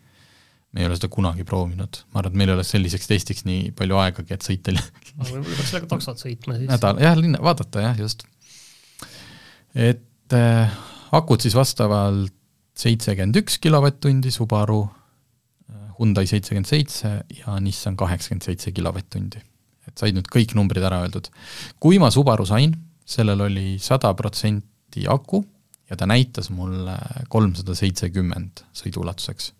me 0.75 0.83
ei 0.83 0.89
ole 0.89 0.97
seda 0.99 1.09
kunagi 1.09 1.45
proovinud, 1.47 2.01
ma 2.11 2.19
arvan, 2.19 2.33
et 2.33 2.39
meil 2.41 2.51
ei 2.51 2.57
oleks 2.57 2.73
selliseks 2.75 3.07
testiks 3.07 3.45
nii 3.47 3.71
palju 3.79 3.97
aegagi, 4.03 4.35
et 4.35 4.43
sõita 4.43 4.75
võib-olla 4.75 5.45
peaks 5.47 5.71
sellega 5.71 5.89
taksot 5.93 6.21
sõitma 6.21 6.59
siis. 6.59 6.69
nädal, 6.73 6.99
jah, 7.01 7.17
linna, 7.17 7.41
vaadata 7.47 7.87
jah, 7.87 8.03
just. 8.03 8.27
et 9.73 10.37
äh, 10.37 10.77
akud 11.15 11.47
siis 11.47 11.57
vastavalt 11.57 12.35
seitsekümmend 12.75 13.39
üks 13.45 13.61
kilovatt-tundi 13.63 14.35
Subaru, 14.35 14.83
äh, 15.71 15.89
Hyundai 16.01 16.27
seitsekümmend 16.27 16.69
seitse 16.69 17.17
ja 17.39 17.57
Nissan 17.63 17.97
kaheksakümmend 17.97 18.51
seitse 18.51 18.75
kilovatt-tundi 18.75 19.41
et 19.89 19.99
said 20.01 20.17
nüüd 20.17 20.29
kõik 20.33 20.55
numbrid 20.59 20.85
ära 20.85 21.03
öeldud. 21.05 21.31
kui 21.81 21.99
ma 22.03 22.11
Subaru 22.15 22.47
sain, 22.49 22.75
sellel 23.05 23.45
oli 23.47 23.75
sada 23.83 24.15
protsenti 24.17 25.05
aku 25.11 25.43
ja 25.91 25.97
ta 25.97 26.09
näitas 26.09 26.51
mulle 26.51 26.97
kolmsada 27.29 27.77
seitsekümmend 27.77 28.65
sõiduulatuseks. 28.77 29.53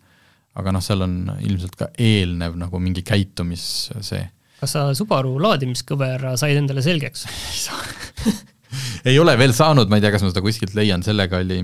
aga 0.55 0.71
noh, 0.71 0.83
seal 0.83 1.03
on 1.05 1.15
ilmselt 1.43 1.75
ka 1.75 1.89
eelnev 1.99 2.55
nagu 2.57 2.79
mingi 2.79 3.03
käitumis 3.05 3.91
see. 4.01 4.23
kas 4.59 4.75
sa 4.77 4.87
Subaru 4.97 5.37
laadimiskõvera 5.43 6.35
said 6.39 6.57
endale 6.57 6.81
selgeks 6.85 7.27
ei 9.09 9.19
ole 9.19 9.37
veel 9.37 9.53
saanud, 9.53 9.89
ma 9.89 9.99
ei 9.99 10.03
tea, 10.03 10.11
kas 10.15 10.25
ma 10.25 10.31
seda 10.31 10.43
kuskilt 10.43 10.73
leian, 10.77 11.03
sellega 11.05 11.39
oli, 11.43 11.61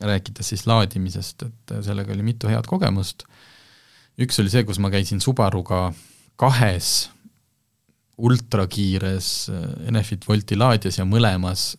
rääkides 0.00 0.52
siis 0.52 0.64
laadimisest, 0.68 1.46
et 1.48 1.74
sellega 1.84 2.14
oli 2.14 2.24
mitu 2.26 2.50
head 2.50 2.68
kogemust, 2.70 3.26
üks 4.22 4.40
oli 4.40 4.52
see, 4.52 4.64
kus 4.68 4.80
ma 4.82 4.92
käisin 4.92 5.20
Subaruga 5.24 5.90
kahes 6.40 7.08
ultrakiires 8.16 9.50
äh, 9.52 9.88
Enefit 9.88 10.28
Volti 10.28 10.56
laadijas 10.56 11.00
ja 11.00 11.04
mõlemas 11.08 11.74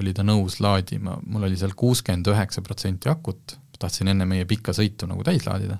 oli 0.00 0.14
ta 0.16 0.24
nõus 0.24 0.58
laadima, 0.62 1.18
mul 1.28 1.48
oli 1.48 1.58
seal 1.58 1.74
kuuskümmend 1.76 2.30
üheksa 2.32 2.62
protsenti 2.64 3.10
akut, 3.12 3.56
tahtsin 3.82 4.12
enne 4.12 4.26
meie 4.28 4.46
pikka 4.48 4.74
sõitu 4.76 5.08
nagu 5.10 5.24
täis 5.26 5.44
laadida, 5.46 5.78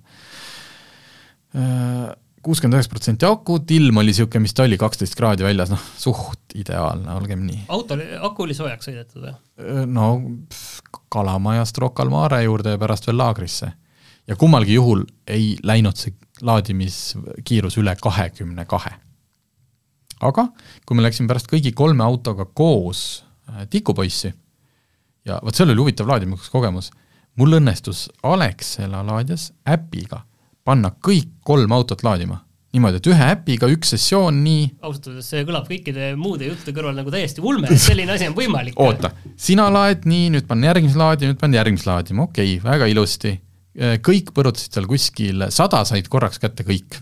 äh, 1.57 2.11
kuuskümmend 2.43 2.77
üheksa 2.77 2.93
protsenti 2.93 3.29
akut, 3.29 3.71
ilm 3.73 4.03
oli 4.03 4.11
niisugune, 4.13 4.45
mis 4.45 4.57
ta 4.59 4.67
oli, 4.67 4.79
kaksteist 4.81 5.17
kraadi 5.19 5.47
väljas, 5.47 5.71
noh, 5.73 5.85
suht 5.99 6.57
ideaalne, 6.59 7.15
olgem 7.15 7.47
nii. 7.47 7.63
auto 7.73 7.97
aku 8.29 8.49
oli 8.49 8.59
soojaks 8.59 8.91
sõidetud 8.91 9.29
või? 9.29 9.37
Äh, 9.63 9.85
no 9.87 10.11
Kalamajast 11.13 11.79
Rocca 11.79 12.05
al 12.05 12.13
Mare 12.13 12.43
juurde 12.43 12.75
ja 12.75 12.81
pärast 12.81 13.07
veel 13.09 13.21
laagrisse. 13.21 13.71
ja 14.27 14.37
kummalgi 14.37 14.75
juhul 14.75 15.07
ei 15.27 15.57
läinud 15.63 15.97
see 15.97 16.19
laadimiskiirus 16.43 17.79
üle 17.79 17.95
kahekümne 18.03 18.67
kahe 18.67 18.97
aga 20.23 20.49
kui 20.87 20.97
me 20.97 21.05
läksime 21.05 21.31
pärast 21.31 21.51
kõigi 21.51 21.75
kolme 21.77 22.05
autoga 22.05 22.47
koos 22.47 23.23
äh, 23.51 23.67
tikupoissi 23.71 24.33
ja 25.29 25.39
vot 25.43 25.55
see 25.55 25.67
oli 25.67 25.79
huvitav 25.79 26.11
laadimiskogemus, 26.11 26.91
mul 27.39 27.59
õnnestus 27.59 28.09
Alexela 28.27 29.03
laadijas 29.07 29.51
äpiga 29.69 30.23
panna 30.65 30.93
kõik 30.95 31.39
kolm 31.45 31.75
autot 31.75 32.03
laadima. 32.07 32.43
niimoodi, 32.73 33.03
et 33.03 33.07
ühe 33.13 33.27
äpiga 33.35 33.69
üks 33.69 33.91
sessioon, 33.93 34.39
nii 34.47 34.63
ausalt 34.81 35.11
öeldes 35.11 35.27
see 35.29 35.43
kõlab 35.45 35.67
kõikide 35.69 36.07
muude 36.17 36.47
juttude 36.47 36.73
kõrval 36.79 36.95
nagu 36.97 37.13
täiesti 37.13 37.43
ulme, 37.45 37.69
et 37.69 37.83
selline 37.83 38.15
asi 38.15 38.31
on 38.31 38.37
võimalik. 38.39 38.79
oota, 38.81 39.11
sina 39.37 39.67
laed 39.73 40.07
nii, 40.09 40.31
nüüd 40.37 40.47
panen 40.49 40.71
järgmise 40.71 40.97
laadima, 40.97 41.35
nüüd 41.35 41.41
panen 41.43 41.59
järgmise 41.61 41.91
laadima, 41.91 42.29
okei 42.31 42.57
okay,, 42.57 42.65
väga 42.71 42.89
ilusti. 42.89 43.35
Kõik 44.05 44.35
põrutasid 44.37 44.75
seal 44.77 44.85
kuskil, 44.89 45.47
sada 45.49 45.79
said 45.89 46.09
korraks 46.13 46.41
kätte 46.41 46.65
kõik 46.65 46.99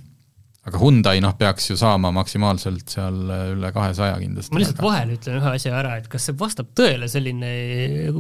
aga 0.71 0.81
Hyundai 0.81 1.21
noh, 1.23 1.35
peaks 1.39 1.71
ju 1.73 1.77
saama 1.81 2.13
maksimaalselt 2.15 2.95
seal 2.95 3.21
üle 3.57 3.73
kahesaja 3.75 4.17
kindlasti. 4.23 4.55
ma 4.55 4.63
lihtsalt 4.63 4.81
aga... 4.81 4.89
vahele 4.89 5.19
ütlen 5.19 5.39
ühe 5.43 5.53
asja 5.59 5.77
ära, 5.83 5.99
et 6.01 6.09
kas 6.13 6.31
see 6.31 6.39
vastab 6.41 6.73
tõele, 6.79 7.11
selline 7.11 7.53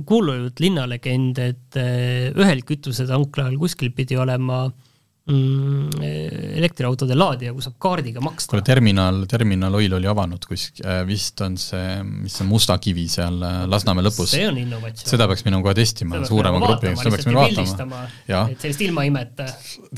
kuulujutt, 0.06 0.60
linnalegend, 0.62 1.40
et 1.40 1.80
äh, 1.80 2.30
ühel 2.34 2.64
kütusetanklal 2.66 3.56
kuskil 3.60 3.94
pidi 3.96 4.18
olema 4.20 4.66
äh, 4.68 4.89
elektriautode 5.30 7.14
laadija, 7.16 7.52
kus 7.54 7.68
saab 7.68 7.76
kaardiga 7.82 8.22
maksta. 8.24 8.52
kuule, 8.52 8.64
terminal, 8.66 9.22
terminal 9.30 9.76
oil 9.78 9.94
oli 9.98 10.08
avanud 10.10 10.44
kuskil, 10.48 10.84
äh, 10.84 11.02
vist 11.08 11.40
on 11.44 11.56
see, 11.60 12.00
mis 12.06 12.38
see 12.40 12.48
Musta 12.48 12.76
kivi 12.82 13.06
seal 13.10 13.38
äh, 13.46 13.60
Lasnamäe 13.70 14.06
lõpus. 14.08 14.32
see 14.34 14.48
on 14.48 14.58
innovatsioon. 14.60 15.10
seda 15.12 15.28
peaks 15.30 15.44
minema 15.46 15.62
kohe 15.66 15.76
testima 15.78 16.22
suurema 16.28 16.62
grupiga, 16.64 16.96
seda 16.98 17.14
peaks 17.14 17.28
minema 17.28 17.46
vaatama. 17.60 18.02
et 18.50 18.66
sellist 18.66 18.84
ilmaimet. 18.88 19.44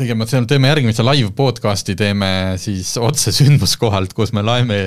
tegema, 0.04 0.28
teeme 0.28 0.72
järgmise 0.74 1.06
live 1.06 1.32
podcast'i, 1.38 1.96
teeme 1.98 2.32
siis 2.62 2.94
otse 3.00 3.34
sündmuskohalt, 3.34 4.12
kus 4.18 4.34
me 4.36 4.44
laeme 4.44 4.82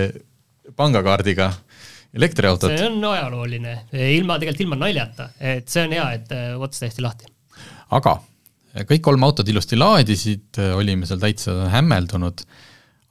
pangakaardiga 0.76 1.52
elektriautot. 2.16 2.76
see 2.76 2.91
on 2.91 3.02
ajalooline, 3.16 3.80
ilma, 4.14 4.39
tegelikult 4.41 4.68
ilma 4.68 4.80
naljata, 4.86 5.32
et 5.39 5.68
see 5.72 5.84
on 5.88 5.98
hea, 5.98 6.08
et 6.20 6.32
äh, 6.36 6.48
ots 6.62 6.86
tehti 6.86 7.06
lahti. 7.06 7.32
aga 7.96 8.20
kõik 8.84 9.03
kolm 9.05 9.23
autot 9.23 9.47
ilusti 9.47 9.78
laadisid, 9.80 10.59
olime 10.76 11.07
seal 11.07 11.21
täitsa 11.21 11.69
hämmeldunud, 11.71 12.43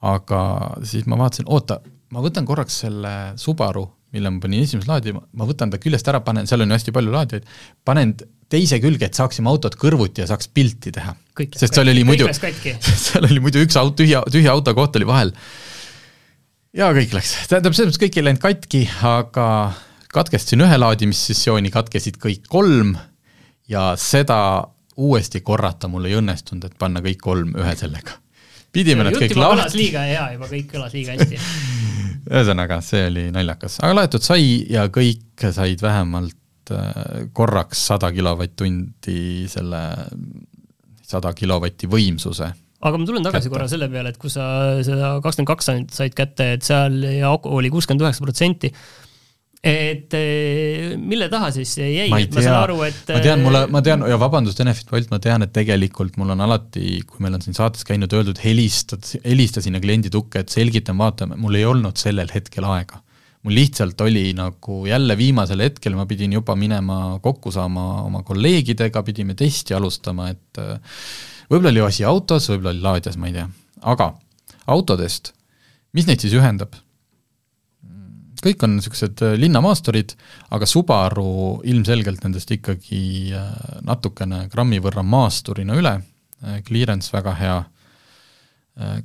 aga 0.05 0.41
siis 0.85 1.07
ma 1.09 1.17
vaatasin, 1.19 1.47
oota, 1.49 1.79
ma 2.13 2.21
võtan 2.23 2.45
korraks 2.47 2.83
selle 2.83 3.13
Subaru, 3.41 3.87
mille 4.15 4.31
ma 4.31 4.43
panin 4.43 4.63
esimese 4.63 4.89
laadima, 4.89 5.23
ma 5.35 5.47
võtan 5.49 5.71
ta 5.73 5.79
küljest 5.81 6.07
ära, 6.11 6.21
panen, 6.25 6.47
seal 6.47 6.63
on 6.63 6.71
ju 6.71 6.77
hästi 6.77 6.93
palju 6.95 7.13
laadijaid, 7.15 7.47
panen 7.87 8.13
teise 8.51 8.77
külge, 8.83 9.09
et 9.09 9.17
saaksime 9.17 9.49
autot 9.49 9.73
kõrvuti 9.79 10.21
ja 10.21 10.29
saaks 10.29 10.51
pilti 10.53 10.93
teha. 10.95 11.15
sest 11.59 11.73
seal 11.73 11.89
oli 11.91 12.05
muidu, 12.07 12.29
seal 12.29 13.25
oli 13.25 13.41
muidu 13.43 13.63
üks 13.65 13.79
auto, 13.81 13.97
tühja, 14.03 14.21
tühja 14.31 14.53
auto 14.53 14.75
koht 14.77 14.99
oli 14.99 15.09
vahel. 15.09 15.33
ja 16.75 16.91
kõik 16.95 17.17
läks, 17.17 17.33
tähendab, 17.49 17.73
selles 17.73 17.91
mõttes 17.91 18.03
kõik 18.05 18.19
ei 18.19 18.27
läinud 18.29 18.43
katki, 18.45 18.85
aga 19.09 19.49
katkestasin 20.15 20.63
ühe 20.63 20.77
laadimissessiooni, 20.79 21.73
katkesid 21.73 22.21
kõik 22.21 22.45
kolm 22.51 22.93
ja 23.71 23.93
seda 23.99 24.37
uuesti 24.97 25.41
korrata 25.45 25.89
mul 25.91 26.07
ei 26.09 26.17
õnnestunud, 26.19 26.67
et 26.69 26.77
panna 26.79 27.01
kõik 27.05 27.21
kolm 27.21 27.55
ühe 27.59 27.75
sellega. 27.79 28.19
pidime 28.75 29.05
nad 29.07 29.15
kõik 29.15 29.35
lahti. 29.39 29.77
liiga 29.79 30.03
hea 30.07 30.25
juba, 30.35 30.49
kõik 30.51 30.71
kõlas 30.71 30.95
liiga 30.95 31.15
hästi 31.15 31.39
ühesõnaga, 32.35 32.81
see 32.81 33.05
oli 33.11 33.29
naljakas, 33.33 33.79
aga 33.83 34.01
laetud 34.01 34.25
sai 34.25 34.65
ja 34.71 34.87
kõik 34.93 35.45
said 35.55 35.81
vähemalt 35.81 36.73
äh, 36.73 37.29
korraks 37.33 37.85
sada 37.91 38.11
kilovatt-tundi 38.15 39.47
selle 39.51 39.81
sada 41.05 41.33
kilovatti 41.37 41.87
võimsuse 41.89 42.49
aga 42.85 42.99
ma 42.99 43.07
tulen 43.07 43.25
tagasi 43.25 43.47
kätte. 43.47 43.55
korra 43.55 43.69
selle 43.71 43.89
peale, 43.89 44.11
et 44.13 44.19
kui 44.21 44.31
sa 44.31 44.45
seda 44.85 45.15
kakskümmend 45.23 45.51
kaks 45.51 45.71
said 45.97 46.17
kätte, 46.17 46.51
et 46.57 46.65
seal 46.65 46.97
oli 47.25 47.71
kuuskümmend 47.73 48.03
üheksa 48.05 48.25
protsenti, 48.25 48.71
et 49.65 50.13
eh, 50.13 50.93
mille 51.01 51.25
taha 51.31 51.47
siis 51.55 51.71
jäi, 51.79 52.05
et 52.05 52.35
ma 52.35 52.43
saan 52.43 52.57
aru, 52.59 52.75
et 52.85 53.09
ma 53.09 53.21
tean, 53.23 53.41
mulle, 53.41 53.61
ma 53.73 53.81
tean 53.85 54.03
ja 54.05 54.19
vabandust, 54.21 54.59
Enefit 54.61 54.91
Bolt, 54.91 55.09
ma 55.09 55.17
tean, 55.23 55.41
et 55.41 55.53
tegelikult 55.55 56.19
mul 56.21 56.35
on 56.35 56.43
alati, 56.45 56.99
kui 57.09 57.25
meil 57.25 57.37
on 57.39 57.41
siin 57.41 57.57
saates 57.57 57.87
käinud, 57.87 58.13
öeldud 58.13 58.41
helistad, 58.43 59.09
helista 59.23 59.63
sinna 59.65 59.81
kliendi 59.81 60.13
tukke, 60.13 60.43
et 60.45 60.53
selgitan, 60.53 60.99
vaatame, 61.01 61.39
mul 61.41 61.57
ei 61.57 61.65
olnud 61.65 61.97
sellel 61.97 62.29
hetkel 62.35 62.69
aega. 62.69 63.01
mul 63.45 63.53
lihtsalt 63.53 63.99
oli 64.01 64.31
nagu 64.37 64.79
jälle 64.89 65.17
viimasel 65.17 65.61
hetkel, 65.61 65.97
ma 65.97 66.05
pidin 66.09 66.33
juba 66.33 66.55
minema 66.57 67.19
kokku 67.21 67.51
saama 67.53 68.03
oma 68.05 68.23
kolleegidega, 68.25 69.03
pidime 69.05 69.33
testi 69.33 69.73
alustama, 69.73 70.29
et 70.29 70.61
eh, 70.61 70.77
võib-olla 71.49 71.73
oli 71.73 71.85
asi 71.89 72.05
autos, 72.05 72.51
võib-olla 72.53 72.73
oli 72.75 72.85
laadijas, 72.85 73.17
ma 73.17 73.33
ei 73.33 73.39
tea. 73.39 73.49
aga 73.81 74.13
autodest, 74.77 75.33
mis 75.93 76.05
neid 76.05 76.21
siis 76.21 76.37
ühendab? 76.37 76.77
Kõik 78.45 78.65
on 78.65 78.75
niisugused 78.77 79.21
äh, 79.25 79.35
linnamaasturid, 79.39 80.15
aga 80.53 80.67
Subaru 80.69 81.61
ilmselgelt 81.67 82.25
nendest 82.25 82.51
ikkagi 82.53 83.33
äh, 83.35 83.47
natukene 83.85 84.45
grammi 84.51 84.81
võrra 84.83 85.03
maasturina 85.05 85.77
üle, 85.79 85.95
äh, 86.43 86.59
clearance 86.67 87.13
väga 87.15 87.39
hea, 87.39 87.63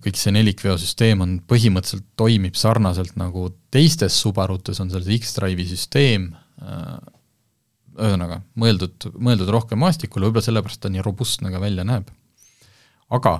kõik 0.03 0.16
see 0.18 0.32
nelikveosüsteem 0.34 1.20
on, 1.22 1.34
põhimõtteliselt 1.47 2.09
toimib 2.18 2.57
sarnaselt 2.59 3.12
nagu 3.20 3.45
teistes 3.70 4.16
Subarutes 4.18 4.80
on 4.82 4.91
seal 4.91 5.05
see 5.07 5.20
X-Drive'i 5.20 5.68
süsteem, 5.70 6.24
ühesõnaga, 7.95 8.41
mõeldud, 8.59 9.07
mõeldud 9.14 9.55
rohkem 9.55 9.78
maastikule, 9.78 10.26
võib-olla 10.26 10.43
sellepärast 10.49 10.82
ta 10.82 10.91
nii 10.91 11.07
robustne 11.07 11.55
ka 11.55 11.62
välja 11.62 11.86
näeb. 11.86 12.11
aga 13.14 13.36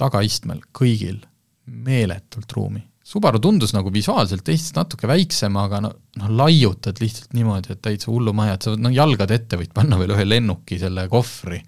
tagaistmel 0.00 0.64
kõigil 0.72 1.20
meeletult 1.68 2.56
ruumi 2.56 2.86
Subaru 3.10 3.40
tundus 3.42 3.72
nagu 3.74 3.90
visuaalselt 3.90 4.44
teistest 4.46 4.76
natuke 4.78 5.08
väiksem, 5.10 5.56
aga 5.58 5.80
no, 5.82 5.88
noh, 6.20 6.28
laiutad 6.44 7.00
lihtsalt 7.02 7.32
niimoodi, 7.34 7.74
et 7.74 7.80
täitsa 7.82 8.10
hullumaja, 8.12 8.54
et 8.54 8.66
sa 8.68 8.74
noh, 8.78 8.92
jalgad 8.94 9.32
ette 9.34 9.58
võid 9.58 9.72
panna 9.74 9.98
veel 9.98 10.14
ühe 10.14 10.26
lennuki 10.28 10.78
selle 10.78 11.08
kohvri 11.10 11.58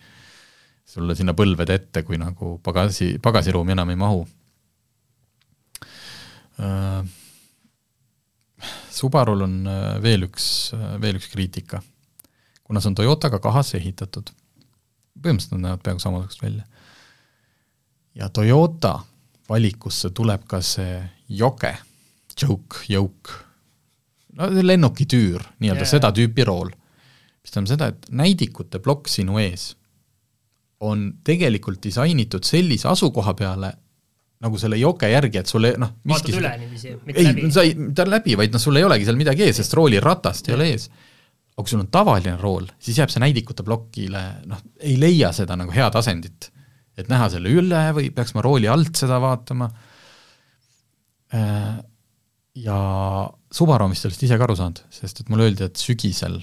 sulle 0.93 1.17
sinna 1.19 1.35
põlvede 1.35 1.75
ette, 1.79 2.05
kui 2.07 2.19
nagu 2.21 2.59
pagasi, 2.63 3.17
pagasiruumi 3.23 3.75
enam 3.75 3.91
ei 3.95 4.01
mahu 4.05 4.23
uh,. 6.61 7.03
Subarul 8.93 9.41
on 9.43 9.55
äh, 9.67 9.97
veel 10.05 10.29
üks, 10.29 10.45
äh, 10.77 10.93
veel 11.03 11.17
üks 11.19 11.27
kriitika. 11.33 11.81
kuna 12.63 12.81
see 12.81 12.93
on 12.93 12.95
Toyotaga 12.95 13.41
kahasse 13.43 13.81
ehitatud, 13.81 14.31
põhimõtteliselt 15.19 15.57
nad 15.57 15.65
näevad 15.65 15.83
peaaegu 15.83 16.03
samasugused 16.05 16.45
välja, 16.45 16.63
ja 18.15 18.29
Toyota 18.29 19.01
valikusse 19.49 20.13
tuleb 20.15 20.45
ka 20.47 20.61
see 20.63 21.01
joke, 21.39 21.75
joke, 22.41 22.85
joke, 22.89 23.37
no 24.39 24.49
lennukitüür, 24.63 25.45
nii-öelda 25.61 25.85
yeah. 25.85 25.93
seda 25.97 26.13
tüüpi 26.17 26.47
rool, 26.49 26.73
mis 27.43 27.55
tähendab 27.55 27.73
seda, 27.75 27.89
et 27.93 28.11
näidikute 28.23 28.81
plokk 28.83 29.11
sinu 29.13 29.41
ees 29.43 29.73
on 30.83 31.07
tegelikult 31.25 31.83
disainitud 31.85 32.45
sellise 32.47 32.89
asukoha 32.91 33.35
peale, 33.39 33.71
nagu 34.43 34.59
selle 34.59 34.79
joke 34.81 35.07
järgi, 35.07 35.39
et 35.39 35.51
sul 35.51 35.69
ei 35.69 35.77
noh 35.79 35.93
vaatad 36.11 36.35
üle 36.35 36.51
niiviisi, 36.59 36.97
mitte 37.07 37.27
läbi? 37.29 37.51
sa 37.55 37.63
ei, 37.67 37.77
mitte 37.79 38.07
läbi, 38.09 38.35
vaid 38.41 38.55
noh, 38.55 38.63
sul 38.63 38.81
ei 38.81 38.87
olegi 38.87 39.07
seal 39.07 39.19
midagi 39.21 39.47
ees, 39.47 39.61
sest 39.63 39.77
rooliratast 39.79 40.51
ei 40.51 40.57
ole 40.57 40.67
ees. 40.73 40.89
aga 41.53 41.63
kui 41.63 41.71
sul 41.71 41.85
on 41.85 41.93
tavaline 41.95 42.35
rool, 42.41 42.67
siis 42.83 42.99
jääb 42.99 43.13
see 43.13 43.23
näidikute 43.23 43.63
plokile, 43.67 44.25
noh, 44.51 44.65
ei 44.83 44.97
leia 44.99 45.31
seda 45.37 45.57
nagu 45.61 45.75
head 45.75 45.95
asendit. 46.01 46.51
et 46.99 47.09
näha 47.09 47.31
selle 47.33 47.49
üle 47.49 47.87
või 47.97 48.11
peaks 48.13 48.35
ma 48.35 48.43
rooli 48.45 48.69
alt 48.69 48.99
seda 48.99 49.21
vaatama 49.23 49.71
Äh, 51.33 51.79
ja 52.63 52.79
Subaru 53.53 53.87
on 53.87 53.95
vist 53.95 54.07
sellest 54.07 54.25
ise 54.27 54.39
ka 54.41 54.47
aru 54.47 54.57
saanud, 54.59 54.83
sest 54.93 55.23
et 55.23 55.31
mulle 55.33 55.49
öeldi, 55.49 55.69
et 55.69 55.81
sügisel, 55.81 56.41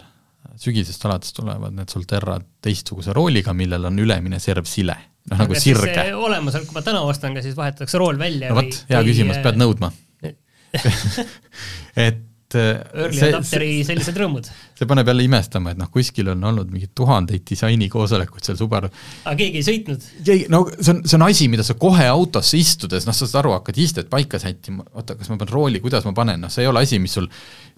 sügisest 0.60 1.06
alates 1.06 1.36
tulevad 1.38 1.76
need 1.78 1.92
Solterra 1.94 2.40
teistsuguse 2.66 3.14
rooliga, 3.16 3.54
millel 3.58 3.86
on 3.90 4.00
ülemine 4.02 4.42
serv 4.42 4.68
sile, 4.70 4.96
noh 5.30 5.44
nagu 5.44 5.58
sirge. 5.58 6.08
olemas, 6.18 6.58
kui 6.66 6.78
ma 6.78 6.86
täna 6.86 7.04
ostan 7.06 7.38
ka, 7.38 7.46
siis 7.46 7.58
vahetatakse 7.58 8.02
rool 8.02 8.18
välja 8.22 8.50
no 8.50 8.62
vot, 8.62 8.82
hea 8.90 9.04
küsimus, 9.06 9.42
pead 9.46 9.62
nõudma. 9.62 9.92
Et 12.08 12.26
et 12.50 12.98
Early 12.98 13.22
adapteri 13.28 13.70
sellised 13.86 14.18
rõõmud. 14.18 14.48
see 14.78 14.88
paneb 14.90 15.10
jälle 15.12 15.26
imestama, 15.28 15.74
et 15.74 15.78
noh, 15.78 15.90
kuskil 15.94 16.32
on 16.34 16.44
olnud 16.50 16.72
mingeid 16.74 16.96
tuhandeid 16.98 17.44
disainikoosolekuid 17.50 18.48
seal 18.48 18.58
Subaru. 18.58 18.90
aga 19.24 19.36
keegi 19.38 19.62
ei 19.62 19.68
sõitnud? 19.68 20.08
keegi, 20.26 20.48
no 20.50 20.64
see 20.80 20.96
on, 20.96 21.04
see 21.06 21.18
on 21.20 21.26
asi, 21.28 21.50
mida 21.52 21.66
sa 21.68 21.78
kohe 21.80 22.08
autosse 22.10 22.58
istudes, 22.58 23.06
noh, 23.06 23.14
sa 23.14 23.28
saad 23.28 23.44
aru, 23.44 23.54
hakkad 23.60 23.78
istet 23.78 24.10
paika 24.10 24.42
sättima, 24.42 24.88
oota, 24.96 25.18
kas 25.20 25.30
ma 25.30 25.38
panen 25.38 25.54
rooli, 25.54 25.84
kuidas 25.84 26.08
ma 26.10 26.16
panen, 26.18 26.42
noh, 26.42 26.54
see 26.54 26.66
ei 26.66 26.72
ole 26.72 26.84
asi, 26.88 27.02
mis 27.04 27.18
sul 27.20 27.30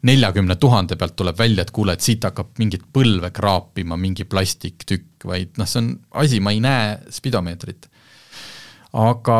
neljakümne 0.07 0.55
tuhande 0.61 0.95
pealt 0.99 1.17
tuleb 1.19 1.37
välja, 1.37 1.67
et 1.67 1.75
kuule, 1.75 1.97
et 1.97 2.07
siit 2.07 2.23
hakkab 2.29 2.55
mingit 2.61 2.87
põlve 2.95 3.33
kraapima 3.35 3.99
mingi 3.99 4.25
plastiktükk, 4.29 5.27
vaid 5.27 5.59
noh, 5.59 5.67
see 5.67 5.83
on 5.83 5.93
asi, 6.23 6.39
ma 6.39 6.55
ei 6.55 6.63
näe 6.63 6.95
spidomeetrit. 7.11 7.89
aga 8.91 9.37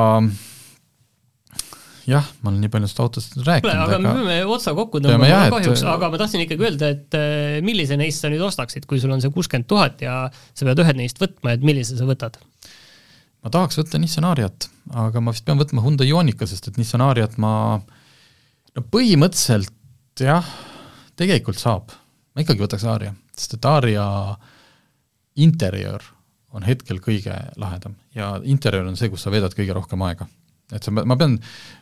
jah, 2.10 2.28
ma 2.42 2.50
olen 2.50 2.62
nii 2.64 2.72
palju 2.74 2.88
sellest 2.88 3.02
autost 3.04 3.36
rääkinud, 3.46 3.82
aga 3.86 4.00
me 4.02 4.14
peame 4.18 4.38
otsa 4.56 4.74
kokku 4.78 5.02
tõmbama 5.04 5.30
jah, 5.30 5.48
kahjuks. 5.54 5.84
et..., 5.84 5.90
aga 5.94 6.10
ma 6.14 6.20
tahtsin 6.22 6.44
ikkagi 6.46 6.66
öelda, 6.66 6.92
et 6.96 7.18
äh, 7.18 7.58
millise 7.66 7.98
neist 8.00 8.24
sa 8.24 8.32
nüüd 8.32 8.44
ostaksid, 8.46 8.88
kui 8.90 9.02
sul 9.02 9.14
on 9.14 9.22
see 9.24 9.34
kuuskümmend 9.34 9.70
tuhat 9.70 10.02
ja 10.06 10.16
sa 10.32 10.68
pead 10.68 10.82
ühed 10.84 11.02
neist 11.02 11.22
võtma, 11.22 11.56
et 11.56 11.66
millise 11.66 11.98
sa 12.00 12.08
võtad? 12.10 12.40
ma 13.42 13.54
tahaks 13.54 13.80
võtta 13.82 14.02
Nissan 14.02 14.28
Ariat, 14.30 14.70
aga 15.04 15.22
ma 15.24 15.34
vist 15.34 15.46
pean 15.48 15.62
võtma 15.62 15.84
Hyundai 15.86 16.10
Ioniqa, 16.10 16.48
sest 16.50 16.72
et 16.72 16.80
Nissan 16.82 17.04
Ariat 17.06 17.38
ma 17.42 17.54
no 17.82 18.86
põhimõtteliselt 18.94 20.26
jah, 20.26 20.48
tegelikult 21.20 21.60
saab, 21.62 21.94
ma 22.34 22.46
ikkagi 22.46 22.66
võtaks 22.66 22.88
Aria, 22.90 23.14
sest 23.38 23.58
et 23.58 23.70
Aria 23.70 24.08
interjöör 25.42 26.04
on 26.52 26.66
hetkel 26.68 27.00
kõige 27.00 27.34
lahedam 27.62 27.96
ja 28.18 28.36
interjöör 28.44 28.90
on 28.90 28.98
see, 29.00 29.10
kus 29.12 29.24
sa 29.24 29.32
veedad 29.32 29.54
kõige 29.56 29.76
rohkem 29.78 30.02
aega 30.04 30.28
et 30.72 30.84
sa, 30.84 30.94
ma 30.94 31.18
pean, 31.20 31.38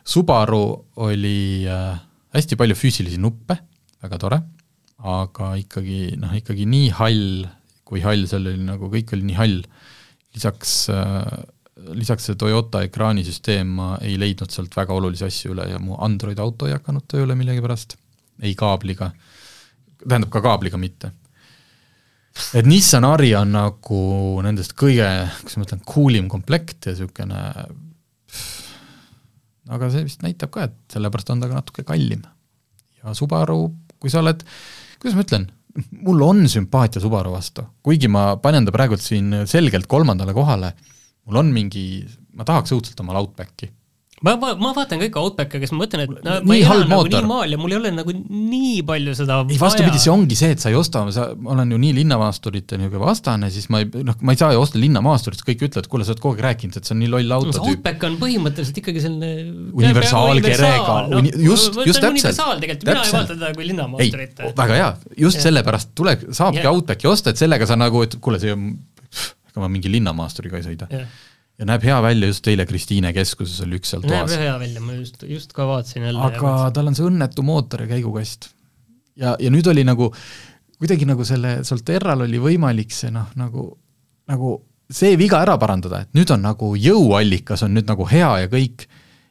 Subaru 0.06 0.64
oli 1.06 1.66
äh, 1.68 1.94
hästi 2.36 2.58
palju 2.58 2.78
füüsilisi 2.78 3.20
nuppe, 3.22 3.56
väga 4.02 4.18
tore, 4.20 4.40
aga 5.10 5.54
ikkagi 5.60 6.16
noh, 6.20 6.34
ikkagi 6.36 6.66
nii 6.68 6.90
hall, 6.98 7.46
kui 7.88 8.02
hall 8.04 8.26
seal 8.30 8.46
oli, 8.46 8.66
nagu 8.66 8.90
kõik 8.92 9.14
oli 9.16 9.30
nii 9.30 9.38
hall, 9.38 9.62
lisaks 10.36 10.74
äh, 10.94 11.40
lisaks 11.96 12.28
see 12.28 12.38
Toyota 12.38 12.82
ekraanisüsteem, 12.86 13.70
ma 13.78 13.94
ei 14.04 14.18
leidnud 14.20 14.52
sealt 14.52 14.74
väga 14.76 14.94
olulisi 14.96 15.26
asju 15.26 15.54
üle 15.54 15.66
ja 15.70 15.80
mu 15.82 15.96
Android 16.04 16.38
auto 16.42 16.68
ei 16.68 16.74
hakanud 16.76 17.06
tööle 17.10 17.36
millegipärast, 17.38 17.96
ei 18.44 18.54
kaabliga, 18.58 19.10
tähendab 20.02 20.30
ka 20.34 20.42
kaabliga 20.44 20.80
mitte. 20.80 21.12
et 22.54 22.66
Nissan 22.66 23.04
Ari 23.04 23.34
on 23.34 23.52
nagu 23.56 24.00
nendest 24.44 24.76
kõige, 24.78 25.08
kuidas 25.40 25.58
ma 25.58 25.66
ütlen, 25.66 25.84
cool 25.88 26.18
im 26.20 26.28
komplekt 26.32 26.86
ja 26.86 26.94
niisugune 26.94 27.40
aga 29.70 29.90
see 29.92 30.04
vist 30.06 30.24
näitab 30.26 30.52
ka, 30.54 30.68
et 30.68 30.94
sellepärast 30.96 31.32
on 31.34 31.42
ta 31.42 31.50
ka 31.50 31.58
natuke 31.60 31.86
kallim. 31.86 32.22
ja 33.00 33.14
Subaru, 33.16 33.62
kui 34.00 34.12
sa 34.12 34.20
oled, 34.20 34.42
kuidas 35.00 35.16
ma 35.16 35.24
ütlen, 35.24 35.48
mul 36.04 36.22
on 36.26 36.44
sümpaatia 36.50 37.02
Subaru 37.02 37.32
vastu, 37.32 37.64
kuigi 37.86 38.10
ma 38.12 38.34
panen 38.42 38.66
ta 38.66 38.74
praegult 38.74 39.04
siin 39.04 39.42
selgelt 39.48 39.88
kolmandale 39.90 40.34
kohale, 40.36 40.74
mul 41.24 41.40
on 41.40 41.52
mingi, 41.54 41.84
ma 42.36 42.46
tahaks 42.48 42.74
õudselt 42.76 43.00
omale 43.04 43.22
Outbacki 43.22 43.70
ma, 44.26 44.34
ma, 44.36 44.50
ma 44.60 44.70
vaatan 44.76 45.00
kõik 45.00 45.16
Outbacke, 45.16 45.60
kes 45.62 45.70
ma 45.72 45.80
mõtlen, 45.82 46.02
et 46.04 46.24
no, 46.26 46.34
ma 46.44 46.56
elan 46.58 46.90
nagu 46.90 47.08
nii 47.08 47.22
maal 47.28 47.54
ja 47.54 47.58
mul 47.60 47.72
ei 47.72 47.78
ole 47.78 47.92
nagu 47.94 48.12
nii 48.12 48.82
palju 48.88 49.14
seda 49.16 49.38
ei, 49.46 49.56
vastupidi, 49.60 50.00
see 50.02 50.12
ongi 50.12 50.36
see, 50.36 50.50
et 50.56 50.60
sa 50.60 50.72
ei 50.72 50.76
osta, 50.76 51.02
sa, 51.14 51.30
ma 51.40 51.54
olen 51.54 51.72
ju 51.72 51.78
nii 51.80 51.94
linnamaasturite 52.02 52.76
niisugune 52.80 53.00
vastane, 53.02 53.48
siis 53.54 53.70
ma 53.72 53.80
ei, 53.80 53.88
noh, 54.04 54.18
ma 54.26 54.34
ei 54.36 54.40
saa 54.40 54.52
ju 54.52 54.60
osta 54.60 54.80
linnamaasturit, 54.82 55.40
kõik 55.46 55.64
ütlevad, 55.70 55.88
kuule, 55.92 56.04
sa 56.04 56.12
oled 56.12 56.22
kogu 56.24 56.36
aeg 56.36 56.44
rääkinud, 56.50 56.76
et 56.76 56.90
see 56.90 56.96
on 56.96 57.00
nii 57.04 57.12
loll 57.14 57.36
auto 57.38 57.54
no, 57.54 57.64
Outback 57.70 58.04
on 58.10 58.18
põhimõtteliselt 58.20 58.82
ikkagi 58.82 59.04
selline 59.06 59.32
universaalkerega 59.80 60.98
no,, 61.14 61.24
just, 61.46 61.80
just 61.88 62.04
täpselt. 62.04 62.12
universaal 62.12 62.60
tegelikult, 62.66 62.90
mina 62.90 63.06
ei 63.06 63.16
vaata 63.16 63.32
teda 63.38 63.54
kui 63.56 63.70
linnamaasturit. 63.70 64.44
väga 64.60 64.80
hea, 64.82 64.92
just 65.24 65.40
ja. 65.40 65.48
sellepärast 65.48 65.96
tule, 65.96 66.18
saabki 66.28 66.68
Outbacki 66.68 67.08
osta, 67.08 67.32
et 67.32 67.40
sellega 67.40 67.68
sa 67.68 67.80
nagu, 67.80 68.04
et 68.04 68.20
kuule, 68.20 68.42
see 68.42 68.52
on, 68.52 68.74
ega 69.48 69.64
ma 69.64 69.72
mingi 69.72 69.96
linnamaasturiga 69.96 70.60
ei 70.60 70.68
sõida 70.68 70.92
ja 71.60 71.66
näeb 71.68 71.84
hea 71.84 71.98
välja, 72.02 72.30
just 72.30 72.48
eile 72.48 72.64
Kristiine 72.68 73.12
keskuses 73.16 73.60
oli 73.66 73.78
üks 73.80 73.92
seal 73.92 74.04
toas. 74.04 74.32
näeb 74.32 74.46
hea 74.46 74.54
välja, 74.62 74.84
ma 74.84 74.96
just, 74.96 75.20
just 75.28 75.52
ka 75.56 75.66
vaatasin 75.68 76.06
jälle. 76.08 76.22
aga 76.30 76.54
tal 76.76 76.88
on 76.88 76.96
see 76.96 77.06
õnnetu 77.06 77.44
mootor 77.46 77.84
ja 77.84 77.90
käigukast. 77.90 78.48
ja, 79.20 79.34
ja 79.36 79.52
nüüd 79.52 79.68
oli 79.70 79.84
nagu, 79.84 80.08
kuidagi 80.80 81.08
nagu 81.08 81.26
selle 81.28 81.58
Solterral 81.68 82.24
oli 82.24 82.40
võimalik 82.40 82.96
see 82.96 83.12
noh, 83.12 83.28
nagu, 83.40 83.68
nagu 84.30 84.56
see 84.90 85.18
viga 85.20 85.42
ära 85.44 85.58
parandada, 85.60 86.02
et 86.06 86.16
nüüd 86.16 86.32
on 86.32 86.48
nagu 86.48 86.72
jõuallikas 86.80 87.66
on 87.66 87.76
nüüd 87.76 87.92
nagu 87.92 88.08
hea 88.08 88.32
ja 88.46 88.50
kõik, 88.50 88.88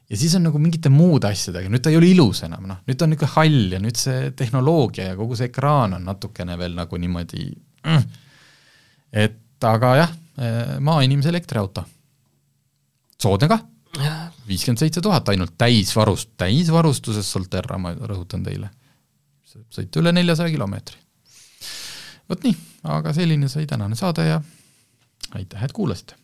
ja 0.10 0.22
siis 0.22 0.38
on 0.38 0.46
nagu 0.52 0.62
mingite 0.62 0.94
muude 0.94 1.34
asjadega, 1.34 1.72
nüüd 1.74 1.84
ta 1.84 1.90
ei 1.90 1.98
ole 1.98 2.14
ilus 2.14 2.46
enam, 2.46 2.70
noh, 2.70 2.84
nüüd 2.86 3.00
ta 3.00 3.10
on 3.10 3.16
niisugune 3.16 3.36
hall 3.36 3.78
ja 3.78 3.82
nüüd 3.82 3.98
see 4.00 4.32
tehnoloogia 4.38 5.12
ja 5.12 5.18
kogu 5.18 5.38
see 5.40 5.50
ekraan 5.50 5.98
on 5.98 6.06
natukene 6.14 6.62
veel 6.62 6.78
nagu 6.78 7.02
niimoodi 7.02 7.50
mm. 7.50 8.10
et 9.26 9.66
aga 9.66 9.96
jah, 10.04 10.20
maainimese 10.86 11.34
elektriauto 11.34 11.90
soodne 13.24 13.48
kah, 13.52 13.64
viiskümmend 14.48 14.80
seitse 14.80 15.02
tuhat 15.02 15.30
ainult 15.30 15.58
täisvarust, 15.58 16.32
täisvarustuses 16.38 17.32
Solterra, 17.32 17.78
ma 17.78 17.94
rõhutan 17.94 18.44
teile. 18.46 18.70
sõita 19.50 20.00
üle 20.00 20.14
neljasaja 20.14 20.52
kilomeetri. 20.54 20.98
vot 22.30 22.44
nii, 22.44 22.56
aga 22.84 23.14
selline 23.14 23.50
sai 23.50 23.66
tänane 23.68 23.96
saade 23.96 24.26
ja 24.26 24.42
aitäh, 25.36 25.64
et 25.64 25.72
kuulasite. 25.72 26.16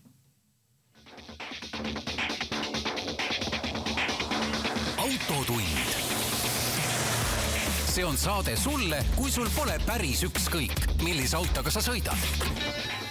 autotund. 4.97 5.93
see 7.95 8.05
on 8.05 8.17
saade 8.17 8.55
sulle, 8.57 9.05
kui 9.15 9.31
sul 9.31 9.49
pole 9.55 9.79
päris 9.85 10.23
ükskõik, 10.23 11.01
millise 11.03 11.37
autoga 11.37 11.71
sa 11.71 11.81
sõidad 11.81 13.04